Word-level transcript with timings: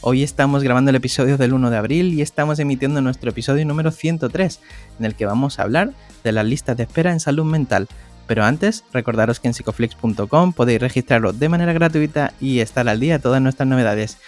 Hoy 0.00 0.22
estamos 0.22 0.62
grabando 0.62 0.90
el 0.90 0.96
episodio 0.96 1.36
del 1.36 1.52
1 1.52 1.70
de 1.70 1.76
abril 1.76 2.14
y 2.14 2.22
estamos 2.22 2.60
emitiendo 2.60 3.00
nuestro 3.00 3.30
episodio 3.30 3.66
número 3.66 3.90
103, 3.90 4.60
en 5.00 5.04
el 5.04 5.16
que 5.16 5.26
vamos 5.26 5.58
a 5.58 5.62
hablar 5.62 5.90
de 6.22 6.30
las 6.30 6.46
listas 6.46 6.76
de 6.76 6.84
espera 6.84 7.10
en 7.10 7.18
salud 7.18 7.44
mental. 7.44 7.88
Pero 8.28 8.44
antes, 8.44 8.84
recordaros 8.92 9.40
que 9.40 9.48
en 9.48 9.54
psicoflix.com 9.54 10.52
podéis 10.52 10.80
registraros 10.80 11.40
de 11.40 11.48
manera 11.48 11.72
gratuita 11.72 12.32
y 12.40 12.60
estar 12.60 12.88
al 12.88 13.00
día 13.00 13.14
de 13.14 13.22
todas 13.22 13.42
nuestras 13.42 13.68
novedades. 13.68 14.18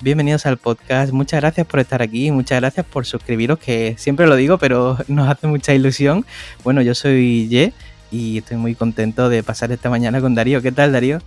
Bienvenidos 0.00 0.46
al 0.46 0.56
podcast, 0.56 1.12
muchas 1.12 1.40
gracias 1.42 1.66
por 1.66 1.80
estar 1.80 2.00
aquí, 2.00 2.30
muchas 2.30 2.60
gracias 2.60 2.86
por 2.86 3.04
suscribiros, 3.04 3.58
que 3.58 3.96
siempre 3.98 4.26
lo 4.26 4.34
digo, 4.34 4.56
pero 4.56 4.96
nos 5.08 5.28
hace 5.28 5.46
mucha 5.46 5.74
ilusión. 5.74 6.24
Bueno, 6.64 6.80
yo 6.80 6.94
soy 6.94 7.48
Ye 7.48 7.74
y 8.10 8.38
estoy 8.38 8.56
muy 8.56 8.74
contento 8.74 9.28
de 9.28 9.42
pasar 9.42 9.72
esta 9.72 9.90
mañana 9.90 10.22
con 10.22 10.34
Darío. 10.34 10.62
¿Qué 10.62 10.72
tal, 10.72 10.92
Darío? 10.92 11.18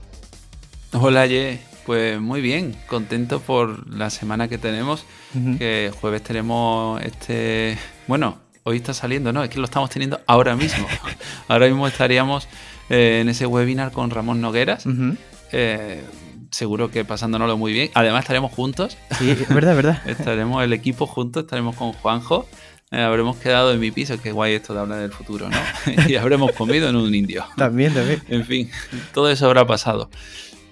Hola, 0.92 1.28
Ye. 1.28 1.71
Pues 1.86 2.20
muy 2.22 2.42
bien, 2.42 2.76
contento 2.88 3.40
por 3.40 3.92
la 3.92 4.10
semana 4.10 4.48
que 4.48 4.58
tenemos, 4.58 5.06
que 5.58 5.92
jueves 6.00 6.22
tenemos 6.24 7.02
este... 7.02 7.78
Bueno, 8.08 8.38
hoy 8.64 8.78
está 8.78 8.94
saliendo, 8.94 9.34
¿no? 9.34 9.44
Es 9.44 9.50
que 9.50 9.60
lo 9.60 9.66
estamos 9.66 9.90
teniendo 9.90 10.20
ahora 10.28 10.56
mismo. 10.56 10.88
ahora 11.48 11.68
mismo 11.68 11.88
estaríamos 11.88 12.48
eh, 12.90 13.20
en 13.22 13.30
ese 13.30 13.46
webinar 13.46 13.92
con 13.92 14.10
Ramón 14.10 14.42
Nogueras. 14.42 14.86
Eh, 15.52 16.04
seguro 16.52 16.92
que 16.92 17.04
pasándonoslo 17.06 17.58
muy 17.58 17.74
bien. 17.74 17.90
Además 17.94 18.22
estaremos 18.22 18.52
juntos. 18.52 18.98
Sí, 19.18 19.32
es 19.32 19.50
verdad, 19.50 19.76
verdad. 19.76 20.02
estaremos 20.10 20.64
el 20.64 20.74
equipo 20.74 21.08
juntos, 21.08 21.44
estaremos 21.44 21.76
con 21.76 21.94
Juanjo. 21.94 22.48
Eh, 22.92 23.02
habremos 23.02 23.38
quedado 23.38 23.72
en 23.72 23.80
mi 23.80 23.90
piso, 23.90 24.22
qué 24.22 24.34
guay 24.34 24.56
esto 24.56 24.74
de 24.74 24.82
hablar 24.82 25.00
del 25.00 25.14
futuro, 25.14 25.50
¿no? 25.50 25.58
y 26.10 26.16
habremos 26.16 26.52
comido 26.52 26.90
en 26.90 26.98
un 26.98 27.16
indio. 27.16 27.46
También, 27.56 27.94
también. 27.94 28.22
En 28.28 28.46
fin, 28.46 28.70
todo 29.14 29.32
eso 29.32 29.46
habrá 29.46 29.66
pasado. 29.66 30.10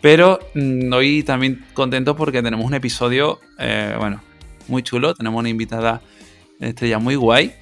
Pero 0.01 0.39
mm, 0.55 0.93
hoy 0.93 1.23
también 1.23 1.65
contento 1.73 2.15
porque 2.15 2.41
tenemos 2.41 2.65
un 2.65 2.73
episodio, 2.73 3.39
eh, 3.57 3.95
bueno, 3.97 4.21
muy 4.67 4.83
chulo. 4.83 5.13
Tenemos 5.13 5.39
una 5.39 5.49
invitada 5.49 6.01
estrella 6.59 6.99
muy 6.99 7.15
guay. 7.15 7.53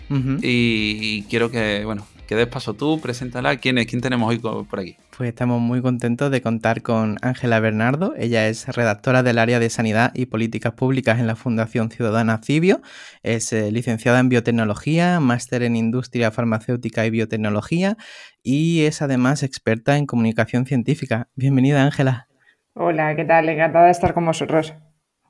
y, 0.42 1.24
quiero 1.24 1.50
que, 1.50 1.84
bueno, 1.86 2.06
que 2.28 2.36
des 2.36 2.48
paso 2.48 2.74
tú, 2.74 3.00
preséntala. 3.02 3.56
¿Quién 3.58 3.78
es? 3.78 3.88
¿Quién 3.88 4.02
tenemos 4.02 4.30
hoy 4.30 4.38
por 4.40 4.80
aquí? 4.80 4.98
Pues 5.18 5.30
estamos 5.30 5.62
muy 5.62 5.82
contentos 5.82 6.30
de 6.30 6.42
contar 6.42 6.82
con 6.82 7.18
Ángela 7.22 7.60
Bernardo. 7.60 8.14
Ella 8.18 8.48
es 8.48 8.68
redactora 8.68 9.24
del 9.24 9.40
área 9.40 9.60
de 9.60 9.70
Sanidad 9.70 10.12
y 10.14 10.28
Políticas 10.28 10.74
Públicas 10.74 11.20
en 11.20 11.26
la 11.26 11.36
Fundación 11.36 11.90
Ciudadana 11.90 12.40
Cibio. 12.44 12.82
Es 13.24 13.54
eh, 13.54 13.72
licenciada 13.72 14.20
en 14.20 14.30
Biotecnología, 14.30 15.20
máster 15.20 15.64
en 15.64 15.76
Industria 15.76 16.30
Farmacéutica 16.30 17.06
y 17.06 17.10
Biotecnología 17.10 17.98
y 18.44 18.82
es 18.82 19.02
además 19.02 19.42
experta 19.42 19.98
en 19.98 20.06
comunicación 20.06 20.66
científica. 20.66 21.30
Bienvenida, 21.36 21.84
Ángela. 21.84 22.28
Hola, 22.74 23.16
¿qué 23.16 23.26
tal? 23.26 23.48
Encantada 23.50 23.86
de 23.86 23.92
estar 23.92 24.14
con 24.14 24.26
vosotros. 24.26 24.74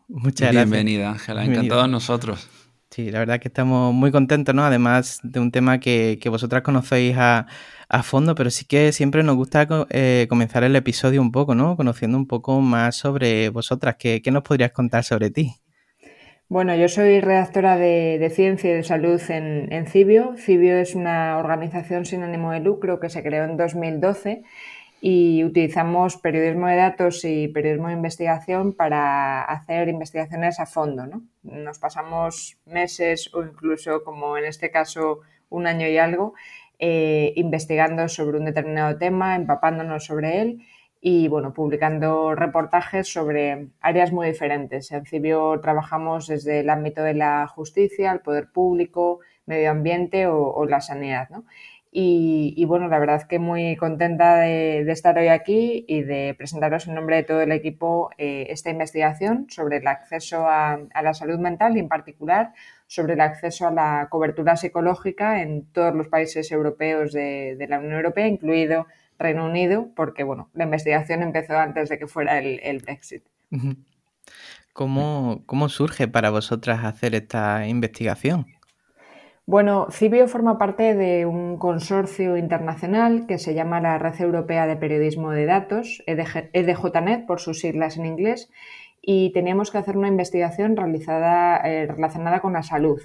Muchas 0.10 0.52
gracias. 0.52 0.70
Bienvenida, 0.70 1.12
Ángela. 1.12 1.46
Encantados 1.46 1.90
nosotros. 1.90 2.50
Sí, 2.98 3.12
la 3.12 3.20
verdad 3.20 3.40
que 3.40 3.48
estamos 3.48 3.94
muy 3.94 4.10
contentos, 4.10 4.56
¿no? 4.56 4.64
Además 4.66 5.20
de 5.22 5.40
un 5.40 5.52
tema 5.52 5.80
que, 5.80 6.20
vosotras 6.32 6.64
conocéis 6.64 7.16
a, 7.16 7.46
fondo, 8.02 8.34
pero 8.34 8.50
sí 8.50 8.66
que 8.66 8.92
siempre 8.92 9.22
nos 9.22 9.36
gusta 9.36 9.68
eh, 9.92 10.26
comenzar 10.28 10.64
el 10.64 10.76
episodio 10.76 11.22
un 11.22 11.32
poco, 11.32 11.54
¿no? 11.54 11.78
Conociendo 11.78 12.18
un 12.18 12.26
poco 12.26 12.60
más 12.60 12.96
sobre 12.96 13.50
vosotras. 13.50 13.98
¿Qué, 14.00 14.20
nos 14.32 14.42
podrías 14.42 14.72
contar 14.72 15.04
sobre 15.04 15.30
ti? 15.30 15.54
Bueno, 16.50 16.76
yo 16.76 16.88
soy 16.88 17.22
redactora 17.22 17.78
de, 17.78 18.32
Ciencia 18.34 18.72
y 18.72 18.74
de 18.74 18.84
Salud 18.84 19.22
en, 19.30 19.72
en 19.72 19.86
Cibio. 19.86 20.34
Cibio 20.36 20.76
es 20.78 20.96
una 20.96 21.38
organización 21.38 22.04
sin 22.04 22.24
ánimo 22.24 22.52
de 22.52 22.62
lucro 22.62 23.00
que 23.00 23.12
se 23.12 23.22
creó 23.22 23.44
en 23.44 23.58
2012 23.58 24.42
y 25.00 25.44
utilizamos 25.44 26.18
periodismo 26.18 26.68
de 26.68 26.76
datos 26.76 27.24
y 27.24 27.48
periodismo 27.50 27.88
de 27.88 27.94
investigación 27.94 28.74
para 28.74 29.44
hacer 29.44 29.90
investigaciones 29.90 30.60
a 30.60 30.66
fondo. 30.66 31.06
¿no? 31.06 31.22
Nos 31.44 31.80
pasamos 31.80 32.58
meses 32.66 33.34
o 33.34 33.44
incluso, 33.44 34.04
como 34.04 34.38
en 34.38 34.46
este 34.46 34.72
caso, 34.72 35.20
un 35.50 35.68
año 35.68 35.88
y 35.88 35.98
algo, 35.98 36.34
eh, 36.80 37.34
investigando 37.36 38.08
sobre 38.10 38.40
un 38.40 38.46
determinado 38.46 38.98
tema, 38.98 39.36
empapándonos 39.36 40.06
sobre 40.06 40.42
él 40.42 40.62
y 41.00 41.28
bueno, 41.28 41.54
publicando 41.54 42.34
reportajes 42.34 43.08
sobre 43.08 43.68
áreas 43.82 44.12
muy 44.12 44.28
diferentes. 44.28 44.92
En 44.92 45.06
Cibio 45.06 45.60
trabajamos 45.62 46.28
desde 46.28 46.62
el 46.62 46.70
ámbito 46.70 47.04
de 47.04 47.14
la 47.14 47.48
justicia, 47.48 48.12
el 48.12 48.22
poder 48.22 48.52
público, 48.52 49.20
medio 49.46 49.72
ambiente 49.72 50.28
o, 50.28 50.52
o 50.52 50.66
la 50.66 50.82
sanidad. 50.82 51.30
¿no? 51.30 51.46
Y, 52.00 52.64
bueno, 52.66 52.90
la 52.90 53.00
verdad 53.00 53.24
que 53.24 53.40
muy 53.40 53.76
contenta 53.76 54.38
de, 54.42 54.82
estar 54.92 55.18
hoy 55.18 55.30
aquí 55.30 55.84
y 55.88 56.04
de 56.04 56.36
presentaros 56.38 56.88
en 56.88 56.94
nombre 56.94 57.16
de 57.16 57.24
todo 57.24 57.42
el 57.42 57.52
equipo 57.52 58.12
eh, 58.20 58.46
esta 58.52 58.70
investigación 58.70 59.48
sobre 59.50 59.78
el 59.78 59.88
acceso 59.88 60.48
a, 60.48 60.78
la 61.02 61.14
salud 61.16 61.40
mental 61.40 61.76
y 61.76 61.80
en 61.80 61.88
particular 61.88 62.54
sobre 62.86 63.14
el 63.14 63.22
acceso 63.22 63.68
a 63.68 63.72
la 63.72 64.10
cobertura 64.12 64.58
psicológica 64.58 65.42
en 65.42 65.66
todos 65.72 65.96
los 65.96 66.08
países 66.08 66.52
europeos 66.52 67.14
de, 67.14 67.66
la 67.68 67.80
Unión 67.80 67.94
Europea, 67.94 68.28
incluido 68.28 68.86
Reino 69.18 69.48
Unido, 69.48 69.90
porque 69.96 70.24
bueno, 70.24 70.52
la 70.54 70.66
investigación 70.66 71.24
empezó 71.24 71.58
antes 71.58 71.90
de 71.90 71.98
que 71.98 72.06
fuera 72.06 72.38
el, 72.38 72.78
Brexit. 72.78 73.24
¿Cómo, 74.72 75.42
¿Cómo 75.48 75.68
surge 75.68 76.08
para 76.08 76.30
vosotras 76.30 76.86
hacer 76.86 77.16
esta 77.16 77.66
investigación? 77.66 78.46
Bueno, 79.50 79.88
Cibio 79.92 80.28
forma 80.28 80.58
parte 80.58 80.94
de 80.94 81.26
un 81.26 81.56
consorcio 81.58 82.36
internacional 82.36 83.26
que 83.28 83.38
se 83.38 83.54
llama 83.54 83.80
la 83.80 83.98
Red 83.98 84.20
Europea 84.20 84.68
de 84.68 84.76
Periodismo 84.76 85.32
de 85.32 85.46
Datos, 85.46 86.04
EDJNet 86.06 87.26
por 87.26 87.40
sus 87.40 87.62
siglas 87.62 87.96
en 87.96 88.06
inglés, 88.06 88.50
y 89.02 89.32
teníamos 89.32 89.72
que 89.72 89.78
hacer 89.78 89.96
una 89.96 90.10
investigación 90.10 90.76
realizada, 90.76 91.62
eh, 91.66 91.88
relacionada 91.88 92.42
con 92.42 92.52
la 92.52 92.62
salud. 92.62 93.00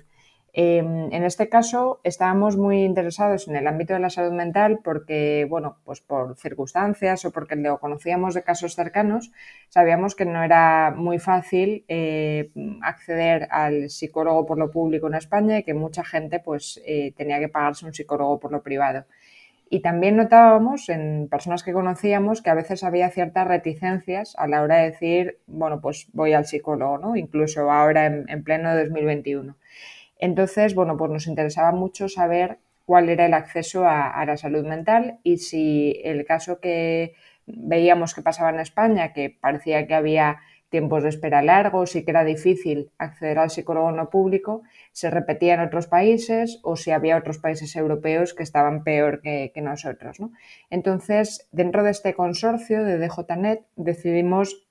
Em, 0.54 1.10
en 1.12 1.24
este 1.24 1.48
caso 1.48 2.00
estábamos 2.04 2.58
muy 2.58 2.84
interesados 2.84 3.48
en 3.48 3.56
el 3.56 3.66
ámbito 3.66 3.94
de 3.94 4.00
la 4.00 4.10
salud 4.10 4.32
mental 4.32 4.80
porque, 4.84 5.46
bueno, 5.48 5.78
pues 5.84 6.02
por 6.02 6.36
circunstancias 6.36 7.24
o 7.24 7.30
porque 7.32 7.56
lo 7.56 7.78
conocíamos 7.78 8.34
de 8.34 8.42
casos 8.42 8.74
cercanos, 8.74 9.32
sabíamos 9.70 10.14
que 10.14 10.26
no 10.26 10.42
era 10.42 10.92
muy 10.94 11.18
fácil 11.18 11.86
eh, 11.88 12.50
acceder 12.82 13.48
al 13.50 13.88
psicólogo 13.88 14.44
por 14.44 14.58
lo 14.58 14.70
público 14.70 15.06
en 15.06 15.14
España 15.14 15.58
y 15.58 15.62
que 15.62 15.72
mucha 15.72 16.04
gente 16.04 16.38
pues 16.38 16.82
eh, 16.84 17.14
tenía 17.16 17.38
que 17.40 17.48
pagarse 17.48 17.86
un 17.86 17.94
psicólogo 17.94 18.38
por 18.38 18.52
lo 18.52 18.62
privado. 18.62 19.06
Y 19.70 19.80
también 19.80 20.16
notábamos 20.16 20.90
en 20.90 21.28
personas 21.30 21.62
que 21.62 21.72
conocíamos 21.72 22.42
que 22.42 22.50
a 22.50 22.54
veces 22.54 22.84
había 22.84 23.08
ciertas 23.08 23.48
reticencias 23.48 24.34
a 24.36 24.46
la 24.46 24.60
hora 24.60 24.76
de 24.76 24.90
decir, 24.90 25.38
bueno, 25.46 25.80
pues 25.80 26.08
voy 26.12 26.34
al 26.34 26.44
psicólogo, 26.44 26.98
¿no? 26.98 27.16
Incluso 27.16 27.70
ahora 27.70 28.04
en, 28.04 28.26
en 28.28 28.44
pleno 28.44 28.76
2021. 28.76 29.56
Entonces, 30.22 30.76
bueno, 30.76 30.96
pues 30.96 31.10
nos 31.10 31.26
interesaba 31.26 31.72
mucho 31.72 32.08
saber 32.08 32.58
cuál 32.86 33.08
era 33.08 33.26
el 33.26 33.34
acceso 33.34 33.88
a, 33.88 34.24
la 34.24 34.36
salud 34.36 34.64
mental 34.64 35.18
y 35.24 35.38
si 35.38 36.00
el 36.04 36.24
caso 36.24 36.60
que 36.60 37.14
veíamos 37.46 38.14
que 38.14 38.22
pasaba 38.22 38.50
en 38.50 38.60
España, 38.60 39.12
que 39.12 39.30
parecía 39.30 39.84
que 39.88 39.94
había 39.94 40.38
tiempos 40.68 41.02
de 41.02 41.08
espera 41.08 41.42
largos 41.42 41.96
y 41.96 42.04
que 42.04 42.12
era 42.12 42.22
difícil 42.22 42.92
acceder 42.98 43.40
al 43.40 43.50
psicólogo 43.50 43.90
no 43.90 44.10
público, 44.10 44.62
se 44.92 45.10
repetía 45.10 45.54
en 45.54 45.60
otros 45.60 45.88
países 45.88 46.60
o 46.62 46.76
si 46.76 46.92
había 46.92 47.16
otros 47.16 47.38
países 47.38 47.74
europeos 47.74 48.32
que 48.32 48.44
estaban 48.44 48.84
peor 48.84 49.22
que, 49.22 49.50
nosotros. 49.56 50.20
¿no? 50.20 50.30
Entonces, 50.70 51.48
dentro 51.50 51.82
de 51.82 51.90
este 51.90 52.14
consorcio 52.14 52.84
de 52.84 52.98
DJNet 52.98 53.64
decidimos 53.74 54.68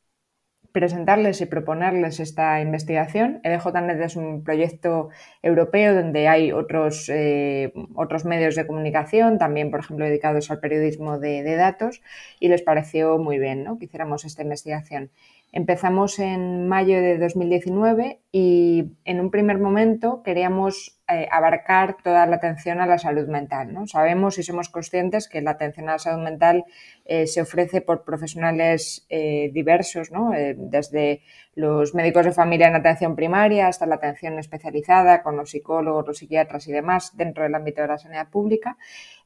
presentarles 0.72 1.42
y 1.42 1.46
proponerles 1.46 2.20
esta 2.20 2.62
investigación. 2.62 3.40
EDJNet 3.44 4.00
es 4.02 4.16
un 4.16 4.44
proyecto 4.44 5.10
europeo 5.42 5.94
donde 5.94 6.28
hay 6.28 6.52
otros, 6.52 7.10
eh, 7.10 7.74
otros 7.96 8.26
medios 8.26 8.56
de 8.56 8.66
comunicación, 8.66 9.38
también, 9.38 9.72
por 9.72 9.82
ejemplo, 9.82 10.06
dedicados 10.06 10.50
al 10.52 10.60
periodismo 10.60 11.20
de, 11.20 11.44
datos, 11.56 12.02
y 12.40 12.48
les 12.48 12.62
pareció 12.62 13.18
muy 13.18 13.38
bien 13.38 13.64
¿no? 13.64 13.78
que 13.78 13.86
hiciéramos 13.86 14.26
esta 14.26 14.44
investigación. 14.44 15.12
Empezamos 15.54 16.18
en 16.20 16.70
mayo 16.70 17.02
de 17.02 17.18
2019 17.18 18.22
y 18.32 18.94
en 19.04 19.20
un 19.20 19.32
primer 19.32 19.58
momento 19.60 20.24
queríamos 20.24 21.02
eh, 21.10 21.28
abarcar 21.30 21.98
toda 22.02 22.26
la 22.26 22.38
atención 22.38 22.80
a 22.80 22.86
la 22.86 22.98
salud 22.98 23.28
mental. 23.28 23.76
Sabemos 23.86 24.38
y 24.38 24.44
somos 24.44 24.70
conscientes 24.70 25.28
que 25.28 25.42
la 25.42 25.52
atención 25.52 25.90
a 25.90 25.94
la 25.94 26.00
salud 26.00 26.24
mental 26.24 26.64
eh, 27.04 27.28
se 27.28 27.42
ofrece 27.42 27.82
por 27.82 28.06
profesionales 28.06 29.06
eh, 29.10 29.52
diversos, 29.54 30.10
desde 30.56 31.22
los 31.54 31.94
médicos 31.94 32.24
de 32.24 32.32
familia 32.32 32.70
en 32.70 32.76
atención 32.76 33.18
primaria 33.18 33.68
hasta 33.68 33.86
la 33.86 33.96
atención 33.96 34.40
especializada 34.40 35.22
con 35.22 35.36
los 35.36 35.52
psicólogos, 35.52 36.08
los 36.08 36.18
psiquiatras 36.20 36.66
y 36.70 36.72
demás 36.72 37.18
dentro 37.18 37.44
del 37.44 37.56
ámbito 37.56 37.82
de 37.82 37.90
la 37.90 37.98
sanidad 37.98 38.30
pública. 38.30 38.78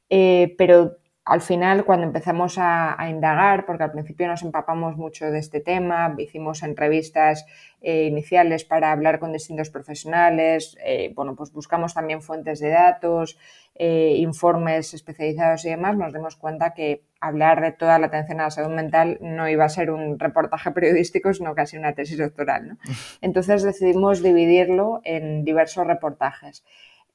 pero 0.09 0.97
al 1.25 1.41
final, 1.41 1.85
cuando 1.85 2.05
empezamos 2.05 2.57
a, 2.59 2.95
indagar, 3.09 3.65
porque 3.65 3.83
al 3.83 3.91
principio 3.91 4.27
nos 4.27 4.43
empapamos 4.43 4.95
mucho 4.95 5.25
de 5.31 5.39
este 5.39 5.59
tema, 5.59 6.13
hicimos 6.19 6.61
entrevistas 6.61 7.47
eh, 7.81 8.05
iniciales 8.05 8.63
para 8.63 8.91
hablar 8.91 9.19
con 9.19 9.33
distintos 9.33 9.71
profesionales, 9.71 10.77
eh, 10.85 11.11
bueno, 11.15 11.35
pues 11.35 11.51
buscamos 11.51 11.95
también 11.95 12.21
fuentes 12.21 12.59
de 12.59 12.69
datos, 12.69 13.39
eh, 13.73 14.17
informes 14.19 14.93
especializados 14.93 15.65
y 15.65 15.69
demás, 15.69 15.97
nos 15.97 16.13
dimos 16.13 16.35
cuenta 16.35 16.75
que 16.75 17.01
hablar 17.19 17.59
de 17.59 17.71
toda 17.71 17.97
la 17.97 18.05
atención 18.05 18.39
a 18.39 18.43
la 18.43 18.51
salud 18.51 18.75
mental 18.75 19.17
no 19.19 19.49
iba 19.49 19.65
a 19.65 19.69
ser 19.69 19.89
un 19.89 20.19
reportaje 20.19 20.69
periodístico, 20.73 21.33
sino 21.33 21.55
casi 21.55 21.75
una 21.75 21.93
tesis 21.93 22.19
doctoral. 22.19 22.77
Entonces 23.21 23.63
decidimos 23.63 24.21
dividirlo 24.21 25.01
en 25.03 25.43
diversos 25.43 25.87
reportajes. 25.87 26.63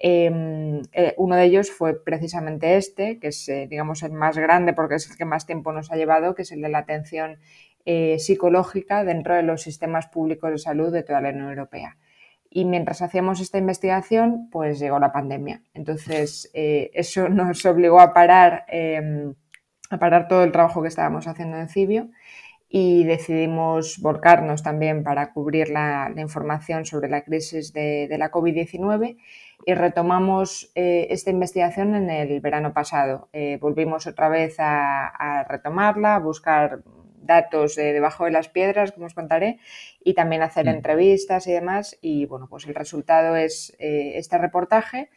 Em, 0.02 0.80
eh, 0.92 1.14
uno 1.18 1.36
de 1.36 1.44
ellos 1.44 1.70
fue 1.70 2.02
precisamente 2.02 2.76
este, 2.78 3.18
que 3.18 3.28
es, 3.28 3.46
eh, 3.50 3.66
digamos, 3.68 4.02
el 4.02 4.12
más 4.12 4.38
grande 4.38 4.72
porque 4.72 4.94
es 4.94 5.10
el 5.10 5.16
que 5.18 5.26
más 5.26 5.44
tiempo 5.44 5.72
nos 5.72 5.92
ha 5.92 5.96
llevado, 5.96 6.34
que 6.34 6.42
es 6.42 6.52
el 6.52 6.62
de 6.62 6.70
la 6.70 6.78
atención 6.78 7.38
eh, 7.84 8.18
psicológica 8.18 9.04
dentro 9.04 9.34
de 9.34 9.42
los 9.42 9.60
sistemas 9.60 10.06
públicos 10.06 10.50
de 10.50 10.58
salud 10.58 10.90
de 10.90 11.02
toda 11.02 11.20
la 11.20 11.28
Unión 11.28 11.50
Europea. 11.50 11.98
Y 12.48 12.64
mientras 12.64 13.02
hacíamos 13.02 13.40
esta 13.40 13.58
investigación, 13.58 14.48
pues 14.50 14.80
llegó 14.80 14.98
la 14.98 15.12
pandemia. 15.12 15.62
Entonces, 15.74 16.50
eso 16.54 17.28
nos 17.28 17.64
obligó 17.66 18.00
a 18.00 18.12
parar, 18.14 18.64
em, 18.68 19.34
a 19.90 19.98
parar 19.98 20.28
todo 20.28 20.44
el 20.44 20.50
trabajo 20.50 20.82
que 20.82 20.88
estábamos 20.88 21.28
haciendo 21.28 21.58
en 21.58 21.68
Cibio 21.68 22.10
y 22.72 23.02
decidimos 23.02 23.98
volcarnos 24.00 24.62
también 24.62 25.02
para 25.02 25.32
cubrir 25.32 25.68
la, 25.70 26.12
información 26.16 26.86
sobre 26.86 27.08
la 27.08 27.24
crisis 27.24 27.72
de, 27.72 28.06
de 28.08 28.16
la 28.16 28.30
COVID-19 28.30 29.16
y 29.66 29.74
retomamos 29.74 30.70
eh, 30.74 31.08
esta 31.10 31.30
investigación 31.30 31.94
en 31.94 32.10
el 32.10 32.40
verano 32.40 32.72
pasado. 32.72 33.28
Eh, 33.32 33.58
volvimos 33.60 34.06
otra 34.06 34.28
vez 34.28 34.56
a, 34.58 35.44
retomarla, 35.48 36.16
a 36.16 36.20
buscar 36.20 36.82
datos 37.22 37.76
debajo 37.76 38.24
de 38.24 38.30
las 38.30 38.48
piedras, 38.48 38.92
como 38.92 39.06
os 39.06 39.14
contaré, 39.14 39.58
y 40.02 40.14
también 40.14 40.42
hacer 40.42 40.66
mm. 40.66 40.70
entrevistas 40.70 41.46
y 41.46 41.52
demás. 41.52 41.98
Y 42.00 42.26
bueno, 42.26 42.46
pues 42.48 42.66
el 42.66 42.74
resultado 42.74 43.36
es 43.36 43.76
eh, 43.78 44.12
este 44.16 44.38
reportaje 44.38 45.10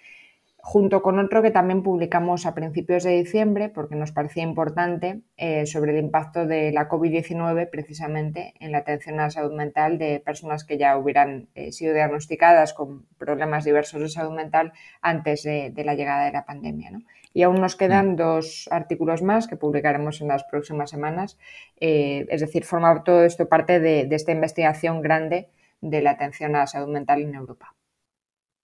junto 0.65 1.01
con 1.01 1.19
otro 1.19 1.41
que 1.41 1.51
también 1.51 1.83
publicamos 1.83 2.45
a 2.45 2.55
principios 2.55 3.03
de 3.03 3.11
diciembre, 3.11 3.67
porque 3.67 3.95
nos 3.95 4.13
parecía 4.13 4.43
importante, 4.43 5.19
eh, 5.35 5.65
sobre 5.65 5.91
el 5.91 5.97
impacto 5.97 6.45
de 6.47 6.71
la 6.71 6.87
COVID-19 6.87 7.69
precisamente 7.69 8.53
en 8.61 8.71
la 8.71 8.77
atención 8.77 9.19
a 9.19 9.23
la 9.23 9.29
salud 9.29 9.53
mental 9.53 9.97
de 9.97 10.21
personas 10.21 10.63
que 10.63 10.77
ya 10.77 10.97
hubieran 10.97 11.49
eh, 11.53 11.73
sido 11.73 11.93
diagnosticadas 11.93 12.73
con 12.73 13.05
problemas 13.17 13.65
diversos 13.65 14.01
de 14.01 14.07
salud 14.07 14.31
mental 14.31 14.71
antes 15.01 15.43
de, 15.43 15.73
la 15.83 15.95
llegada 15.95 16.25
de 16.27 16.31
la 16.31 16.45
pandemia. 16.45 16.91
Y 17.33 17.43
aún 17.43 17.59
nos 17.59 17.75
quedan 17.75 18.13
mm. 18.13 18.15
dos 18.15 18.69
artículos 18.71 19.21
más 19.21 19.47
que 19.47 19.57
publicaremos 19.57 20.21
en 20.21 20.29
las 20.29 20.45
próximas 20.45 20.89
semanas, 20.89 21.37
eh, 21.81 22.25
es 22.29 22.39
decir, 22.39 22.63
formar 22.63 23.03
todo 23.03 23.25
esto 23.25 23.49
parte 23.49 23.81
de 23.81 24.07
esta 24.15 24.31
investigación 24.31 25.01
grande 25.01 25.49
de 25.81 26.01
la 26.01 26.11
atención 26.11 26.55
a 26.55 26.59
la 26.59 26.67
salud 26.67 26.87
mental 26.87 27.21
en 27.21 27.35
Europa. 27.35 27.75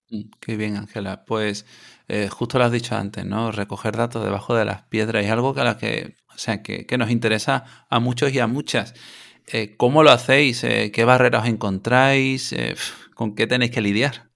Mm, 0.10 0.22
qué 0.40 0.56
bien, 0.58 0.76
Ángela. 0.78 1.26
Pues 1.26 1.66
eh, 2.08 2.30
justo 2.30 2.58
lo 2.58 2.66
has 2.66 2.72
dicho 2.72 2.96
antes, 2.96 3.26
¿no? 3.26 3.52
Recoger 3.52 3.96
datos 3.96 4.24
debajo 4.24 4.56
de 4.56 4.66
las 4.66 4.84
piedras 4.84 5.26
es 5.26 5.32
algo 5.32 5.54
que, 5.54 5.62
a 5.62 5.78
que, 5.78 6.16
o 6.34 6.38
sea, 6.38 6.62
que, 6.64 6.86
nos 6.98 7.12
interesa 7.12 7.66
a 7.90 8.00
muchos 8.00 8.34
y 8.34 8.40
a 8.40 8.48
muchas. 8.48 8.94
Eh, 9.48 9.76
¿Cómo 9.78 10.04
lo 10.04 10.12
hacéis? 10.12 10.64
Eh, 10.64 10.92
¿Qué 10.92 11.06
barreras 11.06 11.48
encontráis? 11.48 12.56
¿Con 13.16 13.36
qué 13.36 13.48
tenéis 13.48 13.72
que 13.72 13.82
lidiar? 13.82 14.29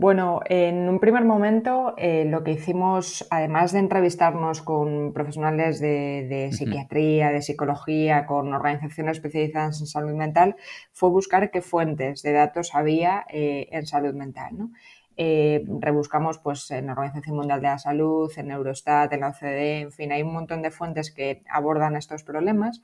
Bueno, 0.00 0.40
en 0.46 0.88
un 0.88 0.98
primer 0.98 1.26
momento 1.26 1.94
lo 1.98 2.42
que 2.42 2.52
hicimos, 2.52 3.26
además 3.30 3.72
de 3.72 3.80
entrevistarnos 3.80 4.62
con 4.62 5.12
profesionales 5.12 5.78
de, 5.78 6.48
psiquiatría, 6.52 7.28
de 7.28 7.42
psicología, 7.42 8.24
con 8.24 8.54
organizaciones 8.54 9.18
especializadas 9.18 9.78
en 9.78 9.86
salud 9.86 10.14
mental, 10.14 10.56
fue 10.94 11.10
buscar 11.10 11.50
qué 11.50 11.60
fuentes 11.60 12.22
de 12.22 12.32
datos 12.32 12.74
había 12.74 13.26
en 13.28 13.86
salud 13.86 14.14
mental. 14.14 14.56
¿no? 14.56 14.70
Eh, 15.18 15.66
rebuscamos 15.80 16.38
pues, 16.38 16.70
en 16.70 16.86
la 16.86 16.92
Organización 16.92 17.36
Mundial 17.36 17.60
de 17.60 17.66
la 17.66 17.78
Salud, 17.78 18.32
en 18.38 18.52
Eurostat, 18.52 19.12
en 19.12 19.20
la 19.20 19.28
OCDE, 19.28 19.80
en 19.82 19.92
fin, 19.92 20.12
hay 20.12 20.22
un 20.22 20.32
montón 20.32 20.62
de 20.62 20.70
fuentes 20.70 21.10
que 21.10 21.42
abordan 21.50 21.94
estos 21.94 22.22
problemas, 22.24 22.80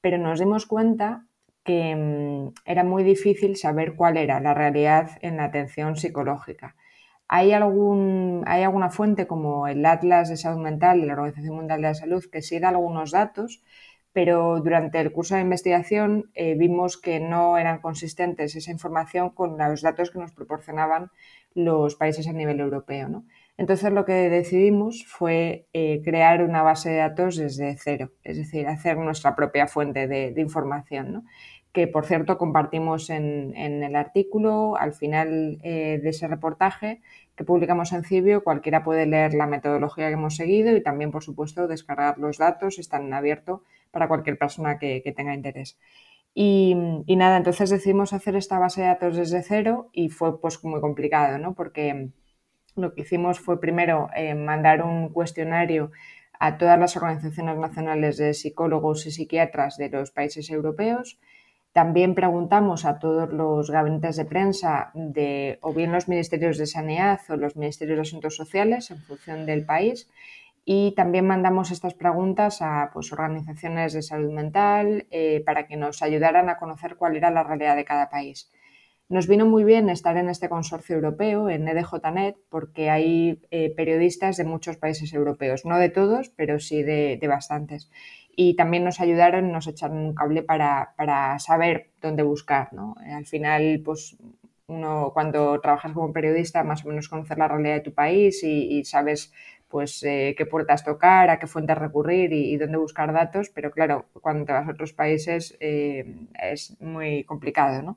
pero 0.00 0.16
nos 0.16 0.38
dimos 0.38 0.64
cuenta 0.64 1.26
que 1.64 1.96
mm, 1.96 2.54
era 2.64 2.84
muy 2.84 3.02
difícil 3.02 3.56
saber 3.56 3.96
cuál 3.96 4.16
era 4.16 4.40
la 4.40 4.54
realidad 4.54 5.18
en 5.22 5.38
la 5.38 5.44
atención 5.44 5.96
psicológica. 5.96 6.76
Hay, 7.26 7.52
algún, 7.52 8.44
hay 8.46 8.62
alguna 8.62 8.90
fuente 8.90 9.26
como 9.26 9.66
el 9.66 9.84
Atlas 9.86 10.28
de 10.28 10.36
Salud 10.36 10.62
Mental 10.62 11.00
de 11.00 11.06
la 11.06 11.14
Organización 11.14 11.56
Mundial 11.56 11.80
de 11.80 11.88
la 11.88 11.94
Salud 11.94 12.24
que 12.30 12.42
sí 12.42 12.58
da 12.58 12.68
algunos 12.68 13.12
datos, 13.12 13.62
pero 14.12 14.60
durante 14.60 15.00
el 15.00 15.10
curso 15.10 15.34
de 15.34 15.40
investigación 15.40 16.30
eh, 16.34 16.54
vimos 16.54 16.98
que 16.98 17.18
no 17.18 17.58
eran 17.58 17.80
consistentes 17.80 18.54
esa 18.54 18.70
información 18.70 19.30
con 19.30 19.58
los 19.58 19.82
datos 19.82 20.10
que 20.10 20.20
nos 20.20 20.32
proporcionaban 20.32 21.10
los 21.54 21.96
países 21.96 22.28
a 22.28 22.32
nivel 22.32 22.60
europeo. 22.60 23.24
Entonces 23.56 23.92
lo 23.92 24.04
que 24.04 24.12
decidimos 24.12 25.04
fue 25.06 25.66
eh, 25.72 26.00
crear 26.04 26.42
una 26.42 26.62
base 26.62 26.90
de 26.90 26.96
datos 26.96 27.36
desde 27.36 27.76
cero, 27.76 28.10
es 28.24 28.36
decir, 28.36 28.66
hacer 28.66 28.96
nuestra 28.96 29.36
propia 29.36 29.68
fuente 29.68 30.08
de, 30.08 30.34
información, 30.40 31.24
que 31.74 31.86
por 31.86 32.06
cierto 32.06 32.38
compartimos 32.38 33.10
en, 33.10 33.52
el 33.54 33.94
artículo 33.96 34.76
al 34.78 34.94
final 34.94 35.58
eh, 35.62 36.00
de 36.02 36.08
ese 36.08 36.26
reportaje 36.26 37.02
que 37.36 37.44
publicamos 37.44 37.92
en 37.92 38.04
Cibio. 38.04 38.42
Cualquiera 38.42 38.82
puede 38.82 39.04
leer 39.04 39.34
la 39.34 39.46
metodología 39.46 40.06
que 40.08 40.14
hemos 40.14 40.36
seguido 40.36 40.74
y 40.74 40.82
también, 40.82 41.10
por 41.10 41.22
supuesto, 41.22 41.68
descargar 41.68 42.16
los 42.18 42.38
datos, 42.38 42.78
están 42.78 43.06
en 43.06 43.12
abierto 43.12 43.62
para 43.90 44.08
cualquier 44.08 44.38
persona 44.38 44.78
que 44.78 45.12
tenga 45.14 45.34
interés. 45.34 45.76
Y, 46.34 46.74
nada, 47.16 47.36
entonces 47.36 47.70
decidimos 47.70 48.12
hacer 48.12 48.34
esta 48.34 48.58
base 48.58 48.80
de 48.80 48.88
datos 48.88 49.16
desde 49.16 49.42
cero 49.42 49.90
y 49.92 50.08
fue 50.08 50.40
pues 50.40 50.62
muy 50.64 50.80
complicado, 50.80 51.38
¿no? 51.38 51.54
Porque 51.54 52.10
lo 52.74 52.92
que 52.92 53.02
hicimos 53.02 53.38
fue 53.38 53.60
primero 53.60 54.08
eh, 54.16 54.34
mandar 54.34 54.82
un 54.82 55.10
cuestionario 55.10 55.92
a 56.40 56.58
todas 56.58 56.78
las 56.78 56.96
organizaciones 56.96 57.56
nacionales 57.56 58.16
de 58.16 58.34
psicólogos 58.34 59.06
y 59.06 59.12
psiquiatras 59.12 59.76
de 59.76 59.90
los 59.90 60.10
países 60.10 60.50
europeos. 60.50 61.20
También 61.74 62.14
preguntamos 62.14 62.84
a 62.84 63.00
todos 63.00 63.32
los 63.32 63.68
gabinetes 63.68 64.14
de 64.14 64.24
prensa 64.24 64.92
de 64.94 65.58
o 65.60 65.74
bien 65.74 65.90
los 65.90 66.06
ministerios 66.06 66.56
de 66.56 66.66
sanidad 66.66 67.18
o 67.28 67.36
los 67.36 67.56
ministerios 67.56 67.96
de 67.96 68.02
asuntos 68.02 68.36
sociales 68.36 68.92
en 68.92 68.98
función 68.98 69.44
del 69.44 69.66
país 69.66 70.08
y 70.64 70.94
también 70.94 71.26
mandamos 71.26 71.72
estas 71.72 71.94
preguntas 71.94 72.62
a 72.62 72.90
pues, 72.92 73.12
organizaciones 73.12 73.92
de 73.92 74.02
salud 74.02 74.30
mental 74.30 75.08
eh, 75.10 75.42
para 75.44 75.66
que 75.66 75.76
nos 75.76 76.00
ayudaran 76.00 76.48
a 76.48 76.58
conocer 76.58 76.94
cuál 76.94 77.16
era 77.16 77.32
la 77.32 77.42
realidad 77.42 77.74
de 77.74 77.84
cada 77.84 78.08
país. 78.08 78.52
Nos 79.08 79.26
vino 79.26 79.44
muy 79.44 79.64
bien 79.64 79.90
estar 79.90 80.16
en 80.16 80.30
este 80.30 80.48
consorcio 80.48 80.94
europeo, 80.94 81.50
en 81.50 81.68
EDJNet, 81.68 82.36
porque 82.48 82.88
hay 82.88 83.42
eh, 83.50 83.74
periodistas 83.76 84.38
de 84.38 84.44
muchos 84.44 84.78
países 84.78 85.12
europeos, 85.12 85.66
no 85.66 85.76
de 85.78 85.90
todos, 85.90 86.30
pero 86.30 86.58
sí 86.58 86.82
de, 86.82 87.20
bastantes. 87.28 87.90
Y 88.36 88.56
también 88.56 88.84
nos 88.84 89.00
ayudaron, 89.00 89.52
nos 89.52 89.66
echaron 89.66 89.98
un 89.98 90.14
cable 90.14 90.42
para, 90.42 91.38
saber 91.38 91.90
dónde 92.00 92.22
buscar. 92.22 92.72
¿no? 92.72 92.94
Al 93.12 93.26
final, 93.26 93.82
pues 93.84 94.16
uno 94.66 95.10
cuando 95.12 95.60
trabajas 95.60 95.92
como 95.92 96.12
periodista, 96.12 96.64
más 96.64 96.84
o 96.84 96.88
menos 96.88 97.08
conocer 97.08 97.38
la 97.38 97.48
realidad 97.48 97.74
de 97.74 97.80
tu 97.80 97.92
país 97.92 98.42
y, 98.42 98.78
y 98.78 98.84
sabes 98.84 99.32
pues 99.74 100.04
eh, 100.04 100.36
qué 100.38 100.46
puertas 100.46 100.84
tocar, 100.84 101.30
a 101.30 101.40
qué 101.40 101.48
fuentes 101.48 101.76
recurrir 101.76 102.32
y, 102.32 102.56
dónde 102.58 102.78
buscar 102.78 103.12
datos, 103.12 103.50
pero 103.52 103.72
claro, 103.72 104.06
cuando 104.20 104.44
te 104.44 104.52
vas 104.52 104.68
a 104.68 104.70
otros 104.70 104.92
países 104.92 105.56
eh, 105.58 106.28
es 106.40 106.80
muy 106.80 107.24
complicado, 107.24 107.82
¿no? 107.82 107.96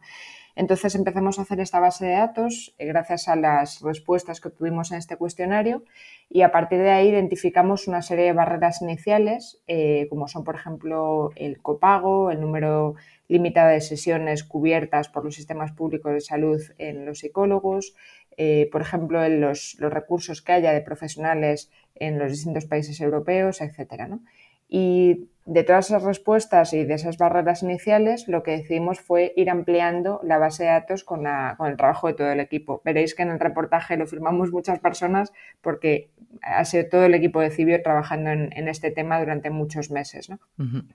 Entonces 0.58 0.96
empezamos 0.96 1.38
a 1.38 1.44
hacer 1.44 1.60
esta 1.60 1.80
base 1.80 2.08
de 2.08 2.14
datos 2.14 2.76
eh, 2.80 2.88
gracias 2.88 3.28
a 3.28 3.36
las 3.36 3.82
respuestas 3.82 4.42
que 4.42 4.50
obtuvimos 4.50 4.92
en 4.92 4.98
este 4.98 5.16
cuestionario 5.16 5.84
y 6.30 6.42
a 6.42 6.52
partir 6.52 6.80
de 6.80 6.90
ahí 6.90 7.10
identificamos 7.10 7.88
una 7.88 8.02
serie 8.02 8.26
de 8.26 8.34
barreras 8.34 8.82
iniciales, 8.82 9.62
como 10.10 10.28
son, 10.28 10.44
por 10.44 10.56
ejemplo, 10.56 11.32
el 11.38 11.62
copago, 11.62 12.32
el 12.32 12.42
número 12.42 12.96
limitado 13.30 13.70
de 13.70 13.82
sesiones 13.82 14.44
cubiertas 14.44 15.08
por 15.08 15.24
los 15.24 15.36
sistemas 15.36 15.72
públicos 15.72 16.12
de 16.12 16.22
salud 16.22 16.62
en 16.78 17.06
los 17.06 17.20
psicólogos, 17.20 17.96
eh, 18.38 18.70
por 18.72 18.82
ejemplo, 18.82 19.24
en 19.24 19.42
los, 19.42 19.78
recursos 19.80 20.44
que 20.44 20.54
haya 20.54 20.72
de 20.72 20.82
profesionales 20.82 21.72
en 21.96 22.20
los 22.20 22.32
distintos 22.32 22.66
países 22.66 23.02
europeos, 23.02 23.62
etc. 23.62 24.20
Y 24.68 25.30
de 25.48 25.64
todas 25.64 25.88
esas 25.88 26.04
respuestas 26.04 26.74
y 26.74 26.84
de 26.84 26.94
esas 26.94 27.18
barreras 27.18 27.64
iniciales, 27.64 28.28
lo 28.28 28.44
que 28.44 28.52
decidimos 28.52 29.00
fue 29.00 29.32
ir 29.38 29.50
ampliando 29.50 30.20
la 30.24 30.38
base 30.38 30.64
de 30.64 30.70
datos 30.70 31.06
con, 31.06 31.26
el 31.26 31.78
trabajo 31.78 32.08
de 32.08 32.14
todo 32.16 32.30
el 32.30 32.42
equipo. 32.42 32.82
Veréis 32.84 33.16
que 33.16 33.24
en 33.24 33.30
el 33.30 33.40
reportaje 33.40 33.96
lo 33.96 34.06
firmamos 34.06 34.52
muchas 34.52 34.80
personas 34.80 35.32
porque 35.62 36.12
ha 36.42 36.66
sido 36.66 36.90
todo 36.90 37.06
el 37.06 37.14
equipo 37.14 37.40
de 37.40 37.50
Cibio 37.50 37.82
trabajando 37.82 38.30
en, 38.32 38.68
este 38.68 38.92
tema 38.92 39.20
durante 39.20 39.50
muchos 39.50 39.90
meses. 39.90 40.30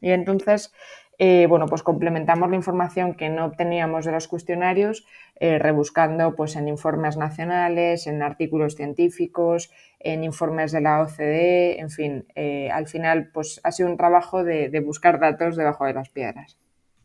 Y 0.02 0.10
entonces 0.10 0.70
eh, 1.18 1.46
bueno, 1.48 1.66
pues 1.66 1.82
complementamos 1.82 2.50
la 2.50 2.56
información 2.56 3.14
que 3.14 3.28
no 3.28 3.44
obteníamos 3.44 4.04
de 4.04 4.12
los 4.12 4.28
cuestionarios 4.28 5.04
eh, 5.36 5.58
rebuscando 5.58 6.34
pues, 6.34 6.56
en 6.56 6.68
informes 6.68 7.16
nacionales, 7.16 8.06
en 8.06 8.22
artículos 8.22 8.76
científicos, 8.76 9.70
en 10.00 10.24
informes 10.24 10.72
de 10.72 10.80
la 10.80 11.00
OCDE, 11.02 11.80
en 11.80 11.90
fin, 11.90 12.26
eh, 12.34 12.70
al 12.70 12.88
final 12.88 13.30
pues, 13.32 13.60
ha 13.62 13.72
sido 13.72 13.90
un 13.90 13.96
trabajo 13.96 14.42
de, 14.42 14.82
buscar 14.84 15.20
datos 15.20 15.56
debajo 15.56 15.84
de 15.84 15.94
las 15.94 16.08
piedras. 16.08 16.58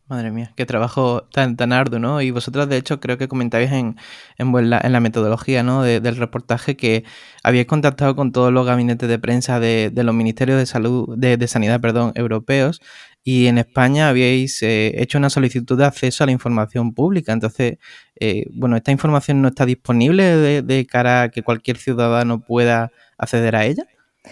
Madre 0.07 0.31
mía, 0.31 0.53
qué 0.55 0.65
trabajo 0.65 1.23
tan, 1.33 1.57
tan 1.57 1.73
arduo, 1.73 1.99
¿no? 1.99 2.21
Y 2.21 2.31
vosotros, 2.31 2.69
de 2.69 2.77
hecho, 2.77 3.01
creo 3.01 3.17
que 3.17 3.27
comentáis 3.27 3.71
en, 3.73 3.97
en, 4.37 4.69
la, 4.69 4.79
en 4.81 4.93
la 4.93 5.01
metodología 5.01 5.63
¿no? 5.63 5.83
del 5.83 6.15
reportaje 6.15 6.77
que 6.77 7.03
habíais 7.43 7.67
contactado 7.67 8.15
con 8.15 8.31
todos 8.31 8.53
los 8.53 8.65
gabinetes 8.65 9.09
de 9.09 9.19
prensa 9.19 9.59
de, 9.59 9.91
los 9.93 10.15
ministerios 10.15 10.59
de 10.59 10.65
salud, 10.65 11.13
de, 11.17 11.35
de 11.35 11.47
sanidad, 11.49 11.81
perdón, 11.81 12.13
europeos, 12.15 12.81
y 13.29 13.47
en 13.47 13.57
España 13.57 14.07
habíais 14.07 14.63
eh, 14.63 15.01
hecho 15.01 15.17
una 15.17 15.29
solicitud 15.29 15.77
de 15.77 15.83
acceso 15.83 16.23
a 16.23 16.27
la 16.27 16.31
información 16.31 16.93
pública. 16.93 17.33
Entonces, 17.33 17.77
eh, 18.17 18.45
bueno, 18.53 18.77
¿esta 18.77 18.93
información 18.93 19.41
no 19.41 19.49
está 19.49 19.65
disponible 19.65 20.61
de, 20.61 20.85
cara 20.85 21.23
a 21.23 21.29
que 21.29 21.43
cualquier 21.43 21.75
ciudadano 21.75 22.39
pueda 22.39 22.93
acceder 23.17 23.57
a 23.57 23.65
ella? 23.65 23.83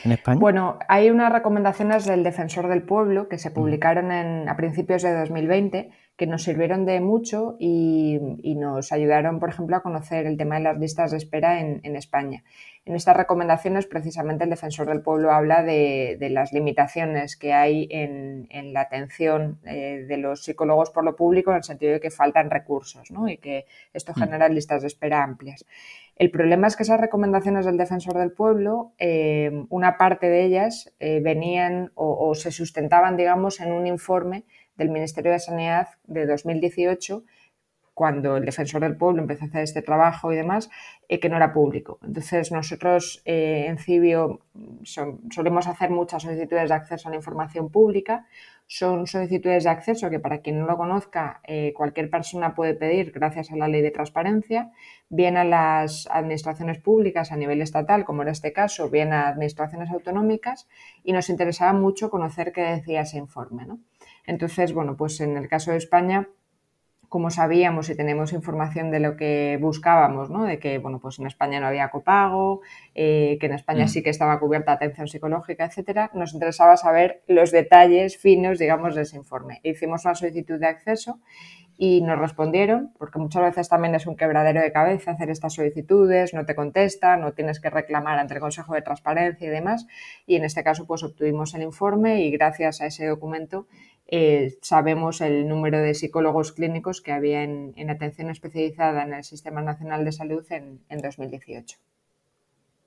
en 0.06 0.14
España? 0.14 0.40
Bueno, 0.40 0.80
hay 0.88 1.10
unas 1.10 1.32
recomendaciones 1.34 2.06
del 2.06 2.24
Defensor 2.24 2.70
del 2.70 2.84
Pueblo 2.84 3.28
que 3.28 3.38
se 3.38 3.52
publicaron 3.52 4.48
a 4.48 4.56
principios 4.56 5.02
de 5.02 5.14
2020 5.14 5.92
que 6.18 6.28
nos 6.28 6.44
sirvieron 6.44 6.86
de 6.86 7.02
mucho 7.02 7.58
y, 7.60 8.20
nos 8.56 8.92
ayudaron, 8.94 9.40
por 9.40 9.50
ejemplo, 9.50 9.76
a 9.76 9.82
conocer 9.82 10.26
el 10.26 10.38
tema 10.38 10.56
de 10.56 10.62
las 10.62 10.80
listas 10.80 11.12
de 11.12 11.18
espera 11.18 11.60
en, 11.60 11.96
España. 11.98 12.44
En 12.88 12.96
estas 12.96 13.18
recomendaciones, 13.18 13.88
precisamente, 13.88 14.44
el 14.44 14.52
Defensor 14.52 14.88
del 14.88 15.02
Pueblo 15.02 15.32
habla 15.32 15.64
de, 15.64 16.20
las 16.30 16.54
limitaciones 16.54 17.36
que 17.36 17.52
hay 17.52 17.88
en, 17.90 18.74
la 18.74 18.82
atención 18.82 19.60
eh, 19.66 20.06
de 20.08 20.18
los 20.18 20.44
psicólogos 20.44 20.92
por 20.92 21.04
lo 21.04 21.16
público, 21.16 21.50
en 21.50 21.58
el 21.58 21.64
sentido 21.64 21.94
de 21.94 22.00
que 22.00 22.12
faltan 22.12 22.52
recursos 22.52 23.10
y 23.28 23.38
que 23.38 23.66
esto 23.92 24.12
mm. 24.12 24.20
genera 24.20 24.50
listas 24.50 24.82
de 24.84 24.88
espera 24.88 25.24
amplias. 25.24 25.66
El 26.16 26.30
problema 26.30 26.68
es 26.68 26.76
que 26.76 26.84
esas 26.84 27.02
recomendaciones 27.02 27.66
del 27.66 27.78
Defensor 27.78 28.20
del 28.20 28.32
Pueblo, 28.32 28.94
eh, 29.00 29.66
una 29.70 29.98
parte 29.98 30.28
de 30.28 30.46
ellas 30.46 30.94
eh, 31.00 31.22
venían 31.24 31.92
o, 31.96 32.30
o 32.30 32.36
se 32.36 32.52
sustentaban, 32.52 33.18
digamos, 33.18 33.62
en 33.62 33.72
un 33.72 33.88
informe 33.88 34.46
del 34.76 34.92
Ministerio 34.92 35.32
de 35.32 35.40
Sanidad 35.40 35.88
de 36.04 36.28
2018 36.28 37.24
cuando 37.96 38.36
el 38.36 38.46
defensor 38.46 38.82
del 38.82 38.98
pueblo 38.98 39.22
empezó 39.22 39.46
a 39.46 39.48
hacer 39.48 39.64
este 39.64 39.82
trabajo 39.82 40.32
y 40.32 40.36
demás, 40.36 40.70
eh, 41.08 41.20
que 41.20 41.30
no 41.30 41.38
era 41.38 41.54
público. 41.54 41.98
Entonces, 42.04 42.52
nosotros 42.52 43.22
eh, 43.26 43.66
en 43.68 43.78
Cibio 43.78 44.42
solemos 45.30 45.66
hacer 45.66 45.90
muchas 45.90 46.24
solicitudes 46.24 46.70
de 46.70 46.76
acceso 46.76 47.08
a 47.08 47.12
la 47.12 47.16
información 47.16 47.70
pública. 47.70 48.28
Son 48.68 49.08
solicitudes 49.08 49.64
de 49.64 49.70
acceso 49.70 50.10
que, 50.10 50.20
para 50.20 50.40
quien 50.40 50.60
no 50.60 50.66
lo 50.66 50.76
conozca, 50.76 51.40
eh, 51.46 51.72
cualquier 51.74 52.10
persona 52.10 52.54
puede 52.54 52.74
pedir 52.74 53.12
gracias 53.12 53.52
a 53.52 53.56
la 53.56 53.70
ley 53.70 53.82
de 53.82 53.92
transparencia, 53.92 54.72
bien 55.08 55.38
a 55.38 55.46
las 55.46 56.10
administraciones 56.12 56.80
públicas 56.80 57.32
a 57.32 57.38
nivel 57.38 57.62
estatal, 57.62 58.04
como 58.04 58.24
en 58.24 58.28
este 58.28 58.52
caso, 58.52 58.90
bien 58.90 59.14
a 59.14 59.30
administraciones 59.30 59.90
autonómicas, 59.90 60.68
y 61.02 61.14
nos 61.14 61.30
interesaba 61.30 61.72
mucho 61.72 62.10
conocer 62.10 62.52
qué 62.52 62.62
decía 62.62 63.02
ese 63.02 63.20
informe. 63.20 63.66
¿no? 63.66 63.80
Entonces, 64.26 64.74
bueno, 64.74 64.98
pues 64.98 65.22
en 65.22 65.38
el 65.38 65.48
caso 65.48 65.72
de 65.72 65.78
España, 65.78 66.28
como 67.10 67.30
sabíamos 67.30 67.90
y 67.90 67.96
tenemos 67.96 68.34
información 68.34 68.92
de 68.92 69.00
lo 69.00 69.16
que 69.16 69.58
buscábamos, 69.62 70.30
¿no? 70.30 70.44
de 70.44 70.60
que 70.60 70.78
bueno, 70.78 71.00
pues 71.00 71.20
en 71.20 71.28
España 71.28 71.60
no 71.60 71.68
había 71.68 71.90
copago, 71.90 72.62
eh, 72.94 73.38
que 73.40 73.46
en 73.46 73.54
España 73.54 73.86
mm. 73.86 73.88
sí 73.88 74.04
que 74.04 74.10
estaba 74.10 74.40
cubierta 74.40 74.72
atención 74.72 75.08
psicológica, 75.08 75.66
etcétera, 75.66 76.12
nos 76.14 76.34
interesaba 76.34 76.78
saber 76.78 77.24
los 77.28 77.52
detalles 77.52 78.18
finos, 78.18 78.60
digamos, 78.60 78.96
de 78.96 79.04
ese 79.04 79.18
informe. 79.18 79.60
Hicimos 79.64 80.06
una 80.06 80.16
solicitud 80.16 80.60
de 80.60 80.68
acceso 80.68 81.20
y 81.78 82.02
nos 82.02 82.18
respondieron, 82.18 82.94
porque 82.98 83.20
muchas 83.20 83.44
veces 83.44 83.70
también 83.70 83.96
es 83.96 84.08
un 84.08 84.16
quebradero 84.16 84.62
de 84.62 84.72
cabeza 84.72 85.12
hacer 85.12 85.30
estas 85.30 85.54
solicitudes, 85.54 86.34
no 86.34 86.46
te 86.46 86.56
contestan, 86.56 87.22
no 87.22 87.34
tienes 87.34 87.60
que 87.60 87.70
reclamar 87.70 88.18
ante 88.18 88.36
el 88.36 88.40
Consejo 88.40 88.74
de 88.74 88.82
Transparencia 88.82 89.48
y 89.48 89.50
demás. 89.50 89.88
Y 90.26 90.36
en 90.36 90.46
este 90.46 90.64
caso, 90.64 90.86
pues 90.86 91.04
obtuvimos 91.04 91.54
el 91.54 91.64
informe 91.64 92.22
y 92.22 92.32
gracias 92.32 92.82
a 92.82 92.86
ese 92.86 93.08
documento 93.08 93.68
eh, 94.08 94.58
sabemos 94.62 95.20
el 95.22 95.48
número 95.48 95.80
de 95.80 95.96
psicólogos 95.96 96.52
clínicos 96.52 97.02
que 97.02 97.12
había 97.12 97.44
en, 97.44 97.90
atención 97.90 98.30
especializada 98.30 99.04
en 99.04 99.14
el 99.14 99.24
Sistema 99.24 99.62
Nacional 99.62 100.06
de 100.06 100.12
Salud 100.12 100.46
en, 100.52 100.80
2018. 100.90 101.78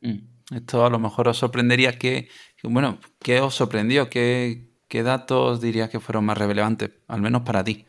Mm, 0.01 0.55
esto 0.55 0.87
a 0.87 0.91
lo 0.91 1.01
mejor 1.01 1.29
os 1.29 1.39
sorprendería 1.39 1.99
que, 1.99 2.29
bueno, 2.63 2.99
¿qué 3.19 3.41
os 3.41 3.55
sorprendió? 3.55 4.09
¿Qué, 4.09 4.69
¿Qué 4.87 5.03
datos 5.03 5.61
dirías 5.61 5.91
que 5.91 5.99
fueron 5.99 6.25
más 6.25 6.39
relevantes, 6.39 6.91
al 7.09 7.21
menos 7.21 7.43
para 7.43 7.65
ti? 7.65 7.85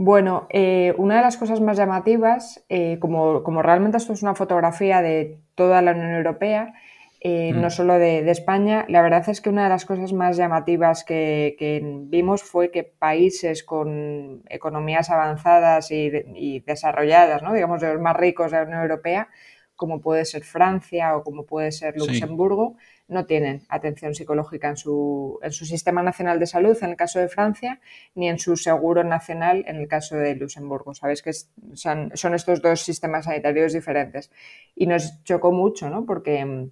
Bueno, 0.00 0.46
eh, 0.50 0.94
una 0.96 1.16
de 1.16 1.22
las 1.22 1.36
cosas 1.36 1.60
más 1.60 1.76
llamativas, 1.76 2.64
eh, 2.68 2.98
como, 3.00 3.62
realmente 3.62 3.96
esto 3.96 4.12
es 4.12 4.22
una 4.22 4.36
fotografía 4.36 5.02
de 5.02 5.40
toda 5.56 5.82
la 5.82 5.90
Unión 5.90 6.12
Europea, 6.12 6.72
eh, 7.20 7.50
no 7.52 7.66
mm. 7.66 7.70
solo 7.70 7.98
de, 7.98 8.30
España, 8.30 8.84
la 8.88 9.02
verdad 9.02 9.28
es 9.28 9.40
que 9.40 9.50
una 9.50 9.64
de 9.64 9.70
las 9.70 9.84
cosas 9.84 10.12
más 10.12 10.36
llamativas 10.36 11.02
que, 11.02 11.82
vimos 12.04 12.44
fue 12.44 12.70
que 12.70 12.84
países 12.84 13.64
con 13.64 14.44
economías 14.48 15.10
avanzadas 15.10 15.90
y, 15.90 16.60
desarrolladas, 16.60 17.42
¿no? 17.42 17.52
digamos 17.52 17.80
de 17.80 17.92
los 17.92 18.00
más 18.00 18.16
ricos 18.16 18.52
de 18.52 18.58
la 18.58 18.62
Unión 18.66 18.82
Europea, 18.82 19.28
como 19.74 20.00
puede 20.00 20.24
ser 20.26 20.44
Francia 20.44 21.16
o 21.16 21.24
como 21.24 21.44
puede 21.44 21.72
ser 21.72 21.96
Luxemburgo, 21.96 22.76
no 23.08 23.24
tienen 23.24 23.62
atención 23.68 24.14
psicológica 24.14 24.68
en 24.68 24.76
su, 24.76 25.38
en 25.42 25.52
su, 25.52 25.64
sistema 25.64 26.02
nacional 26.02 26.38
de 26.38 26.46
salud, 26.46 26.76
en 26.82 26.90
el 26.90 26.96
caso 26.96 27.18
de 27.18 27.28
Francia, 27.28 27.80
ni 28.14 28.28
en 28.28 28.38
su 28.38 28.56
seguro 28.56 29.02
nacional, 29.02 29.64
en 29.66 29.76
el 29.76 29.88
caso 29.88 30.16
de 30.16 30.36
Luxemburgo. 30.36 30.94
Sabéis 30.94 31.22
que 31.22 31.32
son, 31.32 32.12
estos 32.34 32.62
dos 32.62 32.80
sistemas 32.80 33.24
sanitarios 33.24 33.72
diferentes. 33.72 34.30
Y 34.74 34.86
nos 34.86 35.24
chocó 35.24 35.52
mucho, 35.52 35.88
¿no? 35.88 36.04
Porque 36.04 36.70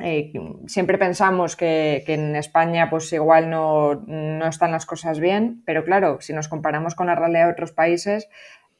eh, 0.00 0.32
siempre 0.66 0.98
pensamos 0.98 1.54
que, 1.54 2.02
en 2.06 2.34
España 2.34 2.90
pues 2.90 3.12
igual 3.12 3.48
no, 3.48 3.94
no 3.94 4.46
están 4.48 4.72
las 4.72 4.86
cosas 4.86 5.20
bien, 5.20 5.62
pero 5.64 5.84
claro, 5.84 6.20
si 6.20 6.32
nos 6.32 6.48
comparamos 6.48 6.96
con 6.96 7.06
la 7.06 7.14
realidad 7.14 7.46
de 7.46 7.52
otros 7.52 7.72
países, 7.72 8.28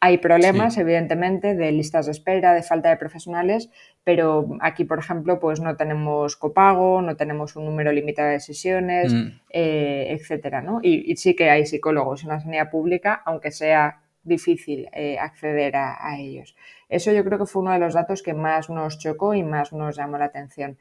hay 0.02 0.16
problemas, 0.16 0.78
evidentemente, 0.78 1.54
de 1.54 1.72
listas 1.72 2.06
de 2.06 2.12
espera, 2.12 2.54
de 2.54 2.62
falta 2.62 2.88
de 2.88 2.96
profesionales, 2.96 3.70
pero 4.02 4.48
aquí, 4.60 4.84
por 4.84 4.98
ejemplo, 4.98 5.38
pues 5.38 5.60
no 5.60 5.76
tenemos 5.76 6.36
copago, 6.36 7.02
no 7.02 7.16
tenemos 7.16 7.54
un 7.54 7.66
número 7.66 7.92
limitado 7.92 8.30
de 8.30 8.40
sesiones, 8.40 9.12
mm. 9.12 9.26
eh, 9.50 10.06
etcétera, 10.10 10.62
¿no? 10.62 10.80
Y, 10.82 11.14
sí 11.16 11.36
que 11.36 11.50
hay 11.50 11.66
psicólogos 11.66 12.22
en 12.22 12.30
la 12.30 12.40
sanidad 12.40 12.70
pública, 12.70 13.22
aunque 13.26 13.50
sea 13.50 14.00
difícil 14.22 14.88
eh, 14.92 15.18
acceder 15.18 15.76
a 15.76 16.18
ellos. 16.18 16.56
Eso 16.88 17.12
yo 17.12 17.24
creo 17.24 17.38
que 17.38 17.46
fue 17.46 17.62
uno 17.62 17.72
de 17.72 17.78
los 17.78 17.94
datos 17.94 18.22
que 18.22 18.34
más 18.34 18.68
nos 18.68 18.98
chocó 18.98 19.34
y 19.34 19.42
más 19.42 19.72
nos 19.72 19.96
llamó 19.96 20.18
la 20.18 20.26
atención 20.26 20.76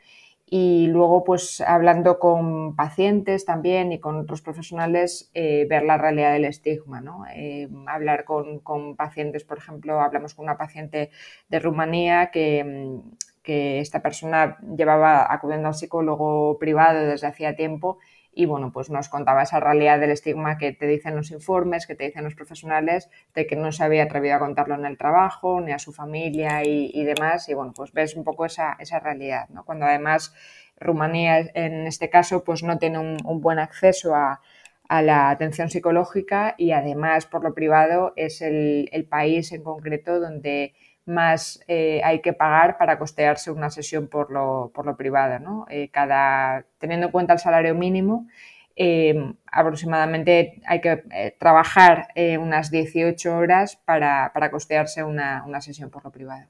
y 0.51 0.87
luego 0.87 1.23
pues 1.23 1.61
hablando 1.61 2.17
con 2.19 2.75
pacientes 2.75 3.45
también 3.45 3.91
y 3.91 3.99
con 3.99 4.17
otros 4.17 4.41
profesionales 4.41 5.29
eh, 5.33 5.67
ver 5.69 5.83
la 5.83 5.97
realidad 5.97 6.33
del 6.33 6.45
estigma, 6.45 7.01
¿no? 7.01 7.25
Eh, 7.35 7.69
hablar 7.87 8.25
con, 8.25 8.59
con, 8.59 8.95
pacientes, 8.95 9.43
por 9.43 9.59
ejemplo, 9.59 10.01
hablamos 10.01 10.33
con 10.33 10.45
una 10.45 10.57
paciente 10.57 11.11
de 11.49 11.59
Rumanía 11.59 12.31
que, 12.31 12.99
que 13.43 13.79
esta 13.79 14.01
persona 14.01 14.57
llevaba 14.75 15.31
acudiendo 15.31 15.67
al 15.67 15.75
psicólogo 15.75 16.57
privado 16.57 17.05
desde 17.05 17.27
hacía 17.27 17.55
tiempo 17.55 17.99
y 18.39 18.45
bueno, 18.45 18.71
pues 18.71 18.89
nos 18.89 19.09
contaba 19.09 19.43
esa 19.43 19.59
realidad 19.59 19.99
del 19.99 20.11
estigma 20.11 20.57
que 20.57 20.71
te 20.71 20.87
dicen 20.87 21.13
los 21.13 21.29
informes, 21.29 21.85
que 21.85 21.93
te 21.93 22.05
dicen 22.05 22.23
los 22.23 22.35
profesionales, 22.35 23.09
de 23.35 23.45
que 23.45 23.57
no 23.57 23.73
se 23.73 23.83
había 23.83 24.03
atrevido 24.03 24.35
a 24.35 24.39
contarlo 24.39 24.75
en 24.75 24.85
el 24.85 24.97
trabajo, 24.97 25.59
ni 25.59 25.73
a 25.73 25.77
su 25.77 25.91
familia 25.91 26.63
y, 26.63 27.03
demás. 27.03 27.49
Y 27.49 27.53
bueno, 27.53 27.73
pues 27.75 27.91
ves 27.91 28.15
un 28.15 28.23
poco 28.23 28.45
esa, 28.45 28.77
esa 28.79 29.01
realidad, 29.01 29.49
¿no? 29.49 29.65
Cuando 29.65 29.87
además 29.87 30.33
Rumanía 30.79 31.49
en 31.53 31.85
este 31.85 32.09
caso 32.09 32.45
pues 32.45 32.63
no 32.63 32.77
tiene 32.77 32.99
un, 32.99 33.41
buen 33.41 33.59
acceso 33.59 34.15
a, 34.15 34.39
la 34.87 35.31
atención 35.31 35.69
psicológica 35.69 36.55
y 36.57 36.71
además 36.71 37.25
por 37.25 37.43
lo 37.43 37.53
privado 37.53 38.13
es 38.15 38.41
el, 38.41 38.87
el 38.93 39.03
país 39.03 39.51
en 39.51 39.63
concreto 39.63 40.21
donde 40.21 40.73
más 41.09 41.59
eh, 41.67 42.01
hay 42.03 42.21
que 42.21 42.33
pagar 42.33 42.77
para 42.77 42.97
costearse 42.97 43.51
una 43.51 43.69
sesión 43.69 44.07
por 44.07 44.31
lo, 44.31 44.71
por 44.73 44.85
lo 44.85 44.95
privado. 44.95 45.39
¿no? 45.39 45.65
Eh, 45.69 45.89
cada, 45.89 46.65
teniendo 46.77 47.07
en 47.07 47.11
cuenta 47.11 47.33
el 47.33 47.39
salario 47.39 47.75
mínimo, 47.75 48.27
eh, 48.75 49.33
aproximadamente 49.51 50.61
hay 50.65 50.79
que 50.79 51.35
trabajar 51.37 52.07
unas 52.39 52.71
18 52.71 53.35
horas 53.35 53.75
para, 53.83 54.31
costearse 54.51 55.03
una, 55.03 55.61
sesión 55.61 55.89
por 55.89 56.05
lo 56.05 56.11
privado. 56.11 56.47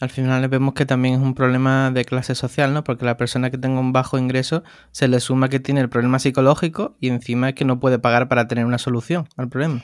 Al 0.00 0.08
final 0.08 0.48
vemos 0.48 0.72
que 0.72 0.86
también 0.86 1.16
es 1.16 1.20
un 1.20 1.34
problema 1.34 1.90
de 1.90 2.06
clase 2.06 2.34
social, 2.34 2.72
¿no? 2.72 2.82
Porque 2.84 3.04
la 3.04 3.18
persona 3.18 3.50
que 3.50 3.58
tenga 3.58 3.78
un 3.78 3.92
bajo 3.92 4.16
ingreso 4.16 4.62
se 4.90 5.08
le 5.08 5.20
suma 5.20 5.50
que 5.50 5.60
tiene 5.60 5.82
el 5.82 5.90
problema 5.90 6.18
psicológico 6.18 6.96
y 6.98 7.08
encima 7.08 7.50
es 7.50 7.54
que 7.54 7.66
no 7.66 7.78
puede 7.78 7.98
pagar 7.98 8.28
para 8.28 8.48
tener 8.48 8.64
una 8.64 8.78
solución 8.78 9.28
al 9.36 9.50
problema. 9.50 9.82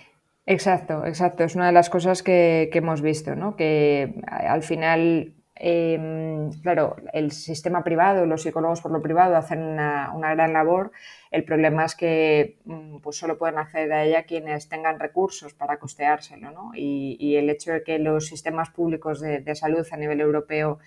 Exacto, 0.55 1.05
exacto. 1.05 1.45
Es 1.45 1.55
una 1.55 1.67
de 1.67 1.73
las 1.73 1.91
cosas 1.91 2.23
que, 2.23 2.71
que 2.73 2.79
hemos 2.79 3.03
visto, 3.03 3.37
¿no? 3.37 3.55
Que 3.55 4.15
al 4.27 4.63
final 4.63 5.35
Em, 5.61 6.53
claro, 6.63 6.95
el 7.13 7.33
sistema 7.33 7.83
privado, 7.83 8.27
los 8.27 8.43
psicólogos 8.43 8.81
por 8.81 8.93
lo 8.93 9.03
privado 9.03 9.37
hacen 9.37 9.61
una, 9.61 10.35
gran 10.35 10.53
labor. 10.53 10.93
El 11.33 11.45
problema 11.45 11.85
es 11.85 11.97
que 11.97 12.61
mm, 12.65 12.99
pues 12.99 13.17
solo 13.17 13.39
pueden 13.39 13.59
acceder 13.59 13.93
a 13.93 14.05
ella 14.05 14.23
quienes 14.23 14.69
tengan 14.69 15.01
recursos 15.01 15.55
para 15.55 15.79
costeárselo. 15.81 16.53
¿no? 16.53 16.71
Y, 16.75 17.35
el 17.37 17.51
hecho 17.51 17.73
de 17.73 17.83
que 17.83 17.99
los 17.99 18.27
sistemas 18.27 18.71
públicos 18.71 19.21
de, 19.21 19.55
salud 19.57 19.87
a 19.91 19.97
nivel 19.97 20.21
europeo 20.21 20.79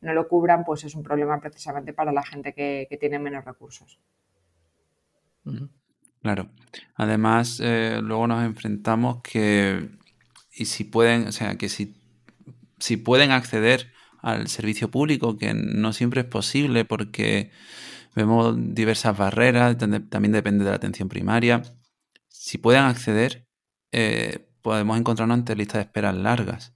no 0.00 0.14
lo 0.14 0.28
cubran, 0.28 0.64
pues 0.64 0.84
es 0.84 0.94
un 0.94 1.02
problema 1.02 1.40
precisamente 1.40 1.92
para 1.92 2.12
la 2.12 2.22
gente 2.22 2.52
que, 2.54 2.96
tiene 3.00 3.18
menos 3.18 3.44
recursos. 3.44 3.98
Claro. 6.22 6.50
Además, 6.94 7.60
eh, 7.62 8.00
luego 8.02 8.26
nos 8.26 8.44
enfrentamos 8.44 9.22
que, 9.22 9.90
y 10.52 10.66
si 10.66 10.84
pueden, 10.84 11.28
o 11.28 11.32
sea, 11.32 11.56
que 11.56 11.68
si, 11.68 11.96
si 12.78 12.96
pueden 12.96 13.30
acceder 13.30 13.92
al 14.18 14.48
servicio 14.48 14.90
público, 14.90 15.36
que 15.38 15.54
no 15.54 15.92
siempre 15.92 16.22
es 16.22 16.26
posible 16.26 16.84
porque 16.84 17.50
vemos 18.14 18.54
diversas 18.74 19.16
barreras, 19.16 19.78
también 19.78 20.32
depende 20.32 20.64
de 20.64 20.70
la 20.70 20.76
atención 20.76 21.08
primaria. 21.08 21.62
Si 22.28 22.58
pueden 22.58 22.82
acceder, 22.82 23.48
eh, 23.92 24.48
podemos 24.62 24.98
encontrarnos 24.98 25.38
ante 25.38 25.56
listas 25.56 25.76
de 25.76 25.82
esperas 25.82 26.14
largas. 26.14 26.74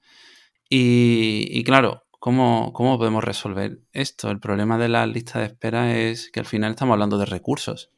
Y, 0.69 1.63
claro, 1.65 2.05
¿cómo, 2.21 2.73
¿cómo 2.73 2.99
podemos 2.99 3.23
resolver 3.25 3.81
esto? 3.93 4.31
El 4.31 4.41
problema 4.41 4.79
de 4.79 4.89
las 4.89 5.09
listas 5.09 5.43
de 5.43 5.47
espera 5.47 5.97
es 5.97 6.31
que 6.33 6.41
al 6.41 6.47
final 6.47 6.73
estamos 6.73 6.95
hablando 6.95 7.19
de 7.19 7.27
recursos. 7.27 7.94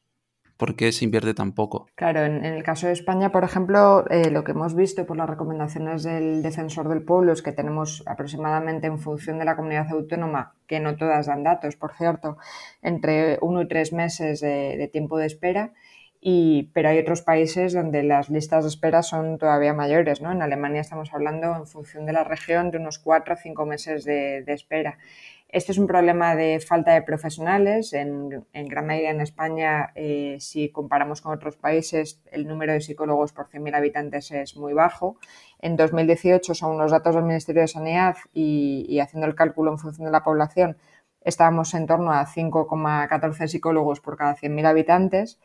¿Por 0.57 0.77
qué 0.77 0.93
se 0.93 1.05
invierte 1.05 1.35
tan 1.35 1.53
poco? 1.53 1.87
Claro, 1.95 2.25
en, 2.25 2.45
el 2.45 2.63
caso 2.63 2.87
de 2.87 2.93
España, 2.93 3.33
por 3.33 3.45
ejemplo, 3.45 4.05
eh, 4.11 4.31
lo 4.31 4.45
que 4.45 4.53
hemos 4.53 4.75
visto 4.75 5.07
por 5.07 5.17
las 5.17 5.29
recomendaciones 5.29 6.03
del 6.03 6.43
defensor 6.43 6.89
del 6.89 7.03
pueblo 7.03 7.33
es 7.33 7.43
que 7.43 7.53
tenemos 7.53 8.03
aproximadamente 8.07 8.87
en 8.87 8.99
función 8.99 9.39
de 9.39 9.45
la 9.45 9.57
comunidad 9.57 9.91
autónoma, 9.91 10.55
que 10.67 10.81
no 10.81 10.97
todas 10.97 11.27
dan 11.27 11.43
datos, 11.43 11.77
por 11.77 11.93
cierto, 11.95 12.39
entre 12.83 13.39
uno 13.43 13.63
y 13.63 13.69
tres 13.69 13.93
meses 13.93 14.41
de, 14.41 14.89
tiempo 14.93 15.19
de 15.19 15.27
espera. 15.27 15.73
Y, 16.20 16.70
pero 16.75 16.88
hay 16.88 16.99
otros 16.99 17.23
países 17.23 17.73
donde 17.73 18.02
las 18.02 18.30
listas 18.30 18.64
de 18.64 18.70
espera 18.70 19.02
son 19.02 19.38
todavía 19.38 19.75
mayores. 19.75 20.20
¿no? 20.20 20.32
En 20.32 20.42
Alemania 20.42 20.80
estamos 20.80 21.12
hablando, 21.12 21.54
en 21.54 21.66
función 21.66 22.06
de 22.06 22.12
la 22.12 22.25
región, 22.25 22.70
de 22.70 22.78
unos 22.78 22.99
cuatro 22.99 23.35
o 23.35 23.37
cinco 23.37 23.66
meses 23.66 24.04
de, 24.04 24.42
de 24.42 24.52
espera. 24.52 24.99
Este 25.49 25.70
es 25.70 25.78
un 25.78 25.87
problema 25.87 26.35
de 26.35 26.58
falta 26.58 26.92
de 26.92 27.02
profesionales. 27.02 27.92
En, 27.92 28.44
gran 28.52 28.87
medida 28.87 29.11
en 29.11 29.20
España, 29.20 29.92
eh, 29.94 30.37
si 30.40 30.70
comparamos 30.70 31.20
con 31.20 31.32
otros 31.32 31.56
países, 31.56 32.20
el 32.32 32.49
número 32.49 32.73
de 32.73 32.80
psicólogos 32.80 33.32
por 33.32 33.49
100.000 33.49 33.76
habitantes 33.76 34.30
es 34.32 34.56
muy 34.56 34.73
bajo. 34.73 35.18
En 35.61 35.76
2018, 35.76 36.52
son 36.54 36.76
los 36.78 36.90
datos 36.90 37.14
del 37.14 37.25
Ministerio 37.25 37.62
de 37.62 37.68
Sanidad 37.68 38.16
y, 38.35 38.99
haciendo 38.99 39.26
el 39.26 39.37
cálculo 39.37 39.70
en 39.70 39.78
función 39.78 40.06
de 40.06 40.12
la 40.12 40.25
población, 40.25 40.76
estábamos 41.23 41.75
en 41.75 41.87
torno 41.87 42.12
a 42.12 42.26
5,14 42.26 43.46
psicólogos 43.46 44.00
por 44.00 44.16
cada 44.16 44.37
100.000 44.37 44.66
habitantes 44.66 45.38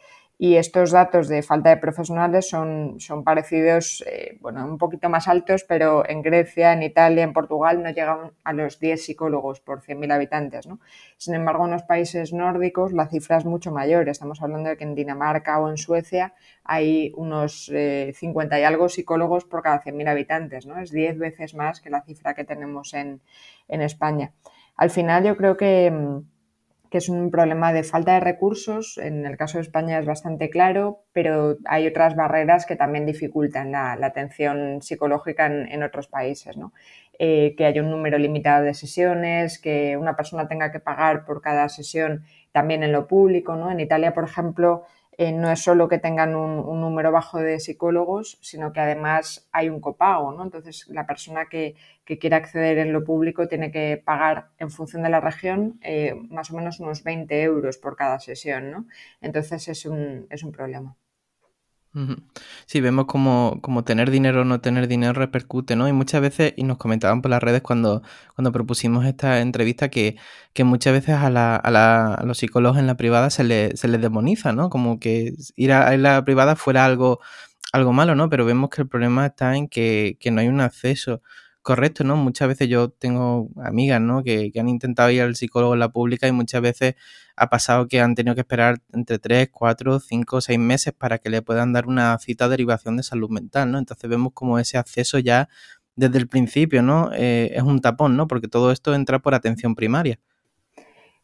y 0.44 0.56
estos 0.56 0.90
datos 0.90 1.28
de 1.28 1.44
falta 1.44 1.70
de 1.70 1.78
profesionales 1.78 2.50
son, 2.50 3.00
son 3.00 3.24
parecidos, 3.24 4.04
eh, 4.08 4.40
bueno, 4.42 4.66
un 4.66 4.80
poquito 4.80 5.08
más 5.08 5.28
altos, 5.28 5.64
pero 5.64 6.04
en 6.10 6.24
Grecia, 6.24 6.74
en 6.74 6.82
Italia, 6.82 7.24
en 7.24 7.32
Portugal 7.32 7.84
no 7.84 7.92
llegan 7.92 8.32
a 8.44 8.52
los 8.52 8.80
10 8.80 9.06
psicólogos 9.06 9.60
por 9.60 9.84
100.000 9.84 10.12
habitantes. 10.12 10.66
¿no? 10.66 10.80
Sin 11.18 11.36
embargo, 11.36 11.66
en 11.66 11.72
los 11.74 11.84
países 11.84 12.34
nórdicos 12.34 12.92
la 12.92 13.08
cifra 13.08 13.38
es 13.38 13.46
mucho 13.46 13.72
mayor. 13.72 14.10
Estamos 14.10 14.42
hablando 14.42 14.70
de 14.70 14.78
que 14.78 14.84
en 14.84 14.96
Dinamarca 14.96 15.60
o 15.60 15.70
en 15.70 15.78
Suecia 15.78 16.34
hay 16.64 17.14
unos 17.18 17.66
50 17.66 18.58
eh, 18.58 18.62
y 18.62 18.64
algo 18.64 18.90
psicólogos 18.90 19.46
por 19.46 19.62
cada 19.62 19.84
100.000 19.84 20.10
habitantes. 20.10 20.66
¿no? 20.66 20.80
Es 20.80 20.90
10 20.90 21.20
veces 21.20 21.54
más 21.54 21.82
que 21.82 21.92
la 21.92 22.02
cifra 22.02 22.34
que 22.34 22.46
tenemos 22.46 22.96
en, 22.96 23.22
en 23.68 23.84
España. 23.84 24.34
Al 24.76 24.90
final 24.90 25.24
yo 25.24 25.38
creo 25.38 25.56
que 25.56 25.92
mm, 25.92 26.22
que 26.92 26.98
es 26.98 27.08
un 27.08 27.32
problema 27.32 27.72
de 27.72 27.84
falta 27.84 28.16
de 28.16 28.20
recursos. 28.20 28.98
En 28.98 29.26
el 29.26 29.38
caso 29.38 29.58
de 29.58 29.62
España 29.62 29.98
es 29.98 30.06
bastante 30.06 30.50
claro, 30.50 31.06
pero 31.14 31.58
hay 31.64 31.88
otras 31.88 32.18
barreras 32.18 32.66
que 32.66 32.76
también 32.76 33.06
dificultan 33.06 33.72
la, 33.72 33.94
atención 33.94 34.82
psicológica 34.82 35.46
en, 35.46 35.84
otros 35.84 36.08
países. 36.08 36.58
Eh, 37.18 37.56
que 37.56 37.66
haya 37.66 37.82
un 37.82 37.92
número 37.92 38.18
limitado 38.18 38.66
de 38.66 38.74
sesiones, 38.74 39.58
que 39.58 39.96
una 39.96 40.18
persona 40.18 40.50
tenga 40.50 40.74
que 40.74 40.82
pagar 40.82 41.24
por 41.24 41.42
cada 41.42 41.70
sesión 41.70 42.26
también 42.52 42.84
en 42.84 42.92
lo 42.92 43.08
público. 43.08 43.56
¿no? 43.56 43.72
En 43.72 43.80
Italia, 43.80 44.14
por 44.14 44.26
ejemplo, 44.26 44.84
eh, 45.18 45.32
no 45.32 45.52
es 45.52 45.60
solo 45.62 45.88
que 45.88 46.00
tengan 46.00 46.36
un, 46.36 46.82
número 46.82 47.12
bajo 47.12 47.40
de 47.40 47.60
psicólogos, 47.60 48.38
sino 48.42 48.74
que 48.74 48.80
además 48.80 49.48
hay 49.52 49.70
un 49.70 49.82
copago, 49.82 50.32
¿no? 50.34 50.44
Entonces, 50.44 50.88
la 50.90 51.06
persona 51.06 51.48
que, 51.48 51.76
que 52.06 52.18
quiera 52.18 52.38
acceder 52.38 52.78
en 52.78 52.94
lo 52.94 53.04
público 53.04 53.48
tiene 53.48 53.72
que 53.72 54.02
pagar 54.04 54.50
en 54.58 54.72
función 54.72 55.04
de 55.04 55.10
la 55.10 55.20
región 55.20 55.80
eh, 55.82 56.16
más 56.30 56.52
o 56.52 56.56
menos 56.56 56.80
unos 56.80 57.04
20 57.04 57.42
euros 57.44 57.78
por 57.78 57.96
cada 57.96 58.20
sesión, 58.20 58.72
¿no? 58.72 58.88
Entonces, 59.22 59.68
es 59.68 59.86
un, 59.86 60.28
es 60.30 60.44
un 60.44 60.52
problema. 60.52 60.96
Sí, 62.68 62.80
vemos 62.80 63.06
como, 63.06 63.84
tener 63.86 64.12
dinero 64.12 64.42
o 64.42 64.46
no 64.46 64.62
tener 64.62 64.88
dinero 64.88 65.14
repercute, 65.14 65.76
¿no? 65.76 65.90
Y 65.90 65.94
muchas 65.94 66.22
veces, 66.22 66.54
y 66.56 66.64
nos 66.64 66.78
comentaban 66.78 67.22
por 67.22 67.32
las 67.32 67.44
redes 67.44 67.62
cuando, 67.62 68.02
cuando 68.34 68.54
propusimos 68.54 69.06
esta 69.06 69.42
entrevista, 69.42 69.90
que, 69.90 70.16
que 70.54 70.64
muchas 70.64 70.94
veces 70.94 71.16
a, 71.16 71.30
la, 71.30 71.56
a, 71.58 71.70
la, 71.70 72.14
a, 72.14 72.26
los 72.26 72.38
psicólogos 72.38 72.78
en 72.80 72.88
la 72.88 72.96
privada 72.96 73.30
se, 73.30 73.44
le, 73.44 73.76
se 73.76 73.90
les 73.90 74.02
demoniza, 74.02 74.54
¿no? 74.54 74.70
Como 74.70 75.00
que 75.00 75.34
ir 75.58 75.74
a, 75.74 75.98
la 75.98 76.24
privada 76.24 76.56
fuera 76.56 76.86
algo, 76.86 77.20
algo 77.74 77.92
malo, 77.92 78.16
¿no? 78.16 78.30
Pero 78.30 78.46
vemos 78.46 78.70
que 78.70 78.84
el 78.84 78.88
problema 78.88 79.26
está 79.26 79.58
en 79.58 79.68
que, 79.68 80.18
que 80.22 80.32
no 80.32 80.40
hay 80.40 80.48
un 80.48 80.62
acceso 80.62 81.22
correcto, 81.62 82.04
¿no? 82.04 82.16
Muchas 82.16 82.48
veces 82.48 82.68
yo 82.68 82.90
tengo 82.90 83.50
amigas, 83.64 84.02
¿no? 84.02 84.24
Que, 84.24 84.52
que, 84.52 84.60
han 84.60 84.70
intentado 84.70 85.10
ir 85.12 85.22
al 85.22 85.36
psicólogo 85.36 85.74
en 85.74 85.80
la 85.80 85.90
pública 85.90 86.28
y 86.28 86.32
muchas 86.32 86.62
veces 86.62 86.96
ha 87.36 87.50
pasado 87.50 87.88
que 87.88 88.02
han 88.02 88.16
tenido 88.16 88.36
que 88.36 88.42
esperar 88.42 88.80
entre 88.94 89.20
3, 89.20 89.50
4, 89.52 90.00
5, 90.00 90.42
6 90.42 90.60
meses 90.60 90.94
para 90.94 91.20
que 91.20 91.30
le 91.30 91.42
puedan 91.42 91.74
dar 91.74 91.88
una 91.88 92.18
cita 92.20 92.46
de 92.46 92.52
derivación 92.52 92.98
de 92.98 93.04
salud 93.04 93.30
mental, 93.30 93.72
¿no? 93.72 93.78
Entonces 93.78 94.10
vemos 94.10 94.34
como 94.34 94.60
ese 94.60 94.78
acceso 94.78 95.20
ya 95.20 95.50
desde 95.96 96.18
el 96.18 96.28
principio, 96.28 96.82
¿no? 96.82 97.12
Eh, 97.14 97.52
es 97.54 97.64
un 97.64 97.82
tapón, 97.82 98.18
¿no? 98.18 98.28
Porque 98.28 98.48
todo 98.48 98.72
esto 98.72 98.94
entra 98.96 99.20
por 99.20 99.36
atención 99.36 99.76
primaria. 99.76 100.20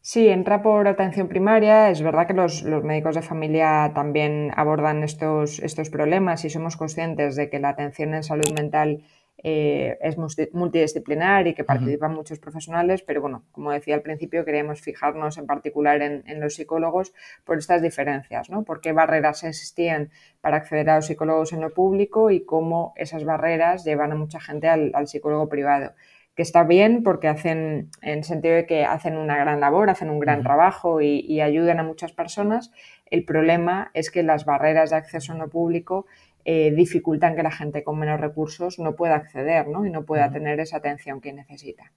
Sí, 0.00 0.28
entra 0.28 0.62
por 0.62 0.86
atención 0.88 1.28
primaria. 1.28 1.90
Es 1.90 2.00
verdad 2.00 2.26
que 2.26 2.32
los, 2.32 2.62
los, 2.62 2.84
médicos 2.84 3.14
de 3.14 3.22
familia 3.22 3.92
también 3.94 4.52
abordan 4.56 5.02
estos, 5.02 5.58
estos 5.58 5.90
problemas 5.90 6.44
y 6.44 6.50
somos 6.50 6.76
conscientes 6.76 7.36
de 7.36 7.50
que 7.50 7.58
la 7.58 7.70
atención 7.70 8.14
en 8.14 8.22
salud 8.22 8.50
mental 8.54 9.02
eh, 9.44 9.98
es 10.00 10.16
multidisciplinar 10.52 11.46
y 11.46 11.54
que 11.54 11.62
participan 11.62 12.12
muchos 12.12 12.40
profesionales, 12.40 13.02
pero 13.02 13.20
bueno, 13.20 13.44
como 13.52 13.70
decía 13.70 13.94
al 13.94 14.02
principio, 14.02 14.44
queríamos 14.44 14.80
fijarnos 14.80 15.38
en 15.38 15.46
particular 15.46 16.02
en, 16.02 16.40
los 16.40 16.56
psicólogos 16.56 17.12
por 17.44 17.58
estas 17.58 17.80
diferencias, 17.80 18.50
¿no? 18.50 18.64
Por 18.64 18.80
qué 18.80 18.92
barreras 18.92 19.44
existían 19.44 20.10
para 20.40 20.56
acceder 20.56 20.90
a 20.90 20.96
los 20.96 21.06
psicólogos 21.06 21.52
en 21.52 21.60
lo 21.60 21.72
público 21.72 22.32
y 22.32 22.44
cómo 22.44 22.94
esas 22.96 23.24
barreras 23.24 23.84
llevan 23.84 24.10
a 24.10 24.16
mucha 24.16 24.40
gente 24.40 24.68
al, 24.68 24.92
psicólogo 25.06 25.48
privado 25.48 25.92
que 26.34 26.42
está 26.42 26.62
bien 26.62 27.02
porque 27.02 27.26
hacen, 27.26 27.90
en 28.00 28.18
el 28.18 28.24
sentido 28.24 28.54
de 28.54 28.66
que 28.66 28.84
hacen 28.84 29.16
una 29.16 29.36
gran 29.36 29.58
labor, 29.58 29.90
hacen 29.90 30.08
un 30.08 30.20
gran 30.20 30.44
trabajo 30.44 31.00
y, 31.00 31.18
y, 31.20 31.40
ayudan 31.40 31.80
a 31.80 31.82
muchas 31.82 32.12
personas. 32.12 32.70
El 33.06 33.24
problema 33.24 33.90
es 33.92 34.12
que 34.12 34.22
las 34.22 34.44
barreras 34.44 34.90
de 34.90 34.96
acceso 34.96 35.32
en 35.32 35.40
lo 35.40 35.48
público 35.48 36.06
eh, 36.50 36.72
dificultan 36.74 37.36
que 37.36 37.42
la 37.42 37.50
gente 37.50 37.84
con 37.84 37.98
menos 37.98 38.18
recursos 38.18 38.78
no 38.78 38.96
pueda 38.96 39.16
acceder 39.16 39.68
¿no? 39.68 39.84
y 39.84 39.90
no 39.90 40.06
pueda 40.06 40.32
tener 40.32 40.60
esa 40.60 40.78
atención 40.78 41.20
que 41.20 41.34
necesita. 41.34 41.92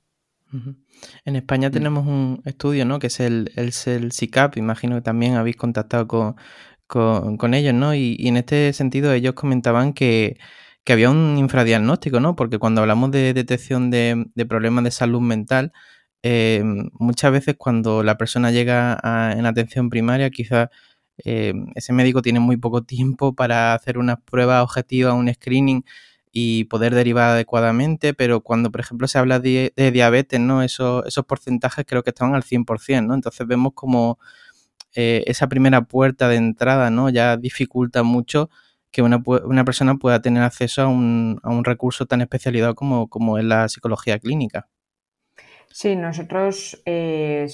En 1.23 1.37
España 1.37 1.69
mm. 1.69 1.71
tenemos 1.71 2.05
un 2.05 2.41
estudio, 2.43 2.83
¿no? 2.83 2.99
Que 2.99 3.07
es 3.07 3.21
el, 3.21 3.53
el, 3.55 3.71
el 3.85 4.11
CICAP, 4.11 4.57
imagino 4.57 4.97
que 4.97 5.03
también 5.03 5.35
habéis 5.35 5.55
contactado 5.55 6.05
con, 6.05 7.53
ellos, 7.53 7.73
¿no? 7.73 7.95
Y, 7.95 8.17
en 8.27 8.35
este 8.35 8.73
sentido 8.73 9.13
ellos 9.13 9.35
comentaban 9.35 9.93
que, 9.93 10.35
había 10.85 11.09
un 11.09 11.37
infradiagnóstico, 11.37 12.19
¿no? 12.19 12.35
Porque 12.35 12.59
cuando 12.59 12.81
hablamos 12.81 13.11
de 13.11 13.33
detección 13.33 13.89
de, 13.89 14.25
problemas 14.49 14.83
de 14.83 14.91
salud 14.91 15.21
mental, 15.21 15.71
eh, 16.23 16.61
muchas 16.91 17.31
veces 17.31 17.55
cuando 17.57 18.03
la 18.03 18.17
persona 18.17 18.51
llega 18.51 18.99
en 19.33 19.45
atención 19.45 19.89
primaria, 19.89 20.29
quizás 20.29 20.67
eh, 21.17 21.53
ese 21.75 21.93
médico 21.93 22.21
tiene 22.21 22.39
muy 22.39 22.57
poco 22.57 22.83
tiempo 22.83 23.33
para 23.35 23.73
hacer 23.73 23.97
una 23.97 24.17
prueba 24.17 24.63
objetiva, 24.63 25.13
un 25.13 25.31
screening 25.33 25.83
y 26.31 26.65
poder 26.65 26.95
derivar 26.95 27.31
adecuadamente, 27.31 28.13
pero 28.13 28.41
cuando, 28.41 28.71
por 28.71 28.81
ejemplo, 28.81 29.07
se 29.07 29.19
habla 29.19 29.39
de, 29.39 29.73
diabetes, 29.75 30.39
¿no? 30.39 30.63
Esos, 30.63 31.05
esos 31.05 31.25
porcentajes 31.25 31.85
creo 31.85 32.03
que 32.03 32.11
están 32.11 32.35
al 32.35 32.43
100%, 32.43 33.05
¿no? 33.07 33.13
Entonces 33.15 33.45
vemos 33.47 33.73
como 33.75 34.17
eh, 34.95 35.23
esa 35.27 35.47
primera 35.49 35.83
puerta 35.83 36.29
de 36.29 36.37
entrada, 36.37 36.89
¿no? 36.89 37.09
Ya 37.09 37.37
dificulta 37.37 38.03
mucho 38.03 38.49
que 38.91 39.01
una, 39.01 39.21
una 39.45 39.65
persona 39.65 39.95
pueda 39.95 40.21
tener 40.21 40.43
acceso 40.43 40.83
a 40.83 40.87
un, 40.87 41.39
a 41.43 41.49
un 41.49 41.63
recurso 41.65 42.05
tan 42.05 42.21
especializado 42.21 42.75
como, 42.75 43.09
como 43.09 43.37
es 43.37 43.45
la 43.45 43.67
psicología 43.69 44.19
clínica. 44.19 44.67
Sí, 45.73 45.95
nosotros 45.95 46.81
eh, 46.85 47.47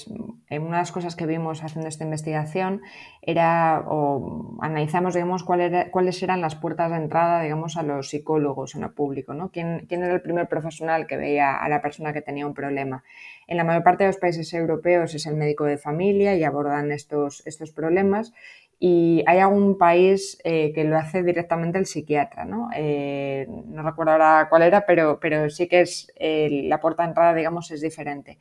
en 0.50 0.62
una 0.62 0.78
de 0.78 0.82
las 0.82 0.92
cosas 0.92 1.14
que 1.14 1.26
vimos 1.26 1.62
haciendo 1.62 1.88
esta 1.88 2.04
investigación 2.04 2.82
era 3.22 3.84
o 3.86 4.56
analizamos 4.60 5.14
digamos 5.14 5.44
cuáles 5.44 6.22
eran 6.22 6.40
las 6.40 6.56
puertas 6.56 6.90
de 6.90 6.96
entrada 6.96 7.42
digamos 7.42 7.76
a 7.76 7.82
los 7.82 8.10
psicólogos 8.10 8.74
en 8.74 8.82
el 8.82 8.90
público, 8.90 9.34
¿no? 9.34 9.50
¿Quién, 9.50 9.86
¿Quién, 9.88 10.02
era 10.02 10.14
el 10.14 10.20
primer 10.20 10.48
profesional 10.48 11.06
que 11.06 11.16
veía 11.16 11.56
a 11.56 11.68
la 11.68 11.80
persona 11.80 12.12
que 12.12 12.22
tenía 12.22 12.46
un 12.46 12.54
problema? 12.54 13.04
En 13.46 13.56
la 13.56 13.64
mayor 13.64 13.82
parte 13.84 14.04
de 14.04 14.08
los 14.08 14.18
países 14.18 14.52
europeos 14.52 15.14
es 15.14 15.26
el 15.26 15.36
médico 15.36 15.64
de 15.64 15.78
familia 15.78 16.34
y 16.34 16.44
abordan 16.44 16.90
estos, 16.90 17.46
estos 17.46 17.70
problemas 17.70 18.32
y 18.80 19.24
hay 19.26 19.38
algún 19.40 19.76
país 19.76 20.38
eh, 20.44 20.72
que 20.72 20.84
lo 20.84 20.96
hace 20.96 21.24
directamente 21.24 21.78
el 21.78 21.86
psiquiatra, 21.86 22.44
¿no? 22.44 22.70
Eh, 22.76 23.46
no 23.66 23.82
recuerdo 23.82 24.12
ahora 24.12 24.46
cuál 24.48 24.62
era, 24.62 24.86
pero, 24.86 25.18
pero 25.20 25.50
sí 25.50 25.66
que 25.66 25.80
es 25.80 26.12
eh, 26.16 26.62
la 26.64 26.80
puerta 26.80 27.02
de 27.02 27.08
entrada, 27.08 27.34
digamos, 27.34 27.70
es 27.72 27.80
diferente. 27.80 28.38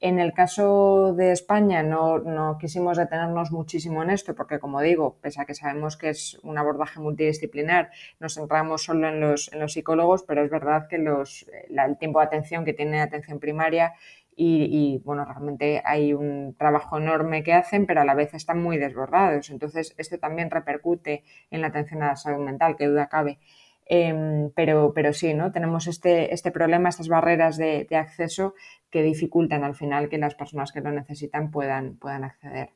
En 0.00 0.20
el 0.20 0.32
caso 0.32 1.14
de 1.14 1.32
España 1.32 1.82
no, 1.82 2.18
no, 2.18 2.56
quisimos 2.58 2.98
detenernos 2.98 3.50
muchísimo 3.50 4.02
en 4.02 4.10
esto 4.10 4.34
porque, 4.34 4.60
como 4.60 4.80
digo, 4.80 5.16
pese 5.20 5.40
a 5.40 5.44
que 5.44 5.54
sabemos 5.54 5.96
que 5.96 6.10
es 6.10 6.38
un 6.44 6.56
abordaje 6.56 7.00
multidisciplinar, 7.00 7.90
nos 8.20 8.34
centramos 8.34 8.84
solo 8.84 9.08
en 9.08 9.20
los, 9.20 9.52
en 9.52 9.58
los 9.58 9.72
psicólogos, 9.72 10.22
pero 10.22 10.44
es 10.44 10.50
verdad 10.50 10.86
que 10.88 10.98
los, 10.98 11.46
el 11.68 11.98
tiempo 11.98 12.20
de 12.20 12.26
atención 12.26 12.64
que 12.64 12.74
tiene 12.74 13.00
atención 13.00 13.40
primaria 13.40 13.94
y, 14.40 15.02
bueno, 15.04 15.24
realmente 15.24 15.82
hay 15.84 16.12
un 16.12 16.54
trabajo 16.56 16.98
enorme 16.98 17.42
que 17.42 17.52
hacen, 17.52 17.86
pero 17.86 18.02
a 18.02 18.04
la 18.04 18.14
vez 18.14 18.34
están 18.34 18.62
muy 18.62 18.78
desbordados. 18.78 19.50
Entonces, 19.50 19.94
esto 19.98 20.18
también 20.18 20.48
repercute 20.48 21.24
en 21.50 21.60
la 21.60 21.66
atención 21.66 22.04
a 22.04 22.08
la 22.08 22.16
salud 22.16 22.44
mental, 22.44 22.76
que 22.76 22.86
duda 22.86 23.08
cabe. 23.08 23.40
Em, 23.86 24.50
pero, 24.54 24.92
pero 24.94 25.12
sí, 25.12 25.34
¿no? 25.34 25.50
Tenemos 25.50 25.88
este, 25.88 26.32
este 26.32 26.52
problema, 26.52 26.88
estas 26.88 27.08
barreras 27.08 27.56
de, 27.56 27.88
acceso 27.90 28.54
que 28.90 29.02
dificultan 29.02 29.64
al 29.64 29.74
final 29.74 30.08
que 30.08 30.18
las 30.18 30.36
personas 30.36 30.70
que 30.70 30.82
lo 30.82 30.92
necesitan 30.92 31.50
puedan, 31.50 31.96
puedan 31.96 32.22
acceder. 32.22 32.70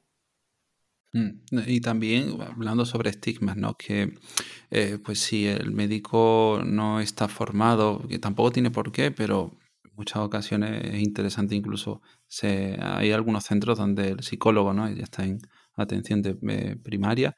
Mm, 1.12 1.59
y 1.66 1.81
también 1.81 2.40
hablando 2.40 2.85
sobre 2.87 3.11
estigmas, 3.11 3.57
¿no? 3.57 3.75
Que 3.75 4.14
eh, 4.72 4.98
pues 5.05 5.20
si 5.20 5.46
el 5.46 5.70
médico 5.70 6.61
no 6.64 6.98
está 6.98 7.29
formado, 7.29 8.03
que 8.09 8.18
tampoco 8.18 8.51
tiene 8.51 8.70
por 8.72 8.90
qué, 8.90 9.12
pero 9.12 9.53
muchas 9.95 10.19
ocasiones 10.19 10.85
es 10.85 11.03
interesante 11.03 11.55
incluso, 11.55 12.03
se, 12.27 12.77
hay 12.81 13.13
algunos 13.13 13.45
centros 13.45 13.79
donde 13.79 14.11
el 14.11 14.23
psicólogo 14.23 14.73
¿no? 14.73 14.91
ya 14.91 15.03
está 15.03 15.25
en 15.25 15.41
atención 15.75 16.23
de, 16.23 16.37
eh, 16.49 16.77
primaria 16.83 17.37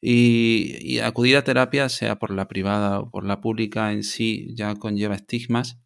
y, 0.00 0.98
acudir 0.98 1.36
a 1.36 1.44
terapia, 1.44 1.88
sea 1.88 2.16
por 2.16 2.30
la 2.30 2.48
privada 2.48 3.00
o 3.00 3.10
por 3.10 3.24
la 3.24 3.40
pública 3.40 3.92
en 3.92 4.02
sí, 4.02 4.54
ya 4.54 4.74
conlleva 4.74 5.14
estigmas. 5.14 5.78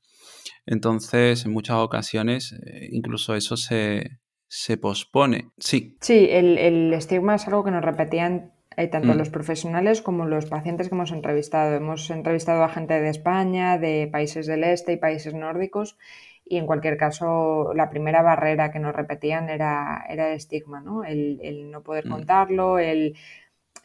Entonces, 0.67 1.45
en 1.45 1.53
muchas 1.53 1.77
ocasiones, 1.77 2.53
eh, 2.53 2.89
incluso 2.91 3.35
eso 3.35 3.57
se, 3.57 4.19
se 4.49 4.77
pospone. 4.77 5.51
Sí. 5.59 5.97
Sí, 6.01 6.27
el, 6.31 6.59
el, 6.59 6.93
estigma 6.95 7.35
es 7.35 7.47
algo 7.47 7.65
que 7.65 7.71
nos 7.71 7.85
repetían 7.85 8.54
eh, 8.77 8.89
tanto 8.89 9.15
mm. 9.15 9.17
los 9.17 9.31
profesionales 9.31 10.03
como 10.03 10.27
los 10.27 10.47
pacientes 10.47 10.89
que 10.89 10.95
hemos 10.95 11.13
entrevistado. 11.13 11.75
Hemos 11.75 12.11
entrevistado 12.11 12.65
a 12.65 12.69
gente 12.69 13.01
de 13.01 13.09
España, 13.09 13.79
de 13.79 14.09
países 14.11 14.47
del 14.47 14.65
este 14.65 14.93
y 14.93 14.97
países 14.97 15.35
nórdicos 15.35 15.97
y 16.45 16.59
en 16.59 16.67
cualquier 16.67 16.97
caso 16.97 17.73
la 17.75 17.89
primera 17.89 18.23
barrera 18.23 18.71
que 18.71 18.79
nos 18.79 18.95
repetían 18.95 19.49
era, 19.49 20.05
era 20.09 20.29
el 20.29 20.37
estigma, 20.37 20.81
¿no? 20.81 21.05
El, 21.05 21.71
no 21.71 21.83
poder 21.83 22.07
mm. 22.07 22.11
contarlo, 22.11 22.79
el, 22.79 23.17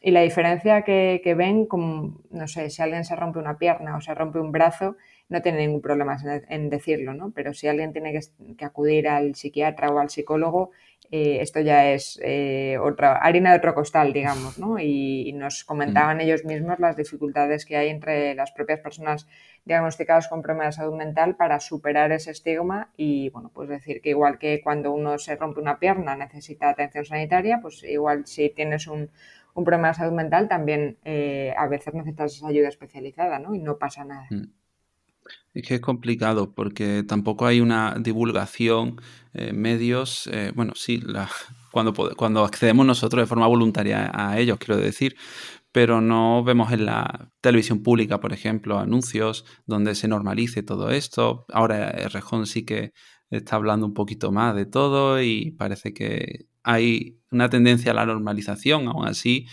y 0.01 0.11
la 0.11 0.21
diferencia 0.21 0.83
que, 0.83 1.35
ven, 1.37 1.65
como, 1.65 2.21
no 2.31 2.47
sé, 2.47 2.69
si 2.69 2.81
alguien 2.81 3.05
se 3.05 3.15
rompe 3.15 3.39
una 3.39 3.57
pierna 3.57 3.97
o 3.97 4.01
se 4.01 4.13
rompe 4.13 4.39
un 4.39 4.51
brazo, 4.51 4.97
no 5.29 5.41
tiene 5.41 5.59
ningún 5.59 5.81
problema 5.81 6.17
en, 6.49 6.69
decirlo, 6.69 7.13
¿no? 7.13 7.31
Pero 7.31 7.53
si 7.53 7.67
alguien 7.67 7.93
tiene 7.93 8.11
que, 8.13 8.21
que 8.55 8.65
acudir 8.65 9.07
al 9.07 9.35
psiquiatra 9.35 9.89
o 9.91 9.99
al 9.99 10.09
psicólogo, 10.09 10.71
eh, 11.11 11.39
esto 11.41 11.59
ya 11.59 11.91
es 11.91 12.19
eh, 12.23 12.77
otra 12.79 13.17
harina 13.17 13.51
de 13.51 13.57
otro 13.57 13.73
costal, 13.73 14.13
digamos, 14.13 14.59
¿no? 14.59 14.77
Y, 14.79 15.33
nos 15.33 15.63
comentaban 15.63 16.17
mm. 16.17 16.21
ellos 16.21 16.45
mismos 16.45 16.79
las 16.79 16.95
dificultades 16.97 17.65
que 17.65 17.77
hay 17.77 17.89
entre 17.89 18.35
las 18.35 18.51
propias 18.51 18.79
personas 18.79 19.27
diagnosticadas 19.65 20.27
con 20.27 20.41
problemas 20.41 20.75
de 20.75 20.81
salud 20.81 20.95
mental 20.95 21.35
para 21.35 21.59
superar 21.59 22.11
ese 22.11 22.31
estigma 22.31 22.91
y, 22.97 23.29
bueno, 23.29 23.49
pues 23.53 23.69
decir 23.69 24.01
que 24.01 24.09
igual 24.09 24.37
que 24.37 24.61
cuando 24.61 24.91
uno 24.91 25.17
se 25.17 25.35
rompe 25.35 25.61
una 25.61 25.79
pierna 25.79 26.15
necesita 26.15 26.69
atención 26.69 27.05
sanitaria, 27.05 27.59
pues 27.61 27.83
igual 27.83 28.27
si 28.27 28.49
tienes 28.49 28.87
un, 28.87 29.09
problema 29.55 29.89
de 29.89 29.93
salud 29.95 30.13
mental 30.13 30.47
también 30.47 30.99
eh, 31.03 31.53
a 31.57 31.67
veces 31.67 31.93
necesitas 31.93 32.33
esa 32.33 32.47
ayuda 32.47 32.69
especializada, 32.69 33.39
¿no? 33.39 33.53
Y 33.55 33.59
no 33.59 33.77
pasa 33.77 34.05
nada. 34.05 34.27
Mm. 34.29 34.58
Es 35.53 35.67
que 35.67 35.75
es 35.75 35.81
complicado 35.81 36.53
porque 36.53 37.03
tampoco 37.03 37.45
hay 37.45 37.61
una 37.61 37.95
divulgación 37.99 39.01
en 39.33 39.59
medios. 39.59 40.27
Eh, 40.31 40.51
bueno, 40.55 40.73
sí, 40.75 41.01
cuando, 41.71 41.93
cuando 42.15 42.43
accedemos 42.43 42.85
nosotros 42.85 43.23
de 43.23 43.27
forma 43.27 43.47
voluntaria 43.47 44.11
a 44.13 44.39
ellos, 44.39 44.57
quiero 44.59 44.79
decir, 44.79 45.15
pero 45.71 46.01
no 46.01 46.43
vemos 46.43 46.71
en 46.71 46.85
la 46.85 47.31
televisión 47.41 47.83
pública, 47.83 48.19
por 48.19 48.33
ejemplo, 48.33 48.79
anuncios 48.79 49.45
donde 49.65 49.95
se 49.95 50.07
normalice 50.07 50.63
todo 50.63 50.89
esto. 50.89 51.45
Ahora 51.49 51.91
Rejón 52.09 52.47
sí 52.47 52.65
que 52.65 52.93
está 53.29 53.55
hablando 53.55 53.85
un 53.85 53.93
poquito 53.93 54.31
más 54.31 54.55
de 54.55 54.65
todo 54.65 55.21
y 55.21 55.51
parece 55.51 55.93
que 55.93 56.47
hay 56.63 57.19
una 57.31 57.49
tendencia 57.49 57.91
a 57.91 57.95
la 57.95 58.05
normalización. 58.05 58.87
Aún 58.87 59.07
así, 59.07 59.45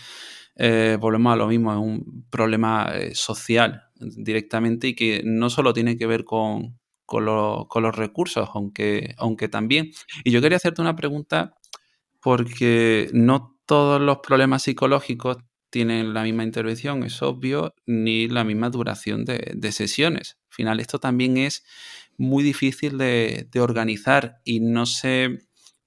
eh, 0.59 0.97
volvemos 0.99 1.33
a 1.33 1.35
lo 1.35 1.47
mismo, 1.47 1.71
es 1.71 1.77
un 1.77 2.25
problema 2.31 2.91
eh, 2.93 3.13
social 3.13 3.83
directamente 3.95 4.87
y 4.87 4.95
que 4.95 5.21
no 5.23 5.49
solo 5.49 5.71
tiene 5.71 5.97
que 5.97 6.07
ver 6.07 6.23
con, 6.23 6.79
con, 7.05 7.25
los 7.25 7.95
recursos, 7.95 8.49
aunque, 8.53 9.13
aunque 9.17 9.49
también. 9.49 9.91
Y 10.23 10.31
yo 10.31 10.41
quería 10.41 10.57
hacerte 10.57 10.81
una 10.81 10.95
pregunta 10.95 11.53
porque 12.21 13.09
no 13.13 13.59
todos 13.65 14.01
los 14.01 14.17
problemas 14.19 14.63
psicológicos 14.63 15.37
tienen 15.69 16.13
la 16.13 16.23
misma 16.23 16.43
intervención, 16.43 17.03
es 17.03 17.21
obvio, 17.21 17.75
ni 17.85 18.27
la 18.27 18.43
misma 18.43 18.69
duración 18.69 19.25
de, 19.25 19.71
sesiones. 19.71 20.37
Al 20.49 20.55
final, 20.55 20.79
esto 20.79 20.99
también 20.99 21.37
es 21.37 21.63
muy 22.17 22.43
difícil 22.43 22.97
de, 22.97 23.47
organizar 23.59 24.41
y 24.43 24.59
no 24.61 24.85
sé 24.85 25.39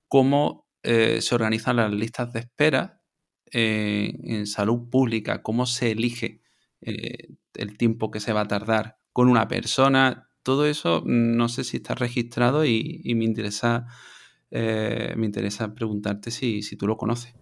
cómo 0.06 0.68
eh, 0.82 1.20
se 1.22 1.34
organizan 1.34 1.76
las 1.76 1.92
listas 1.92 2.32
de 2.32 2.40
espera 2.40 2.99
eh, 3.52 4.14
en 4.24 4.46
salud 4.46 4.88
pública, 4.90 5.42
cómo 5.42 5.66
se 5.66 5.92
elige 5.92 6.40
eh, 6.82 7.28
el 7.54 7.76
tiempo 7.76 8.10
que 8.10 8.20
se 8.20 8.32
va 8.32 8.42
a 8.42 8.48
tardar 8.48 8.98
con 9.12 9.28
una 9.28 9.48
persona, 9.48 10.30
todo 10.42 10.66
eso 10.66 11.02
no 11.04 11.48
sé 11.48 11.64
si 11.64 11.78
está 11.78 11.94
registrado 11.94 12.64
y, 12.64 13.02
me 13.14 13.24
interesa 13.24 13.86
eh, 14.50 15.12
me 15.16 15.26
interesa 15.26 15.74
preguntarte 15.74 16.30
si, 16.30 16.62
tú 16.76 16.86
lo 16.86 16.96
conoces. 16.96 17.34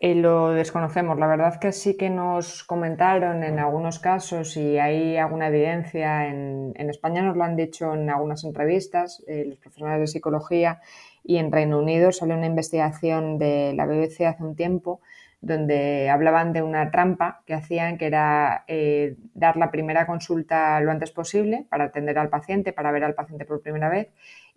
Lo 0.00 0.50
desconocemos. 0.50 1.18
La 1.18 1.26
verdad 1.26 1.58
que 1.58 1.72
sí 1.72 1.96
que 1.96 2.10
nos 2.10 2.62
comentaron 2.64 3.42
en 3.42 3.58
algunos 3.58 3.98
casos 3.98 4.56
y 4.56 4.78
hay 4.78 5.16
alguna 5.16 5.48
evidencia. 5.48 6.28
En, 6.28 6.72
en 6.76 6.90
España 6.90 7.22
nos 7.22 7.36
lo 7.36 7.44
han 7.44 7.56
dicho 7.56 7.94
en 7.94 8.10
algunas 8.10 8.44
entrevistas 8.44 9.24
eh, 9.26 9.44
los 9.46 9.58
profesionales 9.58 10.00
de 10.00 10.06
psicología 10.08 10.80
y 11.22 11.36
en 11.36 11.50
Reino 11.50 11.78
Unido 11.78 12.12
salió 12.12 12.36
una 12.36 12.46
investigación 12.46 13.38
de 13.38 13.72
la 13.74 13.86
BBC 13.86 14.22
hace 14.26 14.42
un 14.42 14.56
tiempo 14.56 15.00
donde 15.44 16.08
hablaban 16.08 16.52
de 16.52 16.62
una 16.62 16.90
trampa 16.90 17.42
que 17.46 17.54
hacían, 17.54 17.98
que 17.98 18.06
era 18.06 18.64
eh, 18.66 19.16
dar 19.34 19.56
la 19.56 19.70
primera 19.70 20.06
consulta 20.06 20.80
lo 20.80 20.90
antes 20.90 21.10
posible 21.10 21.66
para 21.68 21.84
atender 21.84 22.18
al 22.18 22.30
paciente, 22.30 22.72
para 22.72 22.90
ver 22.92 23.04
al 23.04 23.14
paciente 23.14 23.44
por 23.44 23.60
primera 23.60 23.88
vez, 23.88 24.08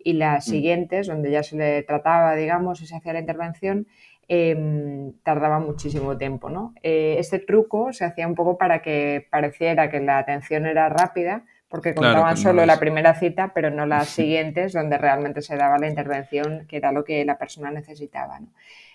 y 0.02 0.14
las 0.14 0.46
mm. 0.46 0.50
siguientes, 0.50 1.06
donde 1.06 1.30
ya 1.30 1.42
se 1.42 1.56
le 1.56 1.82
trataba, 1.82 2.34
digamos, 2.34 2.80
y 2.80 2.86
se 2.86 2.96
hacía 2.96 3.12
la 3.12 3.20
intervención, 3.20 3.86
em, 4.28 5.12
tardaba 5.22 5.58
muchísimo 5.58 6.16
tiempo. 6.16 6.48
¿no? 6.48 6.74
Eh, 6.82 7.16
este 7.18 7.38
truco 7.38 7.92
se 7.92 8.04
hacía 8.04 8.26
un 8.26 8.34
poco 8.34 8.56
para 8.56 8.80
que 8.80 9.26
pareciera 9.30 9.90
que 9.90 10.00
la 10.00 10.18
atención 10.18 10.66
era 10.66 10.88
rápida, 10.88 11.44
porque 11.68 11.94
contaban 11.94 12.36
solo 12.36 12.64
la 12.64 12.78
primera 12.80 13.14
cita, 13.14 13.52
pero 13.54 13.70
no 13.70 13.86
las 13.86 14.08
siguientes, 14.20 14.72
donde 14.72 14.98
realmente 14.98 15.42
se 15.42 15.56
daba 15.56 15.78
la 15.78 15.88
intervención, 15.88 16.66
que 16.66 16.78
era 16.78 16.92
lo 16.92 17.04
que 17.04 17.24
la 17.24 17.38
persona 17.38 17.70
necesitaba. 17.70 18.40
¿no? 18.40 18.48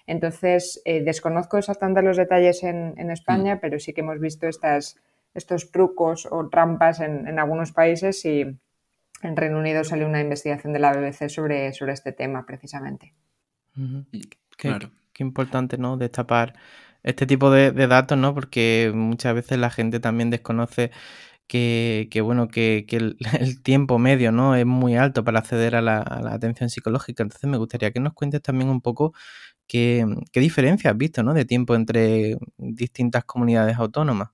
Entonces, 0.08 0.82
eh, 0.86 1.04
desconozco 1.04 1.58
exactamente 1.58 2.02
los 2.02 2.18
detalles 2.18 2.64
en, 2.64 3.12
España, 3.12 3.56
mm. 3.56 3.60
pero 3.62 3.80
sí 3.80 3.94
que 3.94 4.02
hemos 4.02 4.20
visto 4.20 4.48
estas, 4.48 4.98
estos 5.34 5.72
trucos 5.72 6.28
o 6.30 6.50
trampas 6.50 7.00
en, 7.00 7.40
algunos 7.40 7.72
países 7.72 8.26
y 8.26 8.42
en 8.42 9.36
Reino 9.36 9.60
Unido 9.60 9.84
salió 9.84 10.06
una 10.06 10.20
investigación 10.20 10.74
de 10.74 10.80
la 10.80 10.92
BBC 10.92 11.30
sobre, 11.30 11.72
sobre 11.74 11.94
este 11.94 12.12
tema 12.12 12.46
precisamente. 12.46 13.14
qué, 14.58 15.24
importante, 15.24 15.78
¿no? 15.78 15.96
Destapar 15.96 16.54
este 17.04 17.26
tipo 17.26 17.50
de, 17.50 17.72
datos, 17.72 18.18
¿no? 18.18 18.34
Porque 18.34 18.92
muchas 18.94 19.34
veces 19.36 19.58
la 19.58 19.70
gente 19.70 20.02
también 20.02 20.30
desconoce 20.30 20.92
que, 21.48 22.10
bueno, 22.24 22.48
que, 22.48 22.86
el, 23.40 23.62
tiempo 23.64 24.00
medio, 24.00 24.32
¿no? 24.32 24.56
Es 24.56 24.66
muy 24.66 24.96
alto 24.96 25.24
para 25.24 25.40
acceder 25.40 25.76
a 25.76 25.82
la, 25.82 26.00
a 26.00 26.22
la, 26.22 26.34
atención 26.34 26.70
psicológica. 26.70 27.24
Entonces 27.24 27.50
me 27.50 27.58
gustaría 27.58 27.92
que 27.92 28.00
nos 28.00 28.14
cuentes 28.14 28.42
también 28.42 28.70
un 28.70 28.82
poco 28.82 29.14
¿Qué, 29.68 30.06
qué 30.32 30.40
diferencia 30.40 30.92
has 30.92 30.98
visto 30.98 31.24
¿no? 31.24 31.34
de 31.34 31.46
tiempo 31.46 31.76
entre 31.76 32.38
distintas 32.58 33.24
comunidades 33.26 33.78
autónomas? 33.78 34.30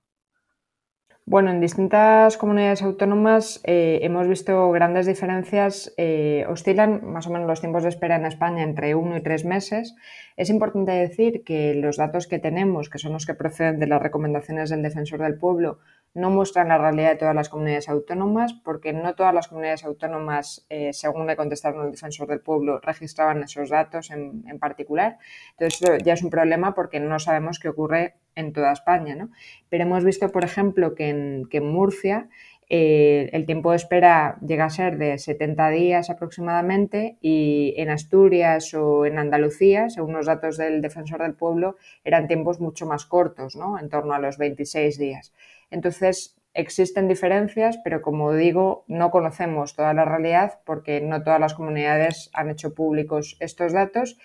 Bueno, 1.30 1.52
en 1.52 1.60
distintas 1.60 2.36
comunidades 2.36 2.82
autónomas 2.82 3.60
eh, 3.62 4.00
hemos 4.02 4.26
visto 4.26 4.68
grandes 4.72 5.06
diferencias. 5.06 5.94
Eh, 5.96 6.44
oscilan 6.48 7.02
más 7.04 7.28
o 7.28 7.30
menos 7.30 7.46
los 7.46 7.60
tiempos 7.60 7.84
de 7.84 7.88
espera 7.88 8.16
en 8.16 8.26
España 8.26 8.64
entre 8.64 8.96
uno 8.96 9.16
y 9.16 9.22
tres 9.22 9.44
meses. 9.44 9.94
Es 10.36 10.50
importante 10.50 10.90
decir 10.90 11.44
que 11.44 11.74
los 11.74 11.98
datos 11.98 12.26
que 12.26 12.40
tenemos, 12.40 12.90
que 12.90 12.98
son 12.98 13.12
los 13.12 13.26
que 13.26 13.34
proceden 13.34 13.78
de 13.78 13.86
las 13.86 14.02
recomendaciones 14.02 14.70
del 14.70 14.82
Defensor 14.82 15.20
del 15.20 15.38
Pueblo, 15.38 15.78
no 16.14 16.30
muestran 16.30 16.68
la 16.68 16.78
realidad 16.78 17.10
de 17.10 17.16
todas 17.16 17.34
las 17.34 17.48
comunidades 17.48 17.88
autónomas, 17.88 18.52
porque 18.52 18.92
no 18.92 19.14
todas 19.14 19.32
las 19.32 19.46
comunidades 19.46 19.84
autónomas, 19.84 20.66
eh, 20.68 20.92
según 20.92 21.26
le 21.28 21.36
contestaron 21.36 21.84
el 21.84 21.92
defensor 21.92 22.26
del 22.26 22.40
pueblo, 22.40 22.80
registraban 22.80 23.42
esos 23.44 23.68
datos 23.70 24.10
en, 24.10 24.58
particular. 24.58 25.18
Entonces, 25.52 25.82
eso 25.82 25.96
ya 26.04 26.14
es 26.14 26.22
un 26.24 26.30
problema 26.30 26.74
porque 26.74 26.98
no 26.98 27.20
sabemos 27.20 27.60
qué 27.60 27.68
ocurre 27.68 28.16
en 28.34 28.52
toda 28.52 28.72
España. 28.72 29.14
¿no? 29.14 29.30
Pero 29.68 29.84
hemos 29.84 30.04
visto, 30.04 30.30
por 30.30 30.44
ejemplo, 30.44 30.94
que 30.94 31.08
en, 31.08 31.66
Murcia 31.66 32.28
eh, 32.68 33.30
el 33.32 33.46
tiempo 33.46 33.70
de 33.70 33.76
espera 33.76 34.38
llega 34.46 34.64
a 34.64 34.70
ser 34.70 34.96
de 34.96 35.18
70 35.18 35.70
días 35.70 36.08
aproximadamente 36.08 37.18
y 37.20 37.74
en 37.76 37.90
Asturias 37.90 38.72
o 38.74 39.06
en 39.06 39.18
Andalucía, 39.18 39.90
según 39.90 40.12
los 40.12 40.26
datos 40.26 40.56
del 40.56 40.80
defensor 40.80 41.22
del 41.22 41.34
pueblo, 41.34 41.76
eran 42.04 42.28
tiempos 42.28 42.60
mucho 42.60 42.86
más 42.86 43.06
cortos, 43.06 43.56
¿no? 43.56 43.78
en 43.78 43.88
torno 43.88 44.14
a 44.14 44.20
los 44.20 44.38
26 44.38 44.98
días. 44.98 45.32
Entonces, 45.70 46.36
existen 46.54 47.08
diferencias, 47.08 47.78
pero 47.84 48.02
como 48.02 48.32
digo, 48.32 48.84
no 48.88 49.10
conocemos 49.10 49.74
toda 49.74 49.94
la 49.94 50.04
realidad 50.04 50.60
porque 50.64 51.00
no 51.00 51.22
todas 51.22 51.40
las 51.40 51.54
comunidades 51.54 52.30
han 52.32 52.50
hecho 52.50 52.74
públicos 52.74 53.36
estos 53.40 53.72
datos 53.72 54.18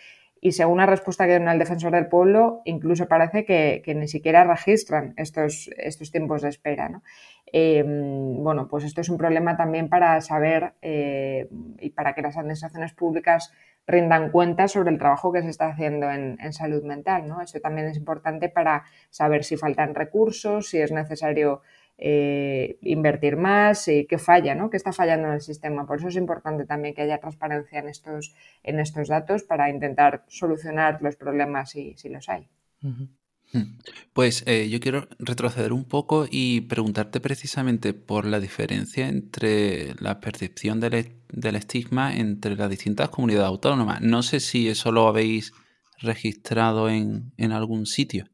y 0.46 0.52
según 0.52 0.78
la 0.78 0.86
respuesta 0.86 1.26
que 1.26 1.40
dio 1.40 1.50
el 1.50 1.58
defensor 1.58 1.92
del 1.92 2.06
pueblo, 2.06 2.62
incluso 2.66 3.08
parece 3.08 3.46
que, 3.46 3.82
ni 3.96 4.08
siquiera 4.08 4.44
registran 4.44 5.16
estos, 5.18 5.72
estos 5.76 6.12
tiempos 6.12 6.44
de 6.44 6.50
espera. 6.50 7.02
Em, 7.48 8.44
bueno, 8.44 8.68
pues 8.68 8.84
esto 8.84 9.02
es 9.02 9.10
un 9.10 9.18
problema 9.18 9.58
también 9.58 9.90
para 9.90 10.22
saber 10.22 10.74
eh, 10.84 11.50
y 11.80 11.90
para 11.90 12.14
que 12.14 12.22
las 12.22 12.38
administraciones 12.38 12.94
públicas 12.94 13.54
rindan 13.88 14.30
cuenta 14.30 14.68
sobre 14.68 14.92
el 14.92 15.00
trabajo 15.00 15.32
que 15.32 15.42
se 15.42 15.50
está 15.50 15.66
haciendo 15.66 16.12
en, 16.12 16.38
salud 16.54 16.84
mental. 16.84 17.28
¿no? 17.28 17.42
Eso 17.42 17.60
también 17.60 17.88
es 17.88 17.98
importante 17.98 18.48
para 18.48 18.84
saber 19.10 19.44
si 19.44 19.58
faltan 19.58 19.96
recursos, 19.96 20.70
si 20.70 20.78
es 20.78 20.92
necesario 20.92 21.64
eh, 21.98 22.78
invertir 22.82 23.38
más, 23.38 23.88
y 23.88 24.06
qué 24.06 24.18
falla, 24.18 24.56
¿no? 24.56 24.70
qué 24.70 24.78
está 24.78 24.92
fallando 24.92 25.28
en 25.28 25.36
el 25.36 25.42
sistema. 25.42 25.86
Por 25.86 26.00
eso 26.00 26.10
es 26.10 26.16
importante 26.16 26.66
también 26.66 26.94
que 26.94 27.04
haya 27.04 27.20
transparencia 27.20 27.80
en 27.80 27.90
estos, 27.90 28.36
en 28.64 28.80
estos 28.80 29.08
datos 29.08 29.44
para 29.44 29.70
intentar 29.70 30.24
solucionar 30.28 31.02
los 31.02 31.16
problemas 31.16 31.72
si, 31.72 31.96
si 31.96 32.10
los 32.10 32.28
hay. 32.30 32.48
Hmm. 32.82 33.78
Pues 34.14 34.44
eh, 34.48 34.70
yo 34.70 34.80
quiero 34.80 35.08
retroceder 35.20 35.72
un 35.72 35.86
poco 35.86 36.28
y 36.30 36.62
preguntarte 36.62 37.20
precisamente 37.20 37.94
por 37.94 38.26
la 38.26 38.40
diferencia 38.40 39.08
entre 39.08 39.96
la 40.00 40.20
percepción 40.20 40.80
del, 40.80 41.16
estigma 41.56 42.16
entre 42.16 42.56
las 42.56 42.70
distintas 42.70 43.10
comunidades 43.10 43.48
autónomas. 43.48 44.02
No 44.02 44.24
sé 44.24 44.40
si 44.40 44.68
eso 44.68 44.92
lo 44.92 45.08
habéis 45.08 45.54
registrado 46.00 46.90
en, 46.90 47.32
algún 47.52 47.86
sitio. 47.86 48.26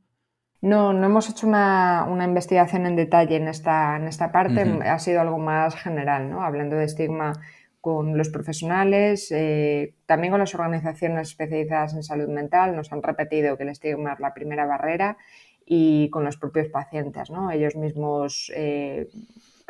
No, 0.62 0.94
no 0.94 1.08
hemos 1.08 1.28
hecho 1.28 1.48
una, 1.48 2.06
investigación 2.24 2.86
en 2.86 2.96
detalle 2.96 3.36
en 3.36 3.48
esta, 3.48 3.98
en 3.98 4.08
esta 4.08 4.32
parte, 4.32 4.62
ha 4.62 5.00
sido 5.00 5.22
algo 5.22 5.40
más 5.40 5.76
general, 5.76 6.30
¿no? 6.30 6.44
Hablando 6.44 6.76
de 6.76 6.86
estigma 6.86 7.34
con 7.82 8.16
los 8.16 8.30
profesionales, 8.30 9.32
eh, 9.32 9.96
también 10.06 10.32
con 10.32 10.40
las 10.40 10.54
organizaciones 10.54 11.30
especializadas 11.30 11.96
en 11.96 12.04
salud 12.04 12.30
mental, 12.30 12.76
nos 12.76 12.94
han 12.94 13.02
repetido 13.02 13.58
que 13.58 13.64
el 13.64 13.70
estigma 13.70 14.14
es 14.14 14.20
la 14.20 14.36
primera 14.36 14.68
barrera 14.68 15.18
y 15.66 16.10
con 16.12 16.24
los 16.24 16.38
propios 16.38 16.68
pacientes, 16.68 17.32
¿no? 17.32 17.50
Ellos 17.50 17.76
mismos 17.76 18.52
eh, 18.56 19.10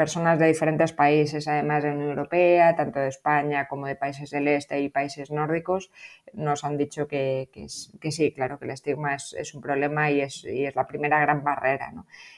personas 0.02 0.40
de 0.40 0.48
diferentes 0.48 0.94
países, 0.94 1.48
además 1.48 1.84
de 1.84 1.90
la 1.90 1.96
Unión 1.96 2.10
Europea, 2.10 2.76
tanto 2.76 3.00
de 3.00 3.08
España 3.08 3.68
como 3.68 3.86
de 3.86 3.96
países 3.96 4.32
del 4.32 4.48
este 4.48 4.82
y 4.82 4.90
países 4.90 5.30
nórdicos, 5.30 5.92
nos 6.34 6.64
han 6.64 6.76
dicho 6.76 7.08
que, 7.08 7.52
sí, 7.68 8.34
claro, 8.34 8.58
que 8.58 8.66
el 8.66 8.72
estigma 8.72 9.14
es, 9.14 9.54
un 9.54 9.62
problema 9.62 10.10
y 10.10 10.22
es, 10.22 10.44
la 10.74 10.88
primera 10.88 11.20
gran 11.20 11.44
barrera. 11.44 11.94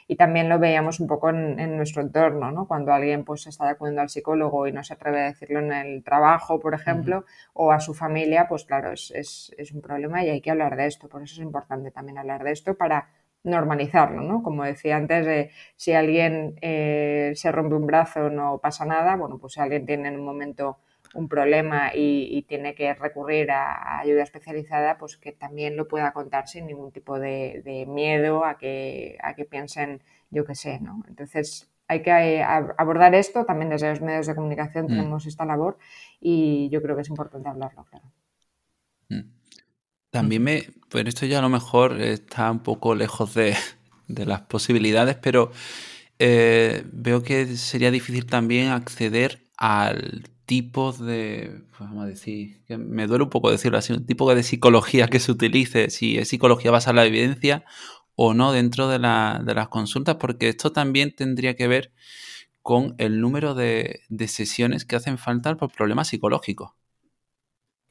Y 0.10 0.17
también 0.17 0.49
lo 0.49 0.60
veíamos 0.60 0.99
un 0.99 1.08
poco 1.08 1.30
en, 1.30 1.78
nuestro 1.78 2.02
entorno, 2.02 2.52
¿no? 2.52 2.67
cuando 2.67 2.91
alguien 2.91 3.23
pues, 3.23 3.47
está 3.47 3.69
acudiendo 3.69 4.02
al 4.02 4.10
psicólogo 4.10 4.67
y 4.67 4.73
no 4.73 4.84
se 4.84 4.95
atreve 4.95 5.21
a 5.21 5.26
decirlo 5.28 5.60
en 5.60 5.71
el 5.71 6.04
trabajo, 6.04 6.60
por 6.60 6.73
ejemplo, 6.73 7.23
o 7.54 7.71
a 7.71 7.80
su 7.80 7.93
familia, 7.93 8.45
pues 8.49 8.65
claro, 8.65 8.91
es, 8.91 9.13
es 9.58 9.71
un 9.71 9.80
problema 9.80 10.21
y 10.26 10.32
hay 10.32 10.41
que 10.41 10.52
hablar 10.52 10.76
de 10.76 10.88
esto. 10.88 11.08
Por 11.08 11.23
eso 11.23 11.36
es 11.36 11.45
importante 11.45 11.91
también 11.91 12.17
hablar 12.17 12.43
de 12.43 12.52
esto 12.52 12.76
para 12.76 13.08
normalizarlo, 13.43 14.21
¿no? 14.21 14.41
Como 14.43 14.63
decía 14.63 14.95
antes, 14.97 15.51
si 15.75 15.93
alguien 15.93 16.56
eh, 16.62 17.34
se 17.36 17.51
rompe 17.51 17.75
un 17.75 17.86
brazo 17.86 18.29
no 18.29 18.60
pasa 18.60 18.86
nada, 18.86 19.15
bueno, 19.15 19.38
pues 19.38 19.53
si 19.53 19.60
alguien 19.60 19.86
tiene 19.86 20.10
en 20.10 20.19
un 20.19 20.25
momento 20.25 20.77
un 21.13 21.27
problema 21.29 21.91
y, 21.93 22.43
tiene 22.47 22.73
que 22.73 22.93
recurrir 22.93 23.51
a, 23.51 23.99
ayuda 23.99 24.23
especializada, 24.23 24.97
pues 24.97 25.17
que 25.17 25.32
también 25.32 25.77
lo 25.77 25.88
pueda 25.88 26.12
contar 26.12 26.47
sin 26.47 26.65
ningún 26.65 26.91
tipo 26.91 27.19
de, 27.19 27.86
miedo 27.88 28.45
a 28.45 28.58
que, 28.58 29.17
a 29.21 29.36
que 29.36 29.45
piensen, 29.45 30.01
yo 30.32 30.45
qué 30.45 30.56
sé, 30.56 30.79
¿no? 30.79 31.03
Entonces 31.08 31.69
hay 31.88 32.01
que 32.01 32.12
eh, 32.12 32.43
abordar 32.43 33.13
esto, 33.13 33.45
también 33.45 33.69
desde 33.69 33.89
los 33.89 34.01
medios 34.01 34.25
de 34.25 34.36
comunicación 34.36 34.86
mm. 34.86 34.89
tenemos 34.89 35.25
esta 35.27 35.45
labor 35.45 35.77
y 36.19 36.69
yo 36.69 36.82
creo 36.82 36.95
que 36.95 37.03
es 37.03 37.10
importante 37.10 37.49
hablarlo, 37.49 37.86
claro. 37.86 38.06
Mm. 39.10 39.42
También 40.13 40.43
me, 40.43 40.69
pues 40.89 41.08
esto 41.08 41.26
ya 41.26 41.39
a 41.39 41.41
lo 41.41 41.49
mejor 41.49 41.99
está 41.99 42.52
un 42.52 42.60
poco 42.60 42.93
lejos 42.93 43.34
de, 43.34 43.58
las 44.08 44.41
posibilidades, 44.41 45.15
pero 45.15 45.52
eh, 46.19 46.84
veo 46.91 47.23
que 47.23 47.58
sería 47.58 47.89
difícil 47.89 48.28
también 48.28 48.67
acceder 48.69 49.41
al 49.58 50.30
tipo 50.45 50.91
de, 50.91 51.63
pues 51.71 51.89
vamos 51.89 52.04
a 52.04 52.08
decir, 52.08 52.62
que 52.67 52.78
me 52.78 53.08
duele 53.08 53.23
un 53.23 53.32
poco 53.32 53.49
decirlo 53.49 53.80
así, 53.80 53.91
un 53.91 54.06
tipo 54.06 54.32
de 54.36 54.43
psicología 54.43 55.08
que 55.08 55.19
se 55.19 55.32
utilice, 55.32 55.89
si 55.89 56.19
es 56.19 56.28
psicología 56.28 56.69
basada 56.69 56.91
en 56.91 56.95
la 56.97 57.06
evidencia 57.06 57.65
o 58.13 58.36
no 58.36 58.52
dentro 58.52 58.89
de, 58.89 58.99
las 58.99 59.67
consultas, 59.69 60.17
porque 60.17 60.47
esto 60.49 60.71
también 60.71 61.15
tendría 61.15 61.56
que 61.56 61.67
ver 61.67 61.91
con 62.62 62.93
el 62.99 63.19
número 63.19 63.56
de, 63.56 64.02
de 64.10 64.28
sesiones 64.28 64.86
que 64.86 64.95
hacen 64.95 65.17
falta 65.17 65.58
por 65.58 65.71
problemas 65.71 66.10
psicológicos. 66.10 66.73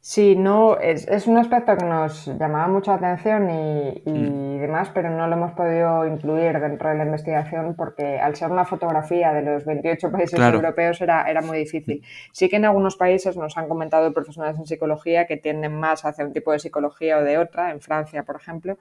Sí, 0.04 0.34
no, 0.34 0.80
es, 0.80 1.06
es, 1.06 1.28
un 1.28 1.38
aspecto 1.38 1.76
que 1.76 1.84
nos 1.84 2.26
llamaba 2.26 2.66
mucho 2.66 2.90
la 2.90 2.96
atención 2.96 3.48
y, 3.48 4.02
mm. 4.04 4.58
demás, 4.60 4.90
pero 4.92 5.10
no 5.10 5.28
lo 5.28 5.36
hemos 5.36 5.52
podido 5.52 6.04
incluir 6.04 6.58
dentro 6.58 6.88
de 6.88 6.96
la 6.96 7.04
investigación 7.04 7.76
porque 7.76 8.18
al 8.18 8.34
ser 8.34 8.50
una 8.50 8.64
fotografía 8.64 9.32
de 9.32 9.42
los 9.42 9.64
28 9.64 10.10
países 10.10 10.40
europeos 10.40 11.00
era, 11.00 11.30
era 11.30 11.40
muy 11.40 11.56
difícil. 11.58 12.02
Sí 12.32 12.48
que 12.48 12.56
en 12.56 12.64
algunos 12.64 12.96
países 12.96 13.36
nos 13.36 13.56
han 13.56 13.68
comentado 13.68 14.12
profesionales 14.12 14.58
en 14.58 14.66
psicología 14.66 15.28
que 15.28 15.36
tienden 15.36 15.78
más 15.78 16.04
hacia 16.04 16.24
un 16.24 16.32
tipo 16.32 16.50
de 16.50 16.58
psicología 16.58 17.18
o 17.18 17.22
de 17.22 17.38
otra, 17.38 17.70
en 17.70 17.80
Francia, 17.80 18.24
por 18.24 18.34
ejemplo, 18.34 18.78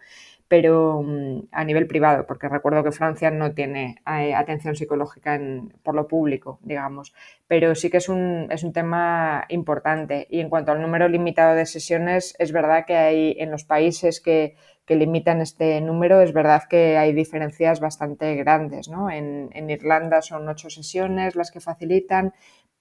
pero 0.51 1.01
mm, 1.01 1.47
a 1.53 1.63
nivel 1.63 1.87
privado, 1.87 2.27
porque 2.27 2.49
recuerdo 2.49 2.83
que 2.83 2.91
Francia 2.91 3.31
no 3.31 3.53
tiene 3.53 4.01
eh, 4.05 4.35
atención 4.35 4.75
psicológica 4.75 5.39
por 5.81 5.95
lo 5.95 6.09
público, 6.09 6.59
digamos, 6.61 7.13
pero 7.47 7.73
sí 7.73 7.89
que 7.89 7.99
es 7.99 8.09
un, 8.09 8.47
es 8.51 8.61
un 8.65 8.73
tema 8.73 9.45
importante. 9.47 10.27
Y 10.29 10.41
en 10.41 10.49
cuanto 10.49 10.73
al 10.73 10.81
número 10.81 11.07
limitado 11.07 11.55
de 11.55 11.65
sesiones, 11.65 12.35
es 12.37 12.51
verdad 12.51 12.83
que 12.85 12.97
hay 12.97 13.37
en 13.39 13.49
los 13.49 13.63
países 13.63 14.19
que, 14.19 14.57
que 14.85 14.97
limitan 14.97 15.39
este 15.39 15.79
número, 15.79 16.19
es 16.19 16.33
verdad 16.33 16.63
que 16.69 16.97
hay 16.97 17.13
diferencias 17.13 17.79
bastante 17.79 18.35
grandes. 18.35 18.89
¿no? 18.89 19.09
En, 19.09 19.51
en 19.53 19.69
Irlanda 19.69 20.21
son 20.21 20.49
ocho 20.49 20.69
sesiones 20.69 21.37
las 21.37 21.49
que 21.49 21.61
facilitan, 21.61 22.33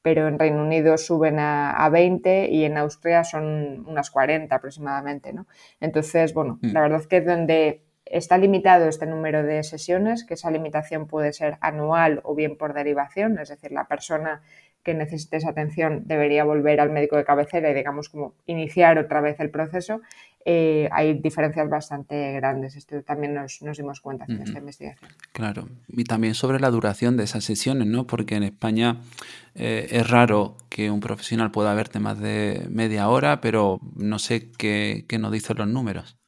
pero 0.03 0.29
en 0.29 0.39
Reino 0.39 0.63
Unido 0.63 0.97
suben 0.97 1.39
a, 1.39 1.89
20 1.91 2.49
y 2.51 2.65
en 2.65 2.79
Austria 2.79 3.25
son 3.25 3.85
unas 3.87 4.11
40 4.11 4.55
aproximadamente, 4.55 5.33
¿no? 5.33 5.47
Entonces, 5.81 6.33
bueno, 6.33 6.59
mm. 6.63 6.73
la 6.73 6.81
verdad 6.81 7.01
es 7.01 7.07
que 7.07 7.21
donde 7.21 7.83
está 8.07 8.39
limitado 8.39 8.89
este 8.89 9.07
número 9.07 9.43
de 9.43 9.63
sesiones, 9.63 10.25
que 10.25 10.35
esa 10.35 10.51
limitación 10.51 11.07
puede 11.07 11.33
ser 11.33 11.59
anual 11.61 12.21
o 12.25 12.35
bien 12.35 12.57
por 12.57 12.75
derivación, 12.75 13.39
es 13.39 13.51
decir, 13.51 13.73
la 13.73 13.87
persona 13.87 14.43
que 14.83 14.95
necesite 14.95 15.37
esa 15.37 15.51
atención 15.51 16.03
debería 16.07 16.45
volver 16.45 16.81
al 16.81 16.91
médico 16.91 17.17
de 17.17 17.25
cabecera 17.25 17.71
y, 17.71 17.75
digamos, 17.75 18.09
como 18.09 18.35
iniciar 18.47 18.99
otra 18.99 19.21
vez 19.21 19.39
el 19.39 19.51
proceso, 19.51 20.01
eh, 20.44 20.88
hay 20.92 21.20
diferencias 21.20 21.68
bastante 21.68 22.33
grandes. 22.33 22.76
Esto 22.76 23.03
también 23.03 23.35
nos, 23.35 23.61
dimos 23.61 24.00
cuenta 24.00 24.24
en 24.29 24.42
esta 24.42 24.59
investigación. 24.59 25.11
Claro, 25.33 25.68
y 25.88 26.05
también 26.05 26.35
sobre 26.35 26.61
la 26.61 26.70
duración 26.70 27.16
de 27.16 27.24
esas 27.24 27.44
sesiones, 27.44 27.87
¿no? 27.87 28.07
Porque 28.07 28.37
en 28.37 28.44
España 28.44 28.96
eh, 29.55 29.88
es 29.90 30.09
raro 30.09 30.57
que 30.68 30.90
un 30.90 31.00
profesional 31.00 31.50
pueda 31.50 31.74
verte 31.74 32.00
más 32.00 32.18
de 32.18 32.66
media 32.70 33.09
hora, 33.09 33.40
pero 33.40 33.81
no 33.96 34.18
sé 34.18 34.50
qué, 34.53 35.05
qué 35.09 35.18
nos 35.18 35.33
dicen 35.33 35.59
los 35.59 35.68
números. 35.68 36.20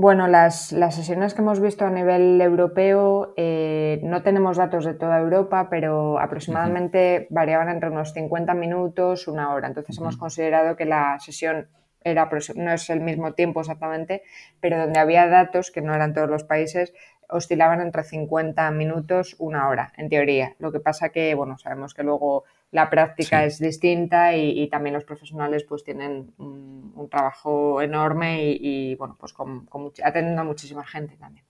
Bueno, 0.00 0.28
las, 0.28 0.68
sesiones 0.68 1.34
que 1.34 1.42
hemos 1.42 1.58
visto 1.58 1.84
a 1.84 1.90
nivel 1.90 2.40
europeo, 2.40 3.34
eh, 3.36 3.98
no 4.04 4.22
tenemos 4.22 4.56
datos 4.56 4.84
de 4.84 4.94
toda 4.94 5.18
Europa, 5.18 5.66
pero 5.70 6.20
aproximadamente 6.20 7.26
variaban 7.30 7.68
entre 7.68 7.90
unos 7.90 8.12
50 8.12 8.54
minutos, 8.54 9.26
una 9.26 9.52
hora. 9.52 9.66
Entonces 9.66 9.98
hemos 9.98 10.16
considerado 10.16 10.76
que 10.76 10.84
la 10.84 11.18
sesión 11.18 11.66
era, 12.02 12.28
no 12.56 12.72
es 12.72 12.90
el 12.90 13.00
mismo 13.00 13.34
tiempo 13.34 13.60
exactamente, 13.60 14.22
pero 14.60 14.78
donde 14.78 15.00
había 15.00 15.26
datos, 15.26 15.70
que 15.70 15.80
no 15.80 15.94
eran 15.94 16.14
todos 16.14 16.28
los 16.28 16.44
países, 16.44 16.94
oscilaban 17.28 17.80
entre 17.80 18.04
50 18.04 18.70
minutos, 18.70 19.36
una 19.38 19.68
hora, 19.68 19.92
en 19.96 20.08
teoría. 20.08 20.54
Lo 20.58 20.72
que 20.72 20.80
pasa 20.80 21.10
que, 21.10 21.34
bueno, 21.34 21.58
sabemos 21.58 21.94
que 21.94 22.02
luego 22.02 22.44
la 22.70 22.90
práctica 22.90 23.44
es 23.44 23.58
distinta 23.58 24.34
y, 24.34 24.68
también 24.68 24.94
los 24.94 25.04
profesionales 25.04 25.64
pues 25.64 25.84
tienen 25.84 26.32
un, 26.38 27.08
trabajo 27.10 27.80
enorme 27.80 28.42
y, 28.42 28.94
bueno, 28.96 29.16
pues 29.18 29.32
con, 29.32 29.68
atendiendo 30.02 30.42
a 30.42 30.44
muchísima 30.44 30.84
gente 30.84 31.16
también. 31.16 31.47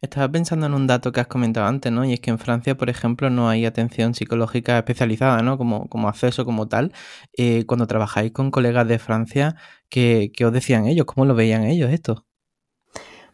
Estaba 0.00 0.30
pensando 0.30 0.66
en 0.66 0.74
un 0.74 0.86
dato 0.86 1.12
que 1.12 1.20
has 1.20 1.26
comentado 1.26 1.66
antes, 1.66 1.92
¿no? 1.92 2.04
Y 2.04 2.12
es 2.12 2.20
que 2.20 2.30
en 2.30 2.38
Francia, 2.38 2.76
por 2.76 2.90
ejemplo, 2.90 3.30
no 3.30 3.48
hay 3.48 3.66
atención 3.66 4.14
psicológica 4.14 4.78
especializada, 4.78 5.42
¿no? 5.42 5.58
Como, 5.58 5.88
como 5.88 6.08
acceso 6.08 6.44
como 6.44 6.68
tal. 6.68 6.92
Eh, 7.36 7.64
cuando 7.66 7.86
trabajáis 7.86 8.32
con 8.32 8.50
colegas 8.50 8.88
de 8.88 8.98
Francia, 8.98 9.56
¿qué, 9.88 10.32
¿qué, 10.34 10.44
os 10.46 10.52
decían 10.52 10.86
ellos? 10.86 11.06
¿Cómo 11.06 11.26
lo 11.26 11.34
veían 11.34 11.64
ellos 11.64 11.90
esto? 11.90 12.26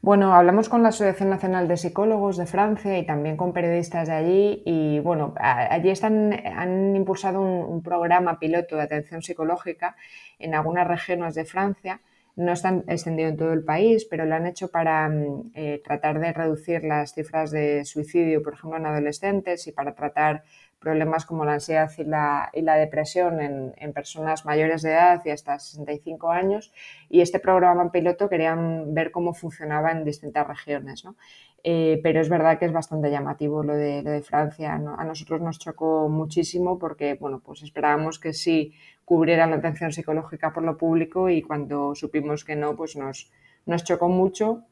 Bueno, 0.06 0.34
hablamos 0.34 0.68
con 0.68 0.84
la 0.84 0.90
Asociación 0.90 1.30
Nacional 1.30 1.66
de 1.66 1.76
Psicólogos 1.76 2.36
de 2.36 2.46
Francia 2.46 2.96
y 2.96 3.04
también 3.04 3.36
con 3.36 3.52
periodistas 3.52 4.06
de 4.06 4.14
allí 4.14 4.62
y 4.64 5.00
bueno, 5.00 5.34
allí 5.40 5.90
están, 5.90 6.32
han 6.32 6.94
impulsado 6.94 7.40
un, 7.40 7.82
programa 7.82 8.38
piloto 8.38 8.76
de 8.76 8.82
atención 8.82 9.22
psicológica 9.22 9.96
en 10.38 10.54
algunas 10.54 10.86
regiones 10.86 11.34
de 11.34 11.44
Francia. 11.44 12.00
No 12.36 12.52
están 12.52 12.84
extendido 12.86 13.28
en 13.30 13.36
todo 13.36 13.52
el 13.52 13.64
país, 13.64 14.04
pero 14.04 14.26
lo 14.26 14.34
han 14.34 14.46
hecho 14.46 14.68
para 14.68 15.08
mm, 15.08 15.52
eh, 15.54 15.82
tratar 15.84 16.20
de 16.20 16.32
reducir 16.32 16.84
las 16.84 17.14
cifras 17.14 17.50
de 17.50 17.84
suicidio, 17.84 18.42
por 18.42 18.54
ejemplo, 18.54 18.78
en 18.78 18.86
adolescentes 18.86 19.66
y 19.66 19.72
para 19.72 19.94
tratar 19.94 20.44
problemas 20.78 21.24
como 21.24 21.44
la 21.44 21.54
ansiedad 21.54 21.90
y 21.96 22.04
la, 22.04 22.50
y 22.52 22.60
la 22.60 22.76
depresión 22.76 23.40
en, 23.40 23.74
en, 23.78 23.92
personas 23.92 24.44
mayores 24.44 24.82
de 24.82 24.90
edad 24.92 25.22
y 25.24 25.30
hasta 25.30 25.58
65 25.58 26.30
años. 26.30 26.72
Y 27.08 27.22
este 27.22 27.40
programa 27.40 27.90
piloto 27.90 28.28
querían 28.28 28.94
ver 28.94 29.10
cómo 29.10 29.32
funcionaba 29.32 29.90
en 29.90 30.04
distintas 30.04 30.46
regiones. 30.46 31.04
¿no? 31.04 31.16
Eh, 31.68 31.98
pero 32.00 32.20
es 32.20 32.28
verdad 32.28 32.60
que 32.60 32.66
es 32.66 32.72
bastante 32.72 33.10
llamativo 33.10 33.64
lo 33.64 33.74
de, 33.74 34.00
lo 34.00 34.12
de 34.12 34.22
Francia. 34.22 34.74
A 34.74 35.04
nosotros 35.04 35.40
nos 35.40 35.58
chocó 35.58 36.08
muchísimo 36.08 36.78
porque 36.78 37.14
bueno, 37.14 37.40
pues 37.44 37.64
esperábamos 37.64 38.20
que 38.20 38.34
sí 38.34 38.72
cubrieran 39.04 39.50
la 39.50 39.56
atención 39.56 39.90
psicológica 39.90 40.52
por 40.52 40.62
lo 40.62 40.76
público 40.76 41.28
y 41.28 41.42
cuando 41.42 41.96
supimos 41.96 42.44
que 42.44 42.54
no, 42.54 42.76
pues 42.76 42.94
nos, 42.94 43.32
nos 43.64 43.82
chocó 43.82 44.08
mucho. 44.08 44.62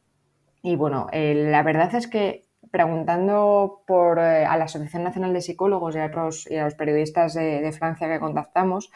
Y 0.63 0.77
bueno, 0.77 1.09
eh, 1.11 1.35
la 1.35 1.65
verdad 1.65 1.93
es 1.97 2.07
que 2.07 2.45
preguntando 2.71 3.83
por, 3.89 4.21
eh, 4.21 4.45
a 4.45 4.57
la 4.57 4.67
Asociación 4.67 5.03
Nacional 5.03 5.33
de 5.33 5.41
Psicólogos 5.41 5.97
y 5.97 5.99
a, 5.99 6.07
otros, 6.07 6.49
y 6.49 6.59
a 6.59 6.65
los 6.65 6.77
periodistas 6.77 7.35
de, 7.35 7.73
Francia 7.73 8.07
que 8.07 8.21
contactamos, 8.21 8.93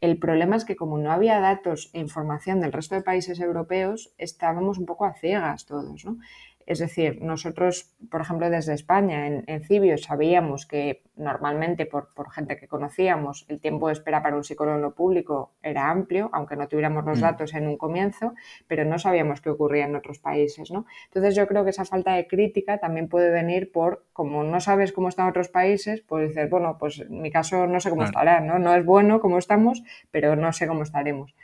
el 0.00 0.18
problema 0.18 0.56
es 0.56 0.64
que 0.64 0.74
como 0.74 0.98
no 0.98 1.12
había 1.12 1.38
datos 1.38 1.90
e 1.92 2.00
información 2.00 2.60
del 2.60 2.72
resto 2.72 2.96
de 2.96 3.02
países 3.02 3.38
europeos, 3.38 4.12
estábamos 4.18 4.78
un 4.78 4.86
poco 4.86 5.04
a 5.04 5.14
ciegas 5.14 5.64
todos. 5.64 6.04
¿no? 6.04 6.18
Es 6.66 6.80
decir, 6.80 7.22
nosotros, 7.22 7.94
por 8.10 8.20
ejemplo, 8.20 8.50
desde 8.50 8.74
España, 8.74 9.26
en, 9.26 9.44
en 9.46 9.62
Cibio, 9.62 9.96
sabíamos 9.98 10.66
que 10.66 11.02
normalmente, 11.16 11.86
por, 11.86 12.08
gente 12.30 12.56
que 12.56 12.68
conocíamos, 12.68 13.46
el 13.48 13.60
tiempo 13.60 13.86
de 13.86 13.94
espera 13.94 14.22
para 14.22 14.36
un 14.36 14.44
psicólogo 14.44 14.76
en 14.76 14.82
lo 14.82 14.94
público 14.94 15.54
era 15.62 15.90
amplio, 15.90 16.28
aunque 16.32 16.56
no 16.56 16.68
tuviéramos 16.68 17.04
los 17.04 17.18
mm. 17.18 17.22
datos 17.22 17.54
en 17.54 17.68
un 17.68 17.78
comienzo, 17.78 18.34
pero 18.66 18.84
no 18.84 18.98
sabíamos 18.98 19.40
qué 19.40 19.50
ocurría 19.50 19.86
en 19.86 19.96
otros 19.96 20.18
países. 20.18 20.70
¿no? 20.70 20.86
Entonces, 21.06 21.34
yo 21.34 21.46
creo 21.46 21.64
que 21.64 21.70
esa 21.70 21.84
falta 21.84 22.14
de 22.14 22.26
crítica 22.26 22.78
también 22.78 23.08
puede 23.08 23.30
venir 23.30 23.72
por, 23.72 24.04
como 24.12 24.44
no 24.44 24.60
sabes 24.60 24.92
cómo 24.92 25.08
están 25.08 25.28
otros 25.28 25.48
países, 25.48 26.02
pues 26.02 26.28
dices, 26.28 26.50
bueno, 26.50 26.76
pues 26.78 27.00
en 27.00 27.22
mi 27.22 27.30
caso 27.30 27.66
no 27.66 27.80
sé 27.80 27.90
cómo 27.90 28.04
estará, 28.04 28.40
¿no? 28.40 28.58
No 28.58 28.74
es 28.74 28.84
bueno 28.84 29.20
cómo 29.20 29.38
estamos, 29.38 29.82
pero 30.10 30.36
no 30.36 30.52
sé 30.52 30.66
cómo 30.66 30.82
estaremos. 30.82 31.34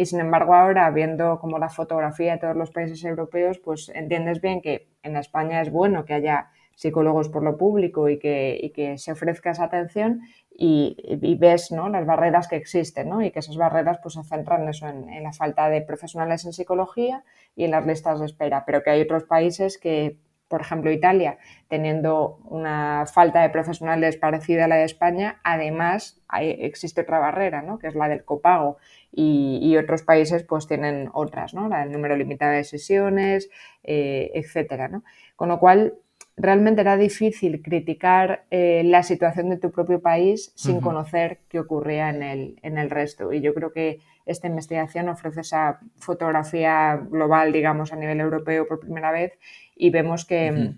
Y 0.00 0.06
sin 0.06 0.20
embargo, 0.20 0.54
ahora 0.54 0.88
viendo 0.92 1.40
como 1.40 1.58
la 1.58 1.68
fotografía 1.68 2.34
de 2.34 2.38
todos 2.38 2.54
los 2.54 2.70
países 2.70 3.02
europeos, 3.04 3.58
pues 3.58 3.88
entiendes 3.92 4.40
bien 4.40 4.62
que 4.62 4.86
en 5.02 5.16
España 5.16 5.60
es 5.60 5.72
bueno 5.72 6.04
que 6.04 6.14
haya 6.14 6.50
psicólogos 6.76 7.28
por 7.28 7.42
lo 7.42 7.58
público 7.58 8.08
y 8.08 8.20
que, 8.20 8.70
que 8.76 8.96
se 8.96 9.10
ofrezca 9.10 9.50
esa 9.50 9.64
atención 9.64 10.20
y, 10.56 10.96
ves 11.40 11.72
¿no? 11.72 11.88
las 11.88 12.06
barreras 12.06 12.46
que 12.46 12.54
existen 12.54 13.08
¿no? 13.08 13.22
y 13.22 13.32
que 13.32 13.40
esas 13.40 13.56
barreras 13.56 13.98
pues, 14.00 14.14
se 14.14 14.22
centran 14.22 14.68
eso, 14.68 14.86
en, 14.86 15.08
en, 15.08 15.24
la 15.24 15.32
falta 15.32 15.68
de 15.68 15.82
profesionales 15.82 16.44
en 16.44 16.52
psicología 16.52 17.24
y 17.56 17.64
en 17.64 17.72
las 17.72 17.84
listas 17.84 18.20
de 18.20 18.26
espera, 18.26 18.62
pero 18.64 18.84
que 18.84 18.90
hay 18.90 19.00
otros 19.00 19.24
países 19.24 19.78
que 19.78 20.16
por 20.48 20.62
ejemplo, 20.62 20.90
Italia, 20.90 21.38
teniendo 21.68 22.38
una 22.44 23.04
falta 23.06 23.42
de 23.42 23.50
profesionales 23.50 24.16
parecida 24.16 24.64
a 24.64 24.68
la 24.68 24.76
de 24.76 24.84
España, 24.84 25.40
además 25.44 26.20
existe 26.40 27.02
otra 27.02 27.18
barrera, 27.18 27.62
¿no? 27.62 27.78
que 27.78 27.86
es 27.86 27.94
la 27.94 28.08
del 28.08 28.24
copago, 28.24 28.78
y, 29.12 29.76
otros 29.76 30.02
países 30.02 30.44
pues 30.44 30.66
tienen 30.66 31.10
otras, 31.12 31.54
¿no? 31.54 31.68
la 31.68 31.80
del 31.80 31.92
número 31.92 32.16
limitado 32.16 32.52
de 32.52 32.64
sesiones, 32.64 33.50
eh, 33.84 34.30
etcétera. 34.34 34.88
¿no? 34.88 35.04
Con 35.36 35.48
lo 35.48 35.58
cual, 35.58 35.94
realmente 36.38 36.80
era 36.80 36.96
difícil 36.96 37.60
criticar 37.62 38.44
eh, 38.50 38.82
la 38.84 39.02
situación 39.02 39.50
de 39.50 39.58
tu 39.58 39.70
propio 39.70 40.00
país 40.00 40.52
sin 40.54 40.80
conocer 40.80 41.40
qué 41.48 41.58
ocurría 41.58 42.10
en 42.10 42.22
el, 42.22 42.58
en 42.62 42.78
el 42.78 42.90
resto. 42.90 43.32
Y 43.32 43.40
yo 43.40 43.52
creo 43.54 43.72
que 43.72 44.00
esta 44.24 44.46
investigación 44.46 45.08
ofrece 45.08 45.40
esa 45.40 45.80
fotografía 45.96 46.96
global, 46.96 47.52
digamos, 47.52 47.92
a 47.92 47.96
nivel 47.96 48.20
europeo 48.20 48.66
por 48.68 48.80
primera 48.80 49.10
vez 49.10 49.38
y 49.74 49.90
vemos 49.90 50.24
que, 50.24 50.74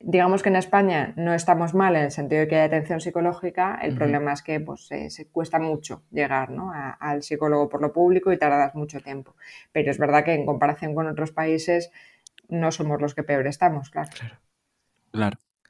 digamos 0.00 0.42
que 0.42 0.50
en 0.50 0.56
España 0.56 1.14
no 1.16 1.34
estamos 1.34 1.74
mal 1.74 1.96
en 1.96 2.04
el 2.04 2.10
sentido 2.10 2.42
de 2.42 2.48
que 2.48 2.56
hay 2.56 2.66
atención 2.66 3.00
psicológica, 3.00 3.78
el 3.82 3.94
problema 3.94 4.32
es 4.32 4.42
que 4.42 4.60
pues, 4.60 4.86
se 4.86 5.28
cuesta 5.30 5.58
mucho 5.58 6.02
llegar 6.10 6.50
al 7.00 7.22
psicólogo 7.22 7.68
por 7.68 7.82
lo 7.82 7.92
público 7.92 8.32
y 8.32 8.38
tardas 8.38 8.74
mucho 8.74 9.00
tiempo. 9.00 9.34
Pero 9.72 9.90
es 9.90 9.98
verdad 9.98 10.24
que 10.24 10.34
en 10.34 10.46
comparación 10.46 10.94
con 10.94 11.08
otros 11.08 11.32
países 11.32 11.90
no 12.48 12.70
somos 12.70 13.00
los 13.00 13.14
que 13.14 13.22
peor 13.22 13.46
estamos, 13.46 13.90
claro. 13.90 14.10
Claro. 14.14 14.36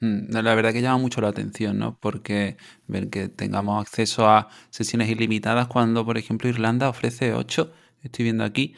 Mm, 0.00 0.30
la 0.30 0.54
verdad 0.54 0.72
que 0.72 0.82
llama 0.82 0.98
mucho 0.98 1.20
la 1.20 1.28
atención, 1.28 1.78
¿no? 1.78 1.98
Porque 2.00 2.56
ver 2.86 3.10
que 3.10 3.28
tengamos 3.28 3.80
acceso 3.80 4.28
a 4.28 4.48
sesiones 4.70 5.08
ilimitadas 5.10 5.66
cuando, 5.66 6.04
por 6.04 6.18
ejemplo, 6.18 6.48
Irlanda 6.48 6.88
ofrece 6.88 7.34
8, 7.34 7.72
estoy 8.02 8.24
viendo 8.24 8.44
aquí. 8.44 8.74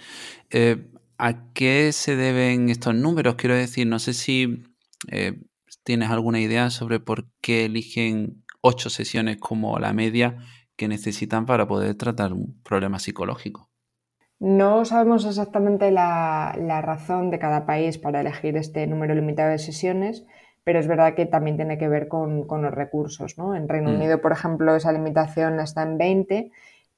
Eh, 0.50 0.88
¿A 1.18 1.52
qué 1.52 1.92
se 1.92 2.16
deben 2.16 2.70
estos 2.70 2.94
números? 2.94 3.34
Quiero 3.34 3.54
decir, 3.54 3.86
no 3.86 3.98
sé 3.98 4.14
si 4.14 4.64
eh, 5.08 5.38
tienes 5.84 6.10
alguna 6.10 6.40
idea 6.40 6.70
sobre 6.70 7.00
por 7.00 7.26
qué 7.42 7.66
eligen 7.66 8.42
8 8.62 8.88
sesiones 8.88 9.36
como 9.38 9.78
la 9.78 9.92
media 9.92 10.38
que 10.76 10.88
necesitan 10.88 11.44
para 11.44 11.68
poder 11.68 11.94
tratar 11.96 12.32
un 12.32 12.58
problema 12.62 12.98
psicológico. 12.98 13.68
No 14.38 14.86
sabemos 14.86 15.26
exactamente 15.26 15.90
la 15.90 16.80
razón 16.82 17.30
de 17.30 17.38
cada 17.38 17.66
país 17.66 17.98
para 17.98 18.22
elegir 18.22 18.56
este 18.56 18.86
número 18.86 19.14
limitado 19.14 19.50
de 19.50 19.58
sesiones 19.58 20.24
pero 20.64 20.78
es 20.78 20.86
verdad 20.86 21.14
que 21.14 21.26
también 21.26 21.56
tiene 21.56 21.78
que 21.78 21.88
ver 21.88 22.08
con, 22.08 22.46
los 22.46 22.74
recursos. 22.74 23.38
¿no? 23.38 23.54
En 23.54 23.68
Reino 23.68 23.90
mm. 23.90 23.94
Unido, 23.94 24.20
por 24.20 24.32
ejemplo, 24.32 24.76
esa 24.76 24.92
limitación 24.92 25.60
está 25.60 25.82
en 25.82 25.98
20, 25.98 26.50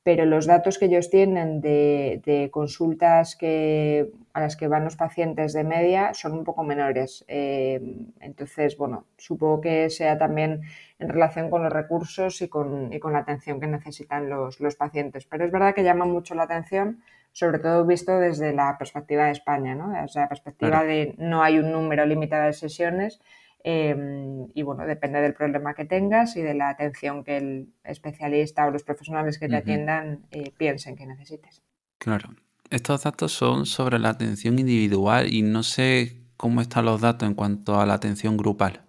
pero 0.05 0.27
los 0.27 0.47
datos 0.47 0.79
que 0.79 0.87
ellos 0.87 1.11
tienen 1.11 1.61
de, 1.61 2.49
consultas 2.53 3.37
que, 3.37 4.11
a 4.33 4.41
las 4.41 4.57
que 4.57 4.67
van 4.67 4.85
los 4.85 4.97
pacientes 4.97 5.53
de 5.53 5.63
media 5.63 6.13
son 6.13 6.33
un 6.33 6.45
poco 6.45 6.65
menores. 6.65 7.25
Eh, 7.29 7.81
entonces, 8.21 8.77
bueno, 8.77 9.07
supongo 9.17 9.61
que 9.61 9.91
sea 9.91 10.19
también 10.19 10.63
en 10.99 11.09
relación 11.09 11.51
con 11.51 11.63
los 11.63 11.73
recursos 11.73 12.43
y 12.43 12.49
con, 12.49 12.91
la 12.91 13.19
atención 13.19 13.61
que 13.61 13.69
necesitan 13.69 14.29
los, 14.29 14.59
pacientes. 14.77 15.25
Pero 15.27 15.45
es 15.45 15.53
verdad 15.53 15.73
que 15.73 15.85
llama 15.85 16.05
mucho 16.05 16.35
la 16.35 16.45
atención, 16.45 17.01
sobre 17.31 17.61
todo 17.61 17.87
visto 17.87 18.19
desde 18.19 18.53
la 18.53 18.77
perspectiva 18.79 19.27
de 19.27 19.33
España, 19.33 19.77
¿no? 19.77 19.91
desde 19.91 20.21
la 20.21 20.29
perspectiva 20.29 20.83
de 20.83 21.15
no 21.17 21.45
hay 21.45 21.59
un 21.59 21.71
número 21.71 22.05
limitado 22.07 22.47
de 22.47 22.53
sesiones 22.55 23.21
Em, 23.65 24.49
y 24.55 24.63
bueno, 24.63 24.85
depende 24.87 25.21
del 25.21 25.35
problema 25.35 25.75
que 25.75 25.85
tengas 25.85 26.37
y 26.37 26.43
de 26.43 26.55
la 26.55 26.69
atención 26.69 27.23
que 27.23 27.37
el 27.37 27.69
especialista 27.85 28.67
o 28.67 28.71
los 28.71 28.83
profesionales 28.83 29.39
que 29.39 29.49
te 29.49 29.57
atiendan 29.57 30.27
eh, 30.33 30.53
piensen 30.57 30.97
que 30.97 31.07
necesites. 31.07 31.63
Claro. 31.99 32.31
Estos 32.71 33.05
datos 33.05 33.33
son 33.33 33.67
sobre 33.67 33.99
la 33.99 34.09
atención 34.09 34.59
individual 34.59 35.33
y 35.33 35.43
no 35.43 35.63
sé 35.63 36.23
cómo 36.37 36.61
están 36.61 36.87
los 36.87 37.01
datos 37.01 37.29
en 37.29 37.35
cuanto 37.35 37.79
a 37.79 37.87
la 37.87 37.95
atención 37.95 38.37
grupal. 38.37 38.81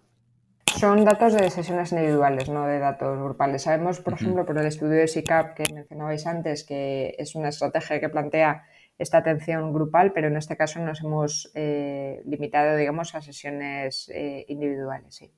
Son 0.76 1.06
datos 1.06 1.34
de 1.34 1.52
sesiones 1.52 1.92
individuales, 1.92 2.50
no 2.50 2.66
de 2.66 2.80
datos 2.80 3.20
grupales. 3.20 3.62
Sabemos, 3.62 4.00
por 4.00 4.14
ejemplo, 4.14 4.44
por 4.46 4.58
el 4.58 4.66
estudio 4.66 4.94
de 4.94 5.08
SICAP 5.08 5.56
que 5.56 5.72
mencionabais 5.72 6.26
antes, 6.26 6.64
que 6.64 7.16
es 7.20 7.36
una 7.36 7.50
estrategia 7.50 8.00
que 8.00 8.10
plantea 8.10 8.64
esta 8.98 9.18
atención 9.20 9.74
grupal, 9.74 10.14
pero 10.14 10.28
en 10.28 10.38
este 10.38 10.58
caso 10.58 10.80
nos 10.80 11.02
hemos 11.02 11.52
eh, 11.56 12.22
limitado, 12.26 12.78
digamos, 12.78 13.16
a 13.16 13.22
sesiones 13.22 14.10
eh, 14.10 14.46
individuales, 14.48 15.16
sí. 15.16 15.32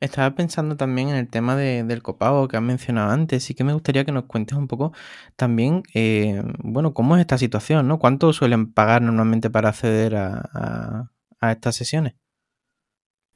Estaba 0.00 0.34
pensando 0.34 0.76
también 0.76 1.10
en 1.10 1.16
el 1.16 1.28
tema 1.28 1.54
del 1.54 2.02
copago 2.02 2.48
que 2.48 2.56
has 2.56 2.62
mencionado 2.62 3.10
antes 3.10 3.50
y 3.50 3.54
que 3.54 3.64
me 3.64 3.74
gustaría 3.74 4.04
que 4.04 4.12
nos 4.12 4.24
cuentes 4.24 4.56
un 4.56 4.68
poco 4.68 4.92
también, 5.36 5.82
eh, 5.92 6.42
bueno, 6.60 6.94
cómo 6.94 7.16
es 7.16 7.20
esta 7.20 7.36
situación, 7.36 7.88
¿no? 7.88 7.98
¿Cuánto 7.98 8.32
suelen 8.32 8.72
pagar 8.72 9.02
normalmente 9.02 9.50
para 9.50 9.68
acceder 9.70 10.16
a, 10.16 11.10
a 11.40 11.52
estas 11.52 11.76
sesiones? 11.76 12.14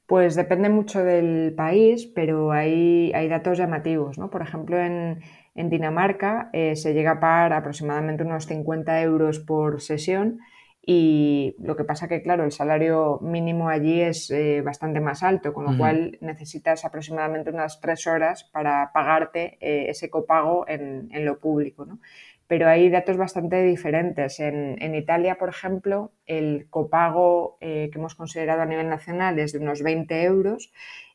Pues 0.05 0.35
depende 0.35 0.69
mucho 0.69 1.03
del 1.03 1.53
país, 1.55 2.05
pero 2.07 2.51
hay, 2.51 3.11
hay 3.13 3.27
datos 3.29 3.57
llamativos, 3.57 4.17
¿no? 4.17 4.29
Por 4.29 4.41
ejemplo, 4.41 4.77
en, 4.79 5.21
en 5.55 5.69
Dinamarca 5.69 6.49
eh, 6.53 6.75
se 6.75 6.93
llega 6.93 7.11
a 7.11 7.19
pagar 7.19 7.53
aproximadamente 7.53 8.23
unos 8.23 8.45
50 8.45 9.01
euros 9.01 9.39
por 9.39 9.81
sesión 9.81 10.39
y 10.85 11.55
lo 11.59 11.77
que 11.77 11.85
pasa 11.85 12.09
que, 12.09 12.21
claro, 12.21 12.43
el 12.43 12.51
salario 12.51 13.17
mínimo 13.21 13.69
allí 13.69 14.01
es 14.01 14.29
eh, 14.31 14.61
bastante 14.61 14.99
más 14.99 15.23
alto, 15.23 15.53
con 15.53 15.63
lo 15.63 15.77
cual 15.77 16.17
necesitas 16.19 16.83
aproximadamente 16.83 17.51
unas 17.51 17.79
tres 17.79 18.05
horas 18.05 18.43
para 18.43 18.91
pagarte 18.91 19.57
eh, 19.61 19.89
ese 19.89 20.09
copago 20.09 20.65
en, 20.67 21.07
lo 21.23 21.39
público. 21.39 21.87
Pero 22.47 22.67
hay 22.67 22.89
datos 22.89 23.17
bastante 23.17 23.63
diferentes. 23.63 24.39
En, 24.39 24.95
Italia, 24.95 25.35
por 25.35 25.49
ejemplo, 25.49 26.11
el 26.25 26.67
copago 26.69 27.57
eh, 27.61 27.89
que 27.91 27.99
hemos 27.99 28.15
considerado 28.15 28.61
a 28.61 28.65
nivel 28.65 28.89
nacional 28.89 29.39
es 29.39 29.53
de 29.53 29.59
unos 29.59 29.81
20 29.81 30.23
euros, 30.23 30.71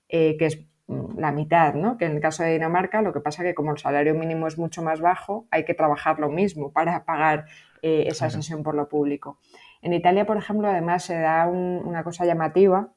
que 0.08 0.36
es 0.40 0.66
mm, 0.86 1.18
la 1.18 1.32
mitad, 1.32 1.74
¿no? 1.74 1.98
Que 1.98 2.06
en 2.06 2.12
el 2.12 2.20
caso 2.20 2.42
de 2.42 2.52
Dinamarca, 2.52 3.02
lo 3.02 3.12
que 3.12 3.20
pasa 3.20 3.42
que 3.42 3.54
como 3.54 3.72
el 3.72 3.78
salario 3.78 4.14
mínimo 4.14 4.46
es 4.46 4.58
mucho 4.58 4.82
más 4.82 5.00
bajo, 5.00 5.46
hay 5.50 5.64
que 5.64 5.74
trabajar 5.74 6.18
lo 6.18 6.30
mismo 6.30 6.72
para 6.72 7.04
pagar 7.04 7.44
eh, 7.82 8.04
esa 8.08 8.30
sesión 8.30 8.62
por 8.62 8.74
lo 8.74 8.88
público. 8.88 9.38
En 9.82 9.92
Italia, 9.92 10.26
por 10.26 10.36
ejemplo, 10.36 10.68
además 10.68 11.04
se 11.04 11.18
da 11.18 11.46
una 11.46 12.02
cosa 12.02 12.24
llamativa. 12.24 12.92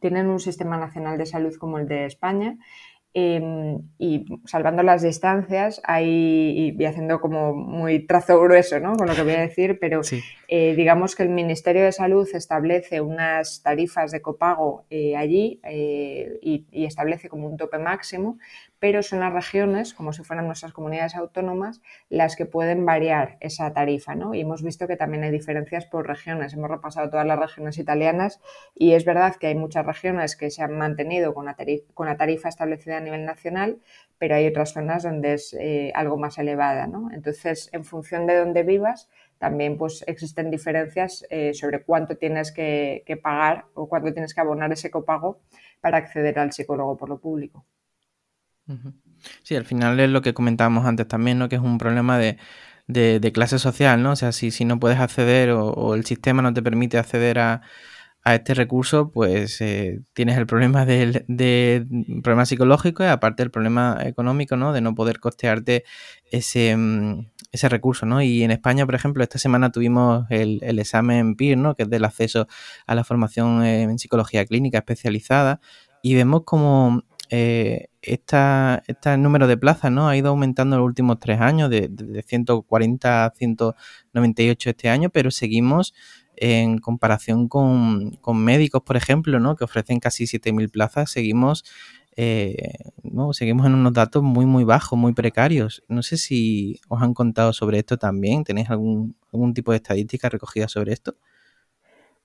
Tienen 0.00 0.28
un 0.28 0.40
sistema 0.40 0.76
nacional 0.78 1.18
de 1.18 1.26
salud 1.26 1.54
como 1.58 1.78
el 1.78 1.88
de 1.88 2.06
España 2.06 2.56
Em, 3.14 3.80
y 3.98 4.26
salvando 4.44 4.82
las 4.82 5.00
distancias 5.02 5.80
hay, 5.84 6.74
y, 6.78 6.84
haciendo 6.84 7.20
como 7.20 7.54
muy 7.54 8.06
trazo 8.06 8.38
grueso 8.38 8.78
¿no? 8.80 8.96
con 8.96 9.08
lo 9.08 9.14
que 9.14 9.22
voy 9.22 9.32
a 9.32 9.40
decir, 9.40 9.78
pero 9.80 10.02
eh, 10.46 10.74
digamos 10.76 11.16
que 11.16 11.22
el 11.22 11.30
Ministerio 11.30 11.84
de 11.84 11.92
Salud 11.92 12.28
establece 12.32 13.00
unas 13.00 13.62
tarifas 13.62 14.12
de 14.12 14.20
copago 14.20 14.84
eh, 14.90 15.16
allí 15.16 15.58
eh, 15.64 16.38
y, 16.42 16.66
y, 16.70 16.84
establece 16.84 17.30
como 17.30 17.48
un 17.48 17.56
tope 17.56 17.78
máximo, 17.78 18.38
pero 18.80 19.02
son 19.02 19.20
las 19.20 19.32
regiones, 19.32 19.92
como 19.92 20.12
si 20.12 20.22
fueran 20.22 20.46
nuestras 20.46 20.72
comunidades 20.72 21.16
autónomas, 21.16 21.80
las 22.08 22.36
que 22.36 22.46
pueden 22.46 22.86
variar 22.86 23.36
esa 23.40 23.72
tarifa. 23.72 24.14
¿no? 24.14 24.34
Y 24.34 24.40
hemos 24.40 24.62
visto 24.62 24.86
que 24.86 24.96
también 24.96 25.24
hay 25.24 25.30
diferencias 25.30 25.86
por 25.86 26.06
regiones. 26.06 26.54
Hemos 26.54 26.70
repasado 26.70 27.10
todas 27.10 27.26
las 27.26 27.38
regiones 27.38 27.78
italianas 27.78 28.40
y 28.74 28.92
es 28.92 29.04
verdad 29.04 29.36
que 29.36 29.48
hay 29.48 29.54
muchas 29.54 29.84
regiones 29.84 30.36
que 30.36 30.50
se 30.50 30.62
han 30.62 30.76
mantenido 30.78 31.34
con 31.34 31.46
la 31.46 32.16
tarifa, 32.16 32.48
establecida 32.48 32.98
a 32.98 33.00
nivel 33.00 33.24
nacional, 33.24 33.80
pero 34.18 34.36
hay 34.36 34.46
otras 34.46 34.72
zonas 34.72 35.02
donde 35.02 35.34
es 35.34 35.54
eh, 35.54 35.92
algo 35.94 36.16
más 36.16 36.38
elevada. 36.38 36.86
¿no? 36.86 37.10
Entonces, 37.12 37.70
en 37.72 37.84
función 37.84 38.26
de 38.26 38.36
dónde 38.36 38.62
vivas, 38.62 39.08
también 39.38 39.76
pues, 39.76 40.04
existen 40.06 40.50
diferencias 40.50 41.24
eh, 41.30 41.54
sobre 41.54 41.82
cuánto 41.82 42.16
tienes 42.16 42.52
que, 42.52 43.02
que 43.06 43.16
pagar 43.16 43.66
o 43.74 43.88
cuánto 43.88 44.12
tienes 44.12 44.34
que 44.34 44.40
abonar 44.40 44.72
ese 44.72 44.90
copago 44.90 45.40
para 45.80 45.98
acceder 45.98 46.38
al 46.38 46.52
psicólogo 46.52 46.96
por 46.96 47.08
lo 47.08 47.20
público. 47.20 47.64
Sí, 49.42 49.56
al 49.56 49.64
final 49.64 49.98
es 50.00 50.10
lo 50.10 50.22
que 50.22 50.34
comentábamos 50.34 50.86
antes 50.86 51.08
también, 51.08 51.38
¿no? 51.38 51.48
Que 51.48 51.56
es 51.56 51.62
un 51.62 51.78
problema 51.78 52.18
de, 52.18 52.38
clase 53.32 53.58
social, 53.58 54.02
¿no? 54.02 54.12
O 54.12 54.16
sea, 54.16 54.32
si, 54.32 54.50
si 54.50 54.64
no 54.64 54.78
puedes 54.78 54.98
acceder 54.98 55.50
o, 55.50 55.94
el 55.94 56.04
sistema 56.04 56.42
no 56.42 56.54
te 56.54 56.62
permite 56.62 56.98
acceder 56.98 57.38
a, 57.38 57.62
este 58.24 58.52
recurso, 58.52 59.10
pues 59.10 59.58
eh, 59.62 60.00
tienes 60.12 60.36
el 60.36 60.46
problema 60.46 60.84
del 60.84 61.24
de, 61.28 61.86
problema 62.22 62.44
psicológico 62.44 63.02
y 63.02 63.06
aparte 63.06 63.42
el 63.42 63.50
problema 63.50 63.96
económico, 64.04 64.54
¿no? 64.54 64.74
De 64.74 64.82
no 64.82 64.94
poder 64.94 65.18
costearte 65.18 65.84
ese, 66.30 66.76
mm, 66.76 67.26
ese 67.52 67.68
recurso, 67.70 68.04
¿no? 68.04 68.20
Y 68.20 68.42
en 68.42 68.50
España, 68.50 68.84
por 68.84 68.94
ejemplo, 68.94 69.22
esta 69.22 69.38
semana 69.38 69.72
tuvimos 69.72 70.26
el, 70.28 70.58
el 70.62 70.78
examen 70.78 71.36
PIR, 71.36 71.56
¿no? 71.56 71.74
Que 71.74 71.84
es 71.84 71.90
del 71.90 72.04
acceso 72.04 72.46
a 72.86 72.94
la 72.94 73.02
formación 73.02 73.64
en 73.64 73.98
psicología 73.98 74.44
clínica 74.44 74.76
especializada 74.78 75.60
y 76.02 76.14
vemos 76.14 76.42
como 76.44 77.04
eh, 77.30 77.87
esta, 78.02 78.82
este 78.86 79.16
número 79.16 79.46
de 79.46 79.56
plazas 79.56 79.90
¿no? 79.90 80.08
ha 80.08 80.16
ido 80.16 80.28
aumentando 80.28 80.76
en 80.76 80.80
los 80.80 80.86
últimos 80.86 81.18
tres 81.18 81.40
años, 81.40 81.70
de, 81.70 81.90
140 82.26 83.24
a 83.24 83.30
198 83.30 84.70
este 84.70 84.88
año, 84.88 85.10
pero 85.10 85.30
seguimos 85.30 85.94
en 86.36 86.78
comparación 86.78 87.48
con, 87.48 88.18
médicos, 88.34 88.82
por 88.82 88.96
ejemplo, 88.96 89.40
¿no? 89.40 89.56
que 89.56 89.64
ofrecen 89.64 89.98
casi 89.98 90.24
7.000 90.24 90.70
plazas, 90.70 91.10
seguimos, 91.10 91.64
eh, 92.16 92.74
¿no? 93.02 93.32
seguimos 93.32 93.66
en 93.66 93.74
unos 93.74 93.92
datos 93.92 94.22
muy, 94.22 94.46
muy 94.46 94.62
bajos, 94.62 94.96
muy 94.98 95.14
precarios. 95.14 95.82
No 95.88 96.02
sé 96.02 96.16
si 96.16 96.80
os 96.88 97.02
han 97.02 97.14
contado 97.14 97.52
sobre 97.52 97.78
esto 97.78 97.96
también, 97.96 98.44
¿tenéis 98.44 98.70
algún, 98.70 99.16
algún 99.32 99.52
tipo 99.52 99.72
de 99.72 99.78
estadística 99.78 100.28
recogida 100.28 100.68
sobre 100.68 100.92
esto? 100.92 101.16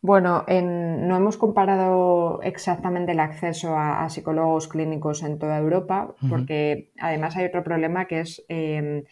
Bueno, 0.04 0.44
no 0.50 1.16
hemos 1.16 1.38
comparado 1.38 2.42
exactamente 2.44 3.14
el 3.14 3.22
acceso 3.22 3.78
a, 3.78 4.10
psicólogos 4.10 4.68
clínicos 4.68 5.24
en 5.24 5.40
toda 5.40 5.58
Europa, 5.58 6.14
porque 6.30 6.92
además 7.00 7.38
hay 7.38 7.46
otro 7.46 7.64
problema 7.64 8.06
que 8.06 8.20
es 8.20 8.44
em, 8.50 9.06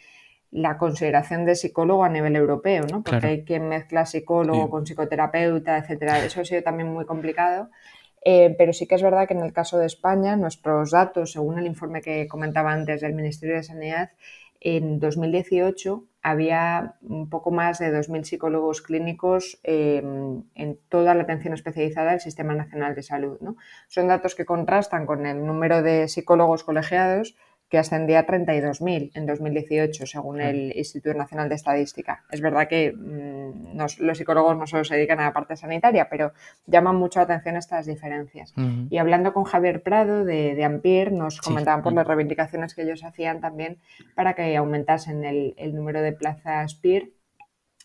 la 0.52 0.78
consideración 0.78 1.46
de 1.46 1.56
psicólogo 1.56 2.04
a 2.04 2.10
nivel 2.10 2.36
europeo, 2.36 2.84
¿no? 2.92 3.04
Porque 3.04 3.26
hay 3.26 3.46
quien 3.46 3.70
mezcla 3.70 4.06
psicólogo 4.06 4.70
con 4.70 4.84
psicoterapeuta, 4.84 5.78
etcétera. 5.78 6.26
Eso 6.26 6.42
ha 6.42 6.46
sido 6.46 6.62
también 6.62 6.92
muy 6.92 7.06
complicado. 7.06 7.70
Eh, 8.26 8.54
pero 8.58 8.74
sí 8.74 8.86
que 8.86 8.96
es 8.96 9.02
verdad 9.02 9.30
que 9.30 9.34
en 9.34 9.44
el 9.44 9.54
caso 9.54 9.78
de 9.78 9.86
España, 9.86 10.36
nuestros 10.36 10.92
datos, 10.92 11.32
según 11.32 11.58
el 11.58 11.68
informe 11.68 12.02
que 12.02 12.28
comentaba 12.28 12.74
antes 12.74 13.00
del 13.00 13.14
Ministerio 13.14 13.56
de 13.56 13.64
Sanidad, 13.64 14.12
en 14.60 15.00
2018 15.00 16.04
había 16.22 16.96
un 17.02 17.30
poco 17.30 17.52
más 17.52 17.80
de 17.80 17.92
2.000 17.92 18.24
psicólogos 18.24 18.82
clínicos 18.82 19.60
em, 19.64 20.44
en 20.56 20.80
toda 20.90 21.16
la 21.16 21.24
atención 21.24 21.54
especializada 21.54 22.12
del 22.12 22.20
Sistema 22.20 22.54
Nacional 22.54 22.96
de 22.96 23.04
Salud. 23.04 23.40
¿no? 23.42 23.56
Son 23.88 24.08
datos 24.08 24.36
que 24.36 24.46
contrastan 24.46 25.06
con 25.06 25.26
el 25.26 25.46
número 25.46 25.82
de 25.82 26.08
psicólogos 26.08 26.64
colegiados 26.64 27.36
que 27.72 27.78
ascendía 27.78 28.20
a 28.20 28.26
32.000 28.28 29.12
en 29.14 29.26
2018, 29.26 30.06
según 30.06 30.42
el 30.42 30.76
Instituto 30.76 31.18
Nacional 31.18 31.48
de 31.48 31.56
Estadística. 31.56 32.26
Es 32.30 32.42
verdad 32.42 32.68
que 32.68 32.92
mm, 32.92 33.78
los 34.00 34.18
psicólogos 34.18 34.58
no 34.58 34.68
solo 34.68 34.84
se 34.84 34.96
dedican 34.96 35.22
a 35.22 35.24
la 35.24 35.34
parte 35.34 35.56
sanitaria, 35.56 36.10
pero 36.10 36.34
llaman 36.68 36.98
mucho 36.98 37.20
la 37.20 37.24
atención 37.24 37.56
estas 37.56 37.86
diferencias. 37.86 38.54
Y 38.90 38.98
hablando 38.98 39.32
con 39.34 39.46
Javier 39.46 39.84
Prado 39.84 40.26
de, 40.26 40.54
de 40.54 40.64
Ampir, 40.66 41.14
nos 41.14 41.40
comentaban 41.40 41.82
por 41.82 41.94
las 41.94 42.06
reivindicaciones 42.06 42.76
que 42.76 42.82
ellos 42.82 43.06
hacían 43.06 43.40
también 43.40 43.78
para 44.16 44.34
que 44.34 44.58
aumentasen 44.58 45.24
el, 45.24 45.74
número 45.74 46.02
de 46.02 46.12
plazas 46.12 46.76
PIR 46.76 47.14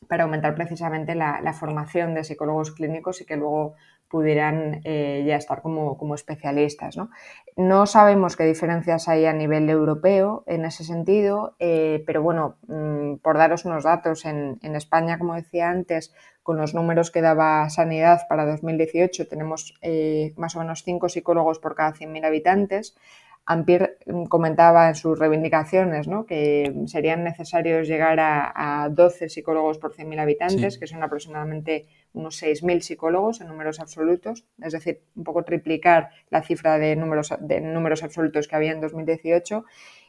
para 0.09 0.25
aumentar 0.25 0.57
precisamente 0.57 1.15
la, 1.15 1.41
la, 1.41 1.53
formación 1.53 2.13
de 2.13 2.25
psicólogos 2.25 2.73
clínicos 2.73 3.21
y 3.21 3.25
que 3.25 3.37
luego 3.37 3.77
pudieran 4.09 4.81
eh, 4.85 5.25
ya 5.27 5.37
estar 5.37 5.63
como, 5.63 6.15
especialistas. 6.15 6.97
¿no? 6.97 7.11
¿no? 7.57 7.87
sabemos 7.87 8.37
qué 8.37 8.45
diferencias 8.45 9.09
hay 9.09 9.27
a 9.27 9.33
nivel 9.33 9.69
europeo 9.69 10.45
en 10.47 10.65
ese 10.65 10.85
sentido, 10.85 11.57
eh, 11.59 12.03
pero 12.07 12.23
bueno, 12.23 12.57
mm, 12.69 13.17
por 13.17 13.39
daros 13.39 13.65
unos 13.65 13.85
datos, 13.85 14.25
en, 14.25 14.59
España, 14.63 15.19
como 15.19 15.35
decía 15.35 15.71
antes, 15.71 16.15
con 16.43 16.59
los 16.59 16.75
números 16.75 17.11
que 17.11 17.23
daba 17.23 17.69
Sanidad 17.71 18.23
para 18.29 18.47
2018, 18.47 19.27
tenemos 19.27 19.75
eh, 19.83 20.33
más 20.37 20.55
o 20.55 20.61
menos 20.61 20.85
5 20.85 21.09
psicólogos 21.09 21.59
por 21.59 21.75
cada 21.75 21.93
100.000 21.93 22.25
habitantes. 22.25 22.97
Ampir 23.47 23.99
mm, 24.07 24.25
comentaba 24.25 24.89
en 24.89 24.95
sus 24.97 25.19
reivindicaciones 25.19 26.09
¿no? 26.09 26.27
que 26.27 26.75
serían 26.87 27.25
necesarios 27.25 27.87
llegar 27.87 28.19
a, 28.21 28.89
12 28.91 29.29
psicólogos 29.29 29.79
por 29.79 29.95
100.000 29.95 30.21
habitantes, 30.21 30.79
que 30.79 30.87
son 30.87 31.03
aproximadamente 31.03 31.87
unos 32.13 32.43
6.000 32.43 32.81
psicólogos 32.81 33.41
en 33.41 33.49
números 33.49 33.81
absolutos, 33.81 34.45
es 34.61 34.73
decir, 34.73 35.03
un 35.15 35.25
poco 35.25 35.45
triplicar 35.45 36.11
la 36.31 36.43
cifra 36.43 36.79
de 36.79 36.97
números, 36.97 37.33
de 37.41 37.61
números 37.61 38.03
absolutos 38.03 38.49
que 38.49 38.57
había 38.57 38.73
en 38.73 38.81
2018. 38.81 39.65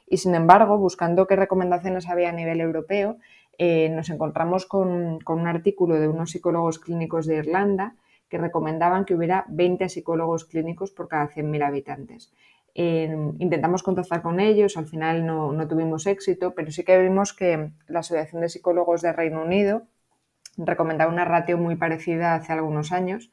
Y 0.09 0.17
sin 0.17 0.35
embargo, 0.35 0.77
buscando 0.77 1.27
qué 1.27 1.35
recomendaciones 1.35 2.07
había 2.07 2.29
a 2.29 2.33
nivel 2.33 2.61
europeo, 2.61 3.17
eh, 3.57 3.89
nos 3.89 4.09
encontramos 4.09 4.65
con, 4.65 5.19
un 5.25 5.47
artículo 5.47 5.99
de 5.99 6.07
unos 6.07 6.31
psicólogos 6.31 6.79
clínicos 6.79 7.25
de 7.25 7.38
Irlanda 7.38 7.95
que 8.29 8.38
recomendaban 8.38 9.05
que 9.05 9.15
hubiera 9.15 9.45
20 9.49 9.89
psicólogos 9.89 10.45
clínicos 10.45 10.91
por 10.91 11.07
cada 11.07 11.27
100.000 11.29 11.65
habitantes. 11.65 12.31
Intentamos 12.78 13.82
contactar 13.82 14.21
con 14.21 14.39
ellos, 14.39 14.78
al 14.78 14.86
final 14.86 15.25
no, 15.25 15.51
no, 15.51 15.67
tuvimos 15.67 16.05
éxito, 16.05 16.53
pero 16.53 16.71
sí 16.71 16.84
que 16.84 16.99
vimos 16.99 17.34
que 17.34 17.71
la 17.88 17.99
Asociación 17.99 18.41
de 18.41 18.49
Psicólogos 18.49 19.01
de 19.01 19.13
Reino 19.13 19.41
Unido 19.41 19.88
recomendaba 20.57 21.11
una 21.11 21.25
ratio 21.25 21.57
muy 21.57 21.75
parecida 21.75 22.36
hace 22.36 22.53
algunos 22.53 22.91
años. 22.91 23.32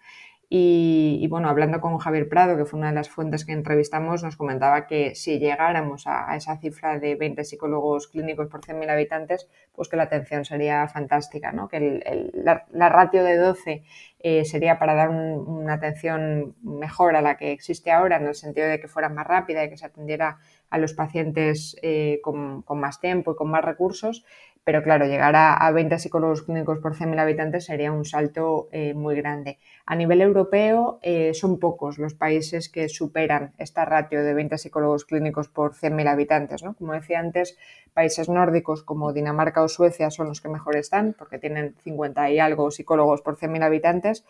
Y, 0.48 1.26
bueno, 1.28 1.48
hablando 1.48 1.80
con 1.80 1.98
Javier 1.98 2.28
Prado, 2.28 2.56
que 2.56 2.64
fue 2.64 2.78
una 2.78 2.88
de 2.90 2.94
las 2.94 3.08
fuentes 3.08 3.44
que 3.44 3.52
entrevistamos, 3.52 4.22
nos 4.22 4.36
comentaba 4.36 4.86
que 4.86 5.14
si 5.14 5.38
llegáramos 5.38 6.06
a, 6.06 6.36
esa 6.36 6.58
cifra 6.58 6.98
de 6.98 7.16
20 7.16 7.44
psicólogos 7.44 8.08
clínicos 8.08 8.48
por 8.48 8.60
100.000 8.60 8.90
habitantes, 8.90 9.48
pues 9.72 9.88
que 9.88 9.96
la 9.96 10.04
atención 10.04 10.44
sería 10.44 10.86
fantástica, 10.88 11.52
¿no? 11.52 11.68
que 11.68 12.30
la, 12.34 12.88
ratio 12.88 13.24
de 13.24 13.36
12 13.36 13.82
eh, 14.20 14.44
sería 14.44 14.78
para 14.78 14.94
dar 14.94 15.10
una 15.10 15.74
atención 15.74 16.54
mejor 16.62 17.16
a 17.16 17.22
la 17.22 17.36
que 17.36 17.52
existe 17.52 17.90
ahora, 17.90 18.16
en 18.16 18.26
el 18.26 18.34
sentido 18.34 18.68
de 18.68 18.80
que 18.80 18.88
fuera 18.88 19.08
más 19.08 19.26
rápida 19.26 19.64
y 19.64 19.70
que 19.70 19.76
se 19.76 19.86
atendiera 19.86 20.38
a 20.70 20.78
los 20.78 20.92
pacientes 20.92 21.76
eh, 21.82 22.20
con, 22.22 22.62
con, 22.62 22.80
más 22.80 23.00
tiempo 23.00 23.32
y 23.32 23.36
con 23.36 23.50
más 23.50 23.64
recursos, 23.64 24.24
pero 24.64 24.82
claro, 24.82 25.04
llegar 25.06 25.36
a, 25.36 25.70
20 25.70 25.98
psicólogos 25.98 26.42
clínicos 26.42 26.78
por 26.78 26.94
100.000 26.94 27.20
habitantes 27.20 27.66
sería 27.66 27.92
un 27.92 28.06
salto 28.06 28.68
eh, 28.72 28.94
muy 28.94 29.14
grande. 29.14 29.58
A 29.84 29.94
nivel 29.94 30.22
europeo, 30.22 30.98
eh, 31.02 31.34
son 31.34 31.60
pocos 31.60 31.98
los 31.98 32.14
países 32.14 32.70
que 32.70 32.88
superan 32.88 33.52
esta 33.58 33.84
ratio 33.84 34.24
de 34.24 34.32
20 34.32 34.56
psicólogos 34.56 35.04
clínicos 35.04 35.48
por 35.48 35.74
100.000 35.74 36.08
habitantes. 36.08 36.62
¿no? 36.62 36.74
Como 36.74 36.94
decía 36.94 37.20
antes, 37.20 37.58
países 37.92 38.30
nórdicos 38.30 38.82
como 38.82 39.12
Dinamarca 39.12 39.62
o 39.62 39.68
Suecia 39.68 40.10
son 40.10 40.28
los 40.28 40.40
que 40.40 40.48
mejor 40.48 40.76
están, 40.76 41.14
porque 41.18 41.38
tienen 41.38 41.74
50 41.84 42.30
y 42.30 42.38
algo 42.38 42.70
psicólogos 42.70 43.20
por 43.20 43.36
100.000 43.36 43.62
habitantes, 43.64 44.24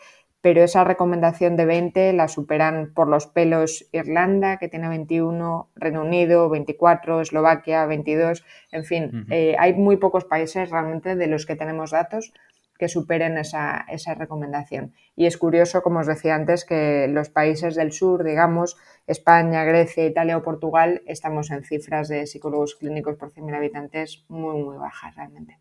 pero 0.44 0.62
esa 0.62 0.84
recomendación 0.84 1.56
de 1.56 1.64
20 1.64 2.12
la 2.12 2.28
superan 2.28 2.92
por 2.92 3.08
los 3.08 3.26
pelos 3.26 3.88
Irlanda, 3.92 4.58
que 4.58 4.68
tiene 4.68 4.90
21, 4.90 5.70
Reino 5.74 6.02
Unido 6.02 6.50
24, 6.50 7.22
Eslovaquia 7.22 7.86
22, 7.86 8.44
en 8.70 8.84
fin, 8.84 9.26
eh, 9.30 9.56
hay 9.58 9.72
muy 9.72 9.96
pocos 9.96 10.26
países 10.26 10.68
realmente 10.68 11.16
de 11.16 11.28
los 11.28 11.46
que 11.46 11.56
tenemos 11.56 11.92
datos 11.92 12.34
que 12.78 12.88
superen 12.88 13.38
esa, 13.38 13.86
esa, 13.88 14.12
recomendación. 14.16 14.92
Y 15.16 15.24
es 15.24 15.38
curioso, 15.38 15.82
como 15.82 16.00
os 16.00 16.06
decía 16.06 16.34
antes, 16.34 16.66
que 16.66 17.08
los 17.08 17.30
países 17.30 17.74
del 17.74 17.92
sur, 17.92 18.22
digamos, 18.22 18.76
España, 19.06 19.64
Grecia, 19.64 20.04
Italia 20.04 20.36
o 20.36 20.42
Portugal, 20.42 21.00
estamos 21.06 21.50
en 21.52 21.64
cifras 21.64 22.08
de 22.08 22.26
psicólogos 22.26 22.74
clínicos 22.74 23.16
por 23.16 23.32
100.000 23.32 23.56
habitantes 23.56 24.26
muy, 24.28 24.62
muy 24.62 24.76
bajas 24.76 25.16
realmente. 25.16 25.58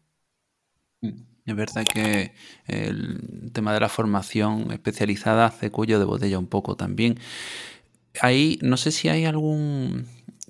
Mm. 1.00 1.33
Es 1.46 1.56
verdad 1.56 1.84
que 1.84 2.34
el 2.68 3.52
tema 3.54 3.74
de 3.74 3.82
la 3.82 3.90
formación 3.90 4.72
especializada 4.72 5.48
hace 5.48 5.72
cuello 5.72 6.00
de 6.00 6.06
botella 6.06 6.40
un 6.40 6.48
poco 6.48 6.78
también. 6.78 7.20
Ahí 8.22 8.60
no 8.62 8.78
sé 8.78 8.92
si 8.92 9.10
hay 9.10 9.26
algún, 9.26 10.06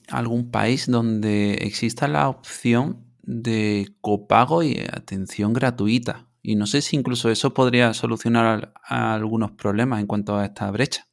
algún 0.10 0.52
país 0.52 0.89
donde 0.89 1.54
exista 1.62 2.08
la 2.08 2.30
opción 2.30 3.06
de 3.24 3.96
copago 4.02 4.62
y 4.62 4.80
atención 4.91 5.54
gratuita. 5.54 6.28
Y 6.44 6.56
no 6.56 6.68
sé 6.68 6.82
si 6.82 6.96
incluso 6.96 7.32
eso 7.32 7.54
podría 7.54 7.94
solucionar 7.94 8.74
algunos 8.84 9.52
problemas 9.52 10.00
en 10.00 10.08
cuanto 10.08 10.38
a 10.38 10.46
esta 10.46 10.70
brecha. 10.70 11.08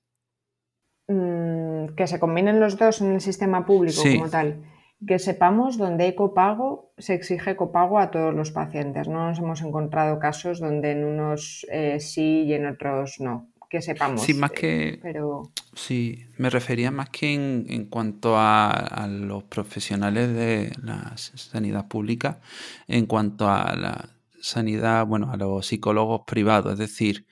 Mm, 1.09 1.95
que 1.97 2.07
se 2.07 2.21
combinen 2.21 2.61
los 2.61 2.77
dos 2.77 3.01
en 3.01 3.13
el 3.13 3.21
sistema 3.21 3.65
público 3.65 4.03
como 4.03 4.29
tal 4.29 4.63
que 5.07 5.19
sepamos 5.19 5.79
donde 5.79 6.05
hay 6.05 6.15
copago, 6.15 6.93
se 6.99 7.15
exige 7.15 7.57
copago 7.57 7.99
a 7.99 8.11
todos 8.11 8.35
los 8.35 8.51
pacientes. 8.51 9.09
No 9.09 9.29
nos 9.29 9.39
hemos 9.39 9.63
encontrado 9.63 10.19
casos 10.19 10.61
donde 10.61 10.93
en 10.93 11.05
unos 11.05 11.67
eh, 11.71 12.01
sí 12.01 12.43
y 12.43 12.53
en 12.53 12.67
otros 12.67 13.21
no. 13.21 13.49
Que 13.69 13.81
sepamos. 13.81 14.23
Sí, 14.23 14.35
más 14.35 14.51
que. 14.51 14.99
Pero... 15.01 15.53
Sí, 15.75 16.27
me 16.37 16.51
refería 16.51 16.91
más 16.91 17.09
que 17.11 17.33
en, 17.33 17.85
cuanto 17.85 18.35
a, 18.37 19.07
los 19.09 19.45
profesionales 19.45 20.35
de 20.35 20.73
la 20.83 21.17
sanidad 21.17 21.87
pública, 21.87 22.41
en 22.89 23.07
cuanto 23.07 23.49
a 23.49 23.77
la 23.77 24.09
sanidad, 24.41 25.07
bueno, 25.07 25.31
a 25.31 25.37
los 25.37 25.69
psicólogos 25.69 26.23
privados, 26.27 26.73
es 26.73 26.79
decir, 26.81 27.27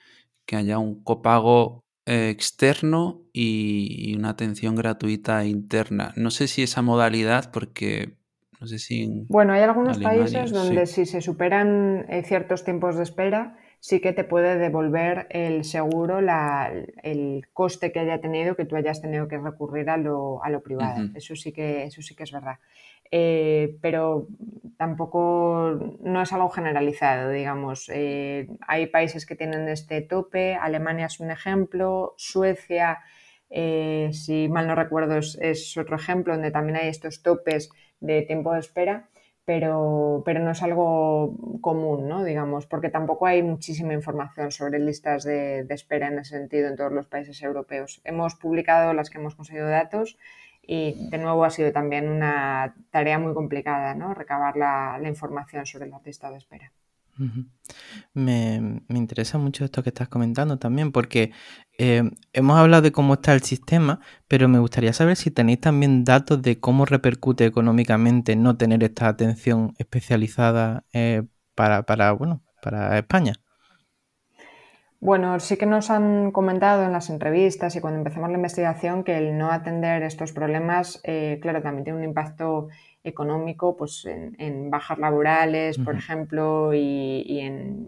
que 0.45 0.55
haya 0.55 0.79
un 0.79 1.03
copago 1.03 1.83
externo 2.09 3.21
y 3.33 4.15
una 4.17 4.29
atención 4.29 4.75
gratuita 4.75 5.45
interna. 5.45 6.13
No 6.15 6.31
sé 6.31 6.47
si 6.47 6.63
esa 6.63 6.81
modalidad, 6.81 7.51
porque 7.51 8.19
no 8.59 8.67
sé 8.67 8.77
si... 8.77 9.25
bueno, 9.29 9.53
hay 9.53 9.61
algunos 9.61 9.99
países 9.99 10.51
donde 10.51 10.85
si 10.85 11.05
se 11.05 11.21
superan 11.21 12.05
eh, 12.09 12.23
ciertos 12.23 12.65
tiempos 12.65 12.97
de 12.97 13.03
espera, 13.03 13.57
sí 13.79 14.01
que 14.01 14.11
te 14.11 14.25
puede 14.25 14.57
devolver 14.57 15.27
el 15.29 15.63
seguro 15.63 16.19
el 17.03 17.47
coste 17.53 17.93
que 17.93 17.99
haya 17.99 18.19
tenido, 18.19 18.55
que 18.55 18.65
tú 18.65 18.75
hayas 18.75 19.01
tenido 19.01 19.29
que 19.29 19.37
recurrir 19.37 19.89
a 19.89 19.97
lo, 19.97 20.41
privado. 20.63 21.09
Eso 21.15 21.35
sí 21.37 21.53
que, 21.53 21.83
eso 21.83 22.01
sí 22.01 22.15
que 22.15 22.23
es 22.23 22.31
verdad. 22.33 22.57
Eh, 23.11 23.77
pero 23.81 24.27
tampoco 24.77 25.97
no 26.01 26.21
es 26.21 26.31
algo 26.31 26.49
generalizado, 26.49 27.31
digamos. 27.31 27.89
Eh, 27.93 28.47
hay 28.67 28.87
países 28.87 29.25
que 29.25 29.35
tienen 29.35 29.67
este 29.67 30.01
tope, 30.01 30.55
Alemania 30.55 31.07
es 31.07 31.19
un 31.19 31.31
ejemplo, 31.31 32.13
Suecia, 32.17 32.99
eh, 33.49 34.11
si 34.13 34.47
mal 34.47 34.67
no 34.67 34.75
recuerdo, 34.75 35.17
es, 35.17 35.77
otro 35.77 35.95
ejemplo 35.95 36.33
donde 36.33 36.51
también 36.51 36.77
hay 36.77 36.87
estos 36.87 37.23
topes 37.23 37.69
de 37.99 38.21
tiempo 38.21 38.53
de 38.53 38.59
espera, 38.59 39.09
pero, 39.43 40.21
pero 40.23 40.39
no 40.39 40.51
es 40.51 40.61
algo 40.61 41.59
común, 41.61 42.07
¿no? 42.07 42.23
digamos, 42.23 42.67
porque 42.67 42.89
tampoco 42.89 43.25
hay 43.25 43.41
muchísima 43.41 43.93
información 43.93 44.51
sobre 44.51 44.77
listas 44.77 45.23
de, 45.23 45.63
de 45.63 45.73
espera 45.73 46.07
en 46.07 46.19
ese 46.19 46.37
sentido 46.37 46.67
en 46.67 46.75
todos 46.75 46.91
los 46.91 47.07
países 47.07 47.41
europeos. 47.41 48.01
Hemos 48.03 48.35
publicado 48.35 48.93
las 48.93 49.09
que 49.09 49.17
hemos 49.17 49.35
conseguido 49.35 49.67
datos 49.67 50.17
y 50.71 50.93
de 51.09 51.17
nuevo 51.17 51.43
ha 51.45 51.49
sido 51.49 51.71
también 51.71 52.07
una 52.07 52.75
tarea 52.91 53.17
muy 53.17 53.33
complicada, 53.33 53.95
¿no? 53.95 54.13
Recabar 54.13 54.55
la, 54.55 54.99
información 55.03 55.65
sobre 55.65 55.87
la 55.87 55.99
lista 56.05 56.29
de 56.29 56.37
espera. 56.37 56.71
me, 58.13 58.83
interesa 58.89 59.39
mucho 59.39 59.65
esto 59.65 59.81
que 59.81 59.89
estás 59.89 60.09
comentando 60.09 60.59
también, 60.59 60.91
porque 60.91 61.31
eh, 61.79 62.03
hemos 62.33 62.55
hablado 62.55 62.83
de 62.83 62.91
cómo 62.91 63.15
está 63.15 63.33
el 63.33 63.41
sistema, 63.41 63.99
pero 64.27 64.47
me 64.47 64.59
gustaría 64.59 64.93
saber 64.93 65.15
si 65.15 65.31
tenéis 65.31 65.59
también 65.59 66.03
datos 66.03 66.39
de 66.39 66.59
cómo 66.59 66.85
repercute 66.85 67.45
económicamente 67.47 68.35
no 68.35 68.55
tener 68.55 68.83
esta 68.83 69.07
atención 69.07 69.73
especializada 69.79 70.85
eh, 70.93 71.23
para, 71.55 71.81
para, 71.81 72.11
bueno, 72.11 72.43
para 72.61 72.95
España. 72.99 73.33
Bueno, 75.01 75.39
sí 75.39 75.55
que 75.55 75.65
nos 75.65 75.89
han 75.91 76.31
comentado 76.31 76.83
en 76.83 76.91
las 76.91 77.09
entrevistas 77.09 77.73
y 77.77 77.79
cuando 77.79 77.99
empezamos 77.99 78.29
la 78.29 78.35
investigación 78.35 79.05
que 79.05 79.17
el 79.17 79.37
no 79.37 79.49
atender 79.49 80.03
estos 80.03 80.33
problemas, 80.33 80.99
eh, 81.05 81.39
claro, 81.41 81.61
también 81.61 81.85
tiene 81.85 81.99
un 81.99 82.03
impacto 82.03 82.67
económico 83.01 83.77
pues, 83.77 84.05
en, 84.05 84.69
bajas 84.69 84.99
laborales, 84.99 85.77
por 85.77 85.95
ejemplo, 85.95 86.73
y, 86.73 87.39
en, 87.39 87.87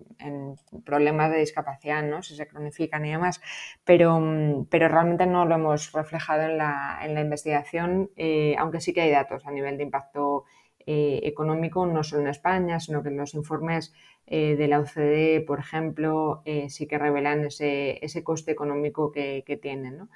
problemas 0.86 1.32
de 1.32 1.40
discapacidad, 1.40 2.02
¿no? 2.02 2.24
si 2.24 2.36
se 2.38 2.48
cronifican 2.48 3.06
y 3.06 3.12
demás, 3.12 3.42
pero, 3.84 4.66
pero 4.70 4.88
realmente 4.88 5.26
no 5.26 5.46
lo 5.46 5.56
hemos 5.56 5.92
reflejado 5.92 6.44
en 6.44 6.58
la, 6.58 7.00
en 7.04 7.14
la 7.14 7.22
investigación, 7.22 8.10
eh, 8.16 8.56
aunque 8.58 8.80
sí 8.80 8.94
que 8.94 9.02
hay 9.02 9.12
datos 9.12 9.46
a 9.46 9.52
nivel 9.52 9.78
de 9.78 9.84
impacto 9.84 10.46
eh, 10.86 11.22
económico, 11.24 11.86
no 11.86 12.04
solo 12.04 12.24
en 12.24 12.28
España, 12.30 12.80
sino 12.80 13.04
que 13.04 13.10
en 13.10 13.18
los 13.18 13.34
informes 13.34 13.94
eh, 14.28 14.56
de 14.56 14.68
la 14.68 14.80
OCDE, 14.80 15.44
por 15.46 15.60
ejemplo, 15.60 16.42
eh, 16.46 16.70
sí 16.70 16.88
que 16.88 16.98
revelan 16.98 17.46
ese, 17.46 18.24
coste 18.24 18.52
económico 18.52 19.12
que, 19.12 19.60
tienen. 19.62 20.10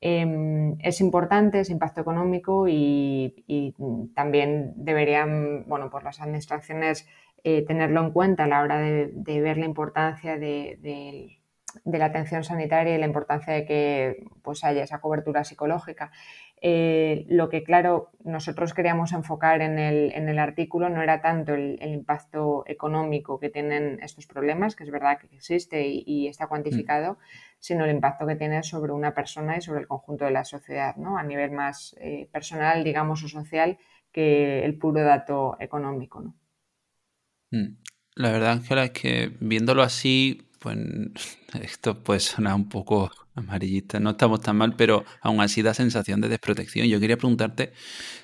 Em, 0.00 0.76
es 0.80 1.00
importante 1.00 1.60
ese 1.60 1.72
impacto 1.72 2.00
económico 2.00 2.66
y, 2.68 3.74
también 4.14 4.72
deberían, 4.76 5.64
bueno, 5.66 5.90
pues 5.90 6.04
las 6.04 6.20
administraciones 6.20 7.06
tenerlo 7.42 8.00
en 8.00 8.10
cuenta 8.10 8.44
a 8.44 8.46
la 8.48 8.62
hora 8.62 8.80
de, 8.80 9.40
ver 9.40 9.56
la 9.56 9.66
importancia 9.66 10.36
de, 10.36 11.38
la 11.84 12.04
atención 12.06 12.42
sanitaria 12.42 12.94
y 12.96 12.98
la 12.98 13.06
importancia 13.06 13.52
de 13.52 13.64
que 13.64 14.24
pues, 14.42 14.64
haya 14.64 14.82
esa 14.82 15.00
cobertura 15.00 15.44
psicológica. 15.44 16.10
Eh, 16.62 17.26
lo 17.28 17.48
que, 17.48 17.62
claro, 17.62 18.10
nosotros 18.24 18.72
queríamos 18.72 19.12
enfocar 19.12 19.60
en 19.60 19.78
el, 19.78 20.38
artículo 20.38 20.88
no 20.88 21.02
era 21.02 21.20
tanto 21.20 21.54
el, 21.54 21.78
impacto 21.82 22.64
económico 22.66 23.38
que 23.38 23.50
tienen 23.50 23.98
estos 24.02 24.26
problemas, 24.26 24.74
que 24.74 24.84
es 24.84 24.90
verdad 24.90 25.18
que 25.18 25.34
existe 25.36 25.86
y, 25.86 26.26
está 26.28 26.46
cuantificado, 26.46 27.14
mm. 27.14 27.16
sino 27.60 27.84
el 27.84 27.90
impacto 27.90 28.26
que 28.26 28.36
tiene 28.36 28.62
sobre 28.62 28.92
una 28.92 29.14
persona 29.14 29.56
y 29.58 29.60
sobre 29.60 29.80
el 29.80 29.86
conjunto 29.86 30.24
de 30.24 30.30
la 30.30 30.44
sociedad, 30.44 30.96
¿no? 30.96 31.18
a 31.18 31.22
nivel 31.22 31.50
más 31.50 31.94
eh, 32.00 32.28
personal, 32.32 32.84
digamos, 32.84 33.22
o 33.22 33.28
social, 33.28 33.78
que 34.10 34.64
el 34.64 34.78
puro 34.78 35.02
dato 35.02 35.56
económico. 35.60 36.22
¿no? 36.22 36.34
Mm. 37.50 37.76
La 38.14 38.32
verdad, 38.32 38.52
Ángela, 38.52 38.84
es 38.84 38.90
que 38.92 39.30
viéndolo 39.40 39.82
así, 39.82 40.48
pues 40.66 41.38
esto 41.62 42.02
puede 42.02 42.18
sonar 42.18 42.54
un 42.54 42.68
poco 42.68 43.10
amarillista. 43.36 44.00
No 44.00 44.10
estamos 44.10 44.40
tan 44.40 44.56
mal, 44.56 44.74
pero 44.76 45.04
aún 45.22 45.40
así 45.40 45.62
da 45.62 45.74
sensación 45.74 46.20
de 46.20 46.28
desprotección. 46.28 46.88
Yo 46.88 46.98
quería 46.98 47.16
preguntarte 47.16 47.72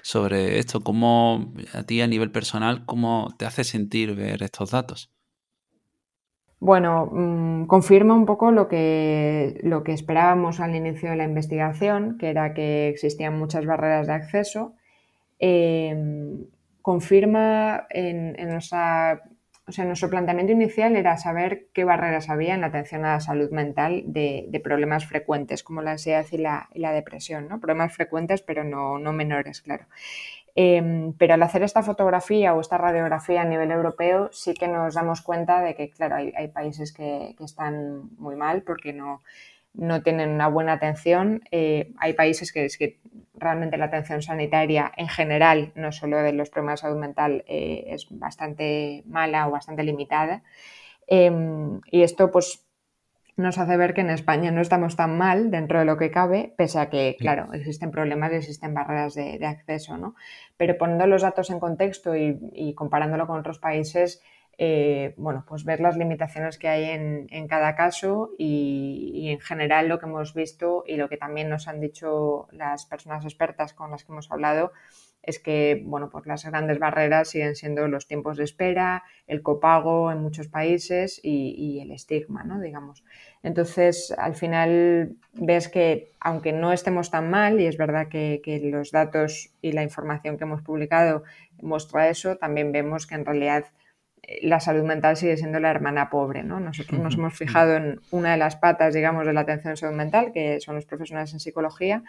sobre 0.03 0.59
esto, 0.59 0.81
cómo 0.81 1.53
a 1.73 1.85
ti 1.85 2.01
a 2.01 2.09
nivel 2.09 2.33
personal, 2.33 2.85
cómo 2.85 3.33
te 3.39 3.47
hace 3.47 3.63
sentir 3.63 4.17
ver 4.17 4.43
estos 4.43 4.73
datos. 4.73 5.13
Bueno, 6.59 7.07
mm, 7.13 7.67
confirma 7.67 8.15
un 8.15 8.27
poco 8.27 8.51
lo 8.51 8.69
que, 8.69 9.61
lo 9.63 9.85
que 9.85 9.93
esperábamos 9.93 10.61
al 10.61 10.75
inicio 10.75 11.11
de 11.11 11.17
la 11.17 11.25
investigación, 11.25 12.19
que 12.19 12.31
era 12.31 12.55
que 12.55 12.89
existían 12.89 13.39
muchas 13.39 13.67
barreras 13.67 14.07
de 14.07 14.13
acceso. 14.15 14.75
Em, 15.39 16.45
confirma 16.81 17.87
en, 17.91 18.35
en 18.39 18.49
nuestra 18.49 19.23
sea, 19.73 19.85
nuestro 19.85 20.11
planteamiento 20.11 20.53
inicial 20.53 20.97
era 20.97 21.17
saber 21.17 21.67
qué 21.73 21.85
barreras 21.85 22.29
había 22.29 22.55
en 22.55 22.61
la 22.61 22.69
atención 22.69 23.05
a 23.05 23.15
la 23.15 23.21
salud 23.21 23.51
mental 23.51 24.03
de, 24.07 24.61
problemas 24.63 25.07
frecuentes, 25.07 25.63
como 25.63 25.83
la 25.83 25.93
ansiedad 25.93 26.27
y 26.31 26.39
la, 26.39 26.93
depresión, 26.93 27.49
¿no? 27.49 27.61
Problemas 27.61 27.95
frecuentes, 27.95 28.43
pero 28.43 28.65
no, 28.65 28.99
menores, 29.13 29.61
claro. 29.63 29.87
Em, 30.55 31.15
pero 31.15 31.35
al 31.35 31.43
hacer 31.43 31.63
esta 31.63 31.83
fotografía 31.83 32.55
o 32.55 32.61
esta 32.61 32.77
radiografía 32.77 33.41
a 33.43 33.45
nivel 33.45 33.71
europeo, 33.71 34.29
sí 34.33 34.53
que 34.55 34.69
nos 34.69 34.95
damos 34.95 35.23
cuenta 35.23 35.63
de 35.63 35.75
que, 35.75 35.91
claro, 35.91 36.17
hay, 36.17 36.49
países 36.49 36.93
que, 36.93 37.35
están 37.41 38.11
muy 38.19 38.37
mal 38.37 38.63
porque 38.63 38.93
no, 38.93 39.23
no 39.75 40.03
tienen 40.03 40.31
una 40.31 40.49
buena 40.49 40.75
atención. 40.75 41.43
Eh, 41.51 41.93
hay 41.99 42.13
países 42.13 42.53
que, 42.53 42.65
es 42.65 42.77
que 42.77 42.99
realmente 43.35 43.77
la 43.77 43.87
atención 43.87 44.23
sanitaria 44.23 44.93
en 44.97 45.09
general, 45.09 45.73
no 45.75 45.93
solo 45.93 46.19
de 46.19 46.33
los 46.33 46.51
problemas 46.51 46.81
de 46.81 46.89
salud 46.89 47.01
mental, 47.01 47.45
eh, 47.47 47.85
es 47.89 48.07
bastante 48.11 49.03
mala 49.07 49.49
o 49.49 49.51
bastante 49.51 49.83
limitada. 49.83 50.43
Em, 51.07 51.81
y 51.91 52.03
esto 52.03 52.31
pues 52.31 52.67
nos 53.37 53.59
hace 53.59 53.77
ver 53.79 53.95
que 53.95 54.03
en 54.03 54.11
España 54.11 54.51
no 54.51 54.61
estamos 54.61 54.95
tan 54.95 55.17
mal 55.17 55.51
dentro 55.51 55.79
de 55.79 55.87
lo 55.87 55.97
que 55.97 56.11
cabe, 56.11 56.55
pese 56.57 56.79
a 56.79 56.91
que, 56.91 57.17
claro, 57.19 57.53
existen 57.55 57.91
problemas 57.91 58.31
y 58.33 58.37
existen 58.37 58.75
barreras 58.75 59.15
de, 59.15 59.45
acceso, 59.47 59.97
¿no? 59.97 60.15
Pero 60.59 60.77
poniendo 60.77 61.07
los 61.07 61.23
datos 61.23 61.49
en 61.51 61.59
contexto 61.59 62.15
y 62.15 62.75
comparándolo 62.75 63.27
con 63.27 63.41
otros 63.41 63.59
países, 63.59 64.23
eh, 64.59 65.15
bueno, 65.17 65.45
pues 65.49 65.65
ver 65.65 65.81
las 65.81 65.97
limitaciones 65.97 66.59
que 66.59 66.69
hay 66.69 66.85
en, 66.85 67.49
cada 67.49 67.75
caso 67.75 68.31
y, 68.39 69.29
en 69.31 69.41
general 69.41 69.89
lo 69.89 69.99
que 69.99 70.07
hemos 70.07 70.35
visto 70.35 70.85
y 70.87 70.97
lo 70.97 71.09
que 71.09 71.17
también 71.17 71.49
nos 71.49 71.69
han 71.69 71.81
dicho 71.81 72.49
las 72.53 72.87
personas 72.87 73.25
expertas 73.25 73.73
con 73.73 73.91
las 73.91 74.05
que 74.05 74.13
hemos 74.13 74.31
hablado 74.31 74.73
es 75.23 75.39
que, 75.39 75.83
bueno, 75.87 76.11
pues 76.11 76.27
las 76.27 76.45
grandes 76.45 76.81
barreras 76.81 77.31
siguen 77.31 77.55
siendo 77.55 77.87
los 77.87 78.09
tiempos 78.09 78.37
de 78.37 78.45
espera, 78.45 79.05
el 79.29 79.41
copago 79.43 80.11
en 80.11 80.19
muchos 80.19 80.49
países 80.49 81.21
y, 81.23 81.81
el 81.81 81.93
estigma, 81.93 82.43
¿no? 82.43 82.61
Digamos. 82.61 83.05
Entonces, 83.45 84.13
al 84.19 84.35
final 84.35 85.17
ves 85.33 85.69
que, 85.69 86.13
aunque 86.21 86.53
no 86.53 86.73
estemos 86.73 87.11
tan 87.13 87.31
mal, 87.31 87.61
y 87.61 87.67
es 87.67 87.77
verdad 87.77 88.09
que 88.09 88.61
los 88.65 88.91
datos 88.91 89.55
y 89.63 89.73
la 89.73 89.85
información 89.85 90.39
que 90.39 90.45
hemos 90.45 90.63
publicado 90.63 91.23
muestra 91.61 92.09
eso, 92.09 92.37
también 92.37 92.73
vemos 92.73 93.07
que 93.07 93.15
en 93.15 93.25
realidad 93.25 93.67
la 94.41 94.61
salud 94.61 94.85
mental 94.85 95.17
sigue 95.17 95.37
siendo 95.37 95.59
la 95.59 95.71
hermana 95.71 96.09
pobre. 96.09 96.43
¿no? 96.43 96.61
Nosotros 96.61 97.01
nos 97.01 97.15
hemos 97.15 97.35
fijado 97.35 97.77
en 97.77 98.01
una 98.11 98.33
de 98.33 98.37
las 98.37 98.57
patas, 98.57 98.95
digamos, 98.95 99.27
de 99.27 99.33
la 99.33 99.41
atención 99.41 99.77
salud 99.77 99.97
mental, 99.97 100.33
que 100.33 100.61
son 100.61 100.77
los 100.77 100.87
profesionales 100.87 101.33
en 101.33 101.41
psicología, 101.41 102.05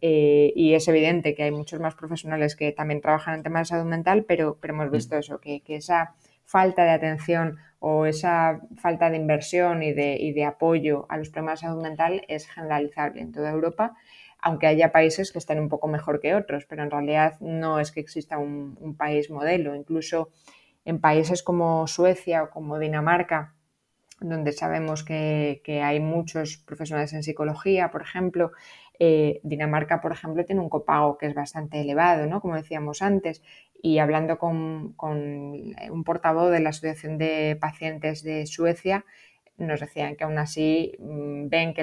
eh, 0.00 0.52
y 0.56 0.74
es 0.74 0.88
evidente 0.88 1.34
que 1.34 1.44
hay 1.44 1.50
muchos 1.50 1.80
más 1.80 1.94
profesionales 1.94 2.56
que 2.56 2.72
también 2.72 3.00
trabajan 3.00 3.34
en 3.34 3.42
temas 3.42 3.68
de 3.68 3.76
salud 3.76 3.88
mental, 3.88 4.24
pero, 4.26 4.58
pero 4.60 4.74
hemos 4.74 4.90
visto 4.90 5.16
eso, 5.16 5.40
que, 5.40 5.62
esa 5.68 6.14
falta 6.44 6.84
de 6.84 6.90
atención 6.90 7.58
o 7.78 8.06
esa 8.06 8.60
falta 8.76 9.10
de 9.10 9.16
inversión 9.16 9.82
y 9.82 9.92
de, 9.92 10.16
y 10.18 10.32
de 10.32 10.44
apoyo 10.44 11.06
a 11.10 11.18
los 11.18 11.28
problemas 11.28 11.60
de 11.60 11.68
salud 11.68 11.82
mental 11.82 12.22
es 12.28 12.48
generalizable 12.48 13.20
en 13.20 13.32
toda 13.32 13.50
Europa 13.50 13.94
aunque 14.40 14.68
haya 14.68 14.92
países 14.92 15.32
que 15.32 15.38
estén 15.38 15.58
un 15.58 15.68
poco 15.68 15.88
mejor 15.88 16.20
que 16.20 16.36
otros, 16.36 16.64
pero 16.64 16.84
en 16.84 16.92
realidad 16.92 17.40
no 17.40 17.80
es 17.80 17.90
que 17.90 17.98
exista 17.98 18.38
un, 18.38 18.78
un 18.80 18.96
país 18.96 19.30
modelo. 19.30 19.74
Incluso 19.74 20.30
en 20.88 21.02
países 21.02 21.42
como 21.42 21.86
Suecia 21.86 22.44
o 22.44 22.50
como 22.50 22.78
Dinamarca, 22.78 23.52
donde 24.20 24.52
sabemos 24.52 25.04
que, 25.04 25.60
hay 25.84 26.00
muchos 26.00 26.56
profesionales 26.56 27.12
en 27.12 27.22
psicología, 27.22 27.90
por 27.90 28.00
ejemplo, 28.00 28.52
eh, 28.98 29.38
Dinamarca, 29.42 30.00
por 30.00 30.12
ejemplo, 30.12 30.46
tiene 30.46 30.62
un 30.62 30.70
copago 30.70 31.18
que 31.18 31.26
es 31.26 31.34
bastante 31.34 31.82
elevado, 31.82 32.26
¿no? 32.26 32.40
Como 32.40 32.56
decíamos 32.56 33.02
antes, 33.02 33.42
y 33.82 33.98
hablando 33.98 34.38
con, 34.38 34.94
con 34.94 35.18
un 35.90 36.04
portavoz 36.04 36.50
de 36.50 36.60
la 36.60 36.70
Asociación 36.70 37.18
de 37.18 37.58
Pacientes 37.60 38.22
de 38.22 38.46
Suecia, 38.46 39.04
nos 39.58 39.80
decían 39.80 40.16
que 40.16 40.24
aún 40.24 40.38
así 40.38 40.94
mm, 41.00 41.48
ven 41.48 41.74
que 41.74 41.82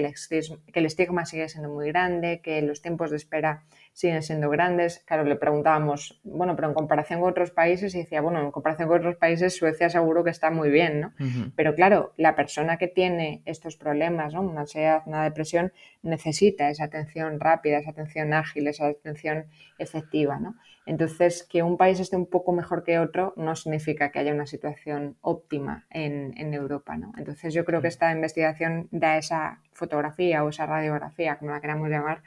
que 0.74 0.80
el 0.80 0.86
estigma 0.88 1.26
sigue 1.26 1.48
siendo 1.48 1.70
muy 1.70 1.90
grande, 1.90 2.42
que 2.42 2.62
los 2.64 2.82
tiempos 2.82 3.12
de 3.12 3.18
espera 3.18 3.66
siguen 3.96 4.24
siendo 4.24 4.50
grandes. 4.50 5.04
Claro, 5.06 5.24
le 5.24 5.38
preguntábamos, 5.38 6.20
bueno, 6.26 6.58
pero 6.58 6.68
en 6.68 6.74
comparación 6.74 7.22
con 7.22 7.30
otros 7.30 7.52
países, 7.52 7.96
y 7.96 8.00
decía, 8.00 8.20
bueno, 8.20 8.42
en 8.42 8.52
comparación 8.52 8.90
con 8.90 9.00
otros 9.00 9.16
países, 9.16 9.56
Suecia 9.56 9.90
seguro 9.90 10.26
que 10.26 10.32
está 10.32 10.52
muy 10.52 10.70
bien, 10.70 11.00
¿no? 11.00 11.14
Pero 11.56 11.76
claro, 11.76 12.14
la 12.18 12.36
persona 12.36 12.78
que 12.78 12.90
tiene 12.90 13.42
estos 13.46 13.78
problemas, 13.78 14.34
¿no? 14.34 14.42
Una 14.42 14.62
ansiedad, 14.62 15.02
una 15.06 15.24
depresión, 15.24 15.72
necesita 16.04 16.70
esa 16.70 16.84
atención 16.84 17.40
rápida, 17.40 17.78
esa 17.78 17.92
atención 17.92 18.34
ágil, 18.34 18.68
esa 18.68 18.88
atención 18.88 19.46
efectiva, 19.80 20.40
¿no? 20.40 20.56
Entonces, 20.86 21.48
que 21.50 21.64
un 21.64 21.78
país 21.78 22.02
esté 22.02 22.18
un 22.18 22.26
poco 22.26 22.52
mejor 22.52 22.84
que 22.84 23.00
otro 23.00 23.34
no 23.38 23.56
significa 23.56 24.12
que 24.12 24.20
haya 24.20 24.34
una 24.34 24.46
situación 24.46 25.16
óptima 25.22 25.88
en, 25.90 26.34
en 26.38 26.54
Europa, 26.54 26.98
¿no? 26.98 27.14
Entonces, 27.18 27.54
yo 27.54 27.64
creo 27.64 27.82
que 27.82 27.88
esta 27.88 28.12
investigación 28.12 28.90
da 28.92 29.18
esa 29.18 29.62
fotografía 29.72 30.44
o 30.44 30.50
esa 30.50 30.66
radiografía, 30.66 31.38
como 31.38 31.52
la 31.52 31.62
queramos 31.62 31.90
llamar, 31.90 32.22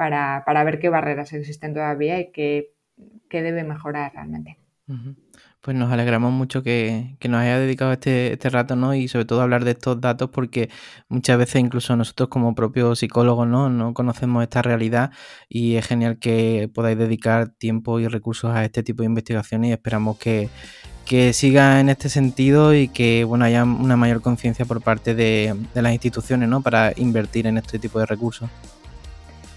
para, 0.00 0.64
ver 0.64 0.78
qué 0.78 0.88
barreras 0.88 1.30
existen 1.34 1.74
todavía 1.74 2.18
y 2.18 2.32
qué, 2.32 2.72
debe 3.28 3.64
mejorar 3.64 4.10
realmente. 4.14 4.56
Pues 5.60 5.76
nos 5.76 5.92
alegramos 5.92 6.32
mucho 6.32 6.62
que, 6.62 7.18
nos 7.28 7.40
haya 7.40 7.58
dedicado 7.58 7.92
este, 7.92 8.32
este, 8.32 8.48
rato, 8.48 8.76
¿no? 8.76 8.94
Y 8.94 9.08
sobre 9.08 9.26
todo 9.26 9.42
hablar 9.42 9.64
de 9.64 9.72
estos 9.72 10.00
datos 10.00 10.30
porque 10.30 10.70
muchas 11.10 11.36
veces 11.36 11.60
incluso 11.60 11.94
nosotros 11.96 12.30
como 12.30 12.54
propios 12.54 13.00
psicólogos, 13.00 13.46
¿no? 13.46 13.68
No 13.68 13.92
conocemos 13.92 14.42
esta 14.42 14.62
realidad 14.62 15.10
y 15.50 15.74
es 15.76 15.86
genial 15.86 16.18
que 16.18 16.70
podáis 16.74 16.96
dedicar 16.96 17.50
tiempo 17.50 18.00
y 18.00 18.08
recursos 18.08 18.52
a 18.52 18.64
este 18.64 18.82
tipo 18.82 19.02
de 19.02 19.06
investigaciones 19.08 19.68
y 19.68 19.72
esperamos 19.72 20.16
que, 20.16 20.48
siga 21.32 21.80
en 21.80 21.88
este 21.90 22.08
sentido 22.08 22.72
y 22.72 22.88
que, 22.88 23.24
bueno, 23.24 23.44
haya 23.44 23.64
una 23.64 23.96
mayor 23.96 24.22
conciencia 24.22 24.64
por 24.64 24.80
parte 24.80 25.14
de, 25.14 25.56
de 25.74 25.82
las 25.82 25.92
instituciones, 25.92 26.48
¿no? 26.48 26.62
Para 26.62 26.92
invertir 26.96 27.46
en 27.48 27.58
este 27.58 27.78
tipo 27.78 27.98
de 27.98 28.06
recursos. 28.06 28.48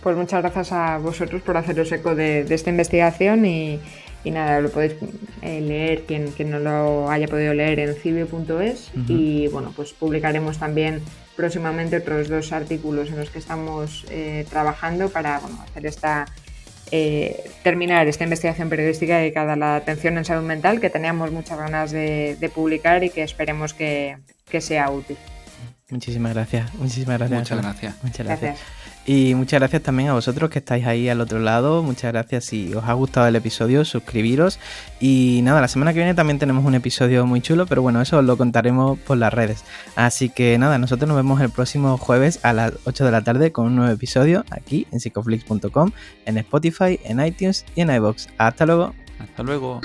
Pues 0.04 0.18
muchas 0.18 0.42
gracias 0.42 0.72
a 0.74 0.98
vosotros 0.98 1.42
por 1.42 1.56
haceros 1.56 1.92
eco 1.94 2.14
de, 2.14 2.42
esta 2.50 2.70
investigación 2.70 3.46
y, 3.46 3.80
nada, 4.26 4.60
lo 4.60 4.70
podéis 4.70 4.96
eh, 5.42 5.62
leer 5.62 6.04
quien, 6.04 6.34
no 6.50 6.60
lo 6.60 7.10
haya 7.10 7.28
podido 7.28 7.54
leer 7.54 7.80
en 7.80 7.96
cibio.es 7.96 8.92
y 9.08 9.48
bueno, 9.48 9.72
pues 9.76 9.94
publicaremos 9.94 10.60
también 10.60 11.02
próximamente 11.38 11.98
otros 11.98 12.28
dos 12.28 12.52
artículos 12.52 13.10
en 13.10 13.18
los 13.18 13.30
que 13.30 13.40
estamos 13.40 14.06
eh, 14.10 14.46
trabajando 14.50 15.10
para 15.10 15.38
hacer 15.38 15.86
esta 15.86 16.26
eh, 16.92 17.50
terminar 17.64 18.08
esta 18.08 18.24
investigación 18.24 18.70
periodística 18.70 19.18
dedicada 19.18 19.54
a 19.54 19.56
la 19.56 19.76
atención 19.78 20.18
en 20.20 20.26
salud 20.26 20.46
mental 20.46 20.80
que 20.80 20.92
teníamos 20.92 21.32
muchas 21.32 21.58
ganas 21.58 21.92
de, 21.92 22.52
publicar 22.54 23.04
y 23.04 23.10
que 23.10 23.24
esperemos 23.24 23.74
que, 23.74 24.18
sea 24.60 24.92
útil. 24.92 25.18
Muchísimas 25.90 26.36
gracias. 26.36 26.72
Muchísimas 26.76 27.18
gracias. 27.18 27.40
Muchas 27.40 27.62
gracias. 27.62 28.04
Muchas 28.04 28.28
gracias. 28.28 28.60
Y 29.06 29.36
muchas 29.36 29.60
gracias 29.60 29.82
también 29.82 30.10
a 30.10 30.14
vosotros 30.14 30.50
que 30.50 30.60
estáis 30.60 30.86
ahí 30.86 31.10
al 31.10 31.20
otro 31.20 31.40
lado. 31.40 31.84
Muchas 31.84 32.14
gracias 32.14 32.46
si 32.46 32.74
os 32.74 32.86
ha 32.86 32.94
gustado 32.94 33.28
el 33.28 33.36
episodio, 33.36 33.84
suscribiros. 33.84 34.60
Y 35.02 35.42
nada, 35.44 35.60
la 35.60 35.68
semana 35.68 35.92
que 35.92 36.00
viene 36.00 36.14
también 36.14 36.40
tenemos 36.40 36.66
un 36.66 36.76
episodio 36.76 37.26
muy 37.26 37.42
chulo, 37.42 37.66
pero 37.66 37.82
bueno, 37.82 38.02
eso 38.02 38.20
os 38.20 38.24
lo 38.24 38.38
contaremos 38.38 38.98
por 39.00 39.18
las 39.18 39.34
redes. 39.34 39.66
Así 39.96 40.30
que 40.30 40.58
nada, 40.58 40.78
nosotros 40.78 41.08
nos 41.08 41.18
vemos 41.18 41.42
el 41.42 41.50
próximo 41.50 41.98
jueves 41.98 42.40
a 42.44 42.54
las 42.54 42.74
8 42.86 43.04
de 43.04 43.12
la 43.12 43.24
tarde 43.24 43.52
con 43.52 43.66
un 43.66 43.76
nuevo 43.76 43.92
episodio 43.92 44.46
aquí 44.52 44.88
en 44.92 45.02
psicoflix.com, 45.02 45.92
en 46.26 46.38
Spotify, 46.38 47.00
en 47.04 47.26
iTunes 47.26 47.66
y 47.76 47.82
en 47.82 47.94
iBox. 47.94 48.30
Hasta 48.38 48.66
luego. 48.66 48.94
Hasta 49.20 49.44
luego. 49.44 49.82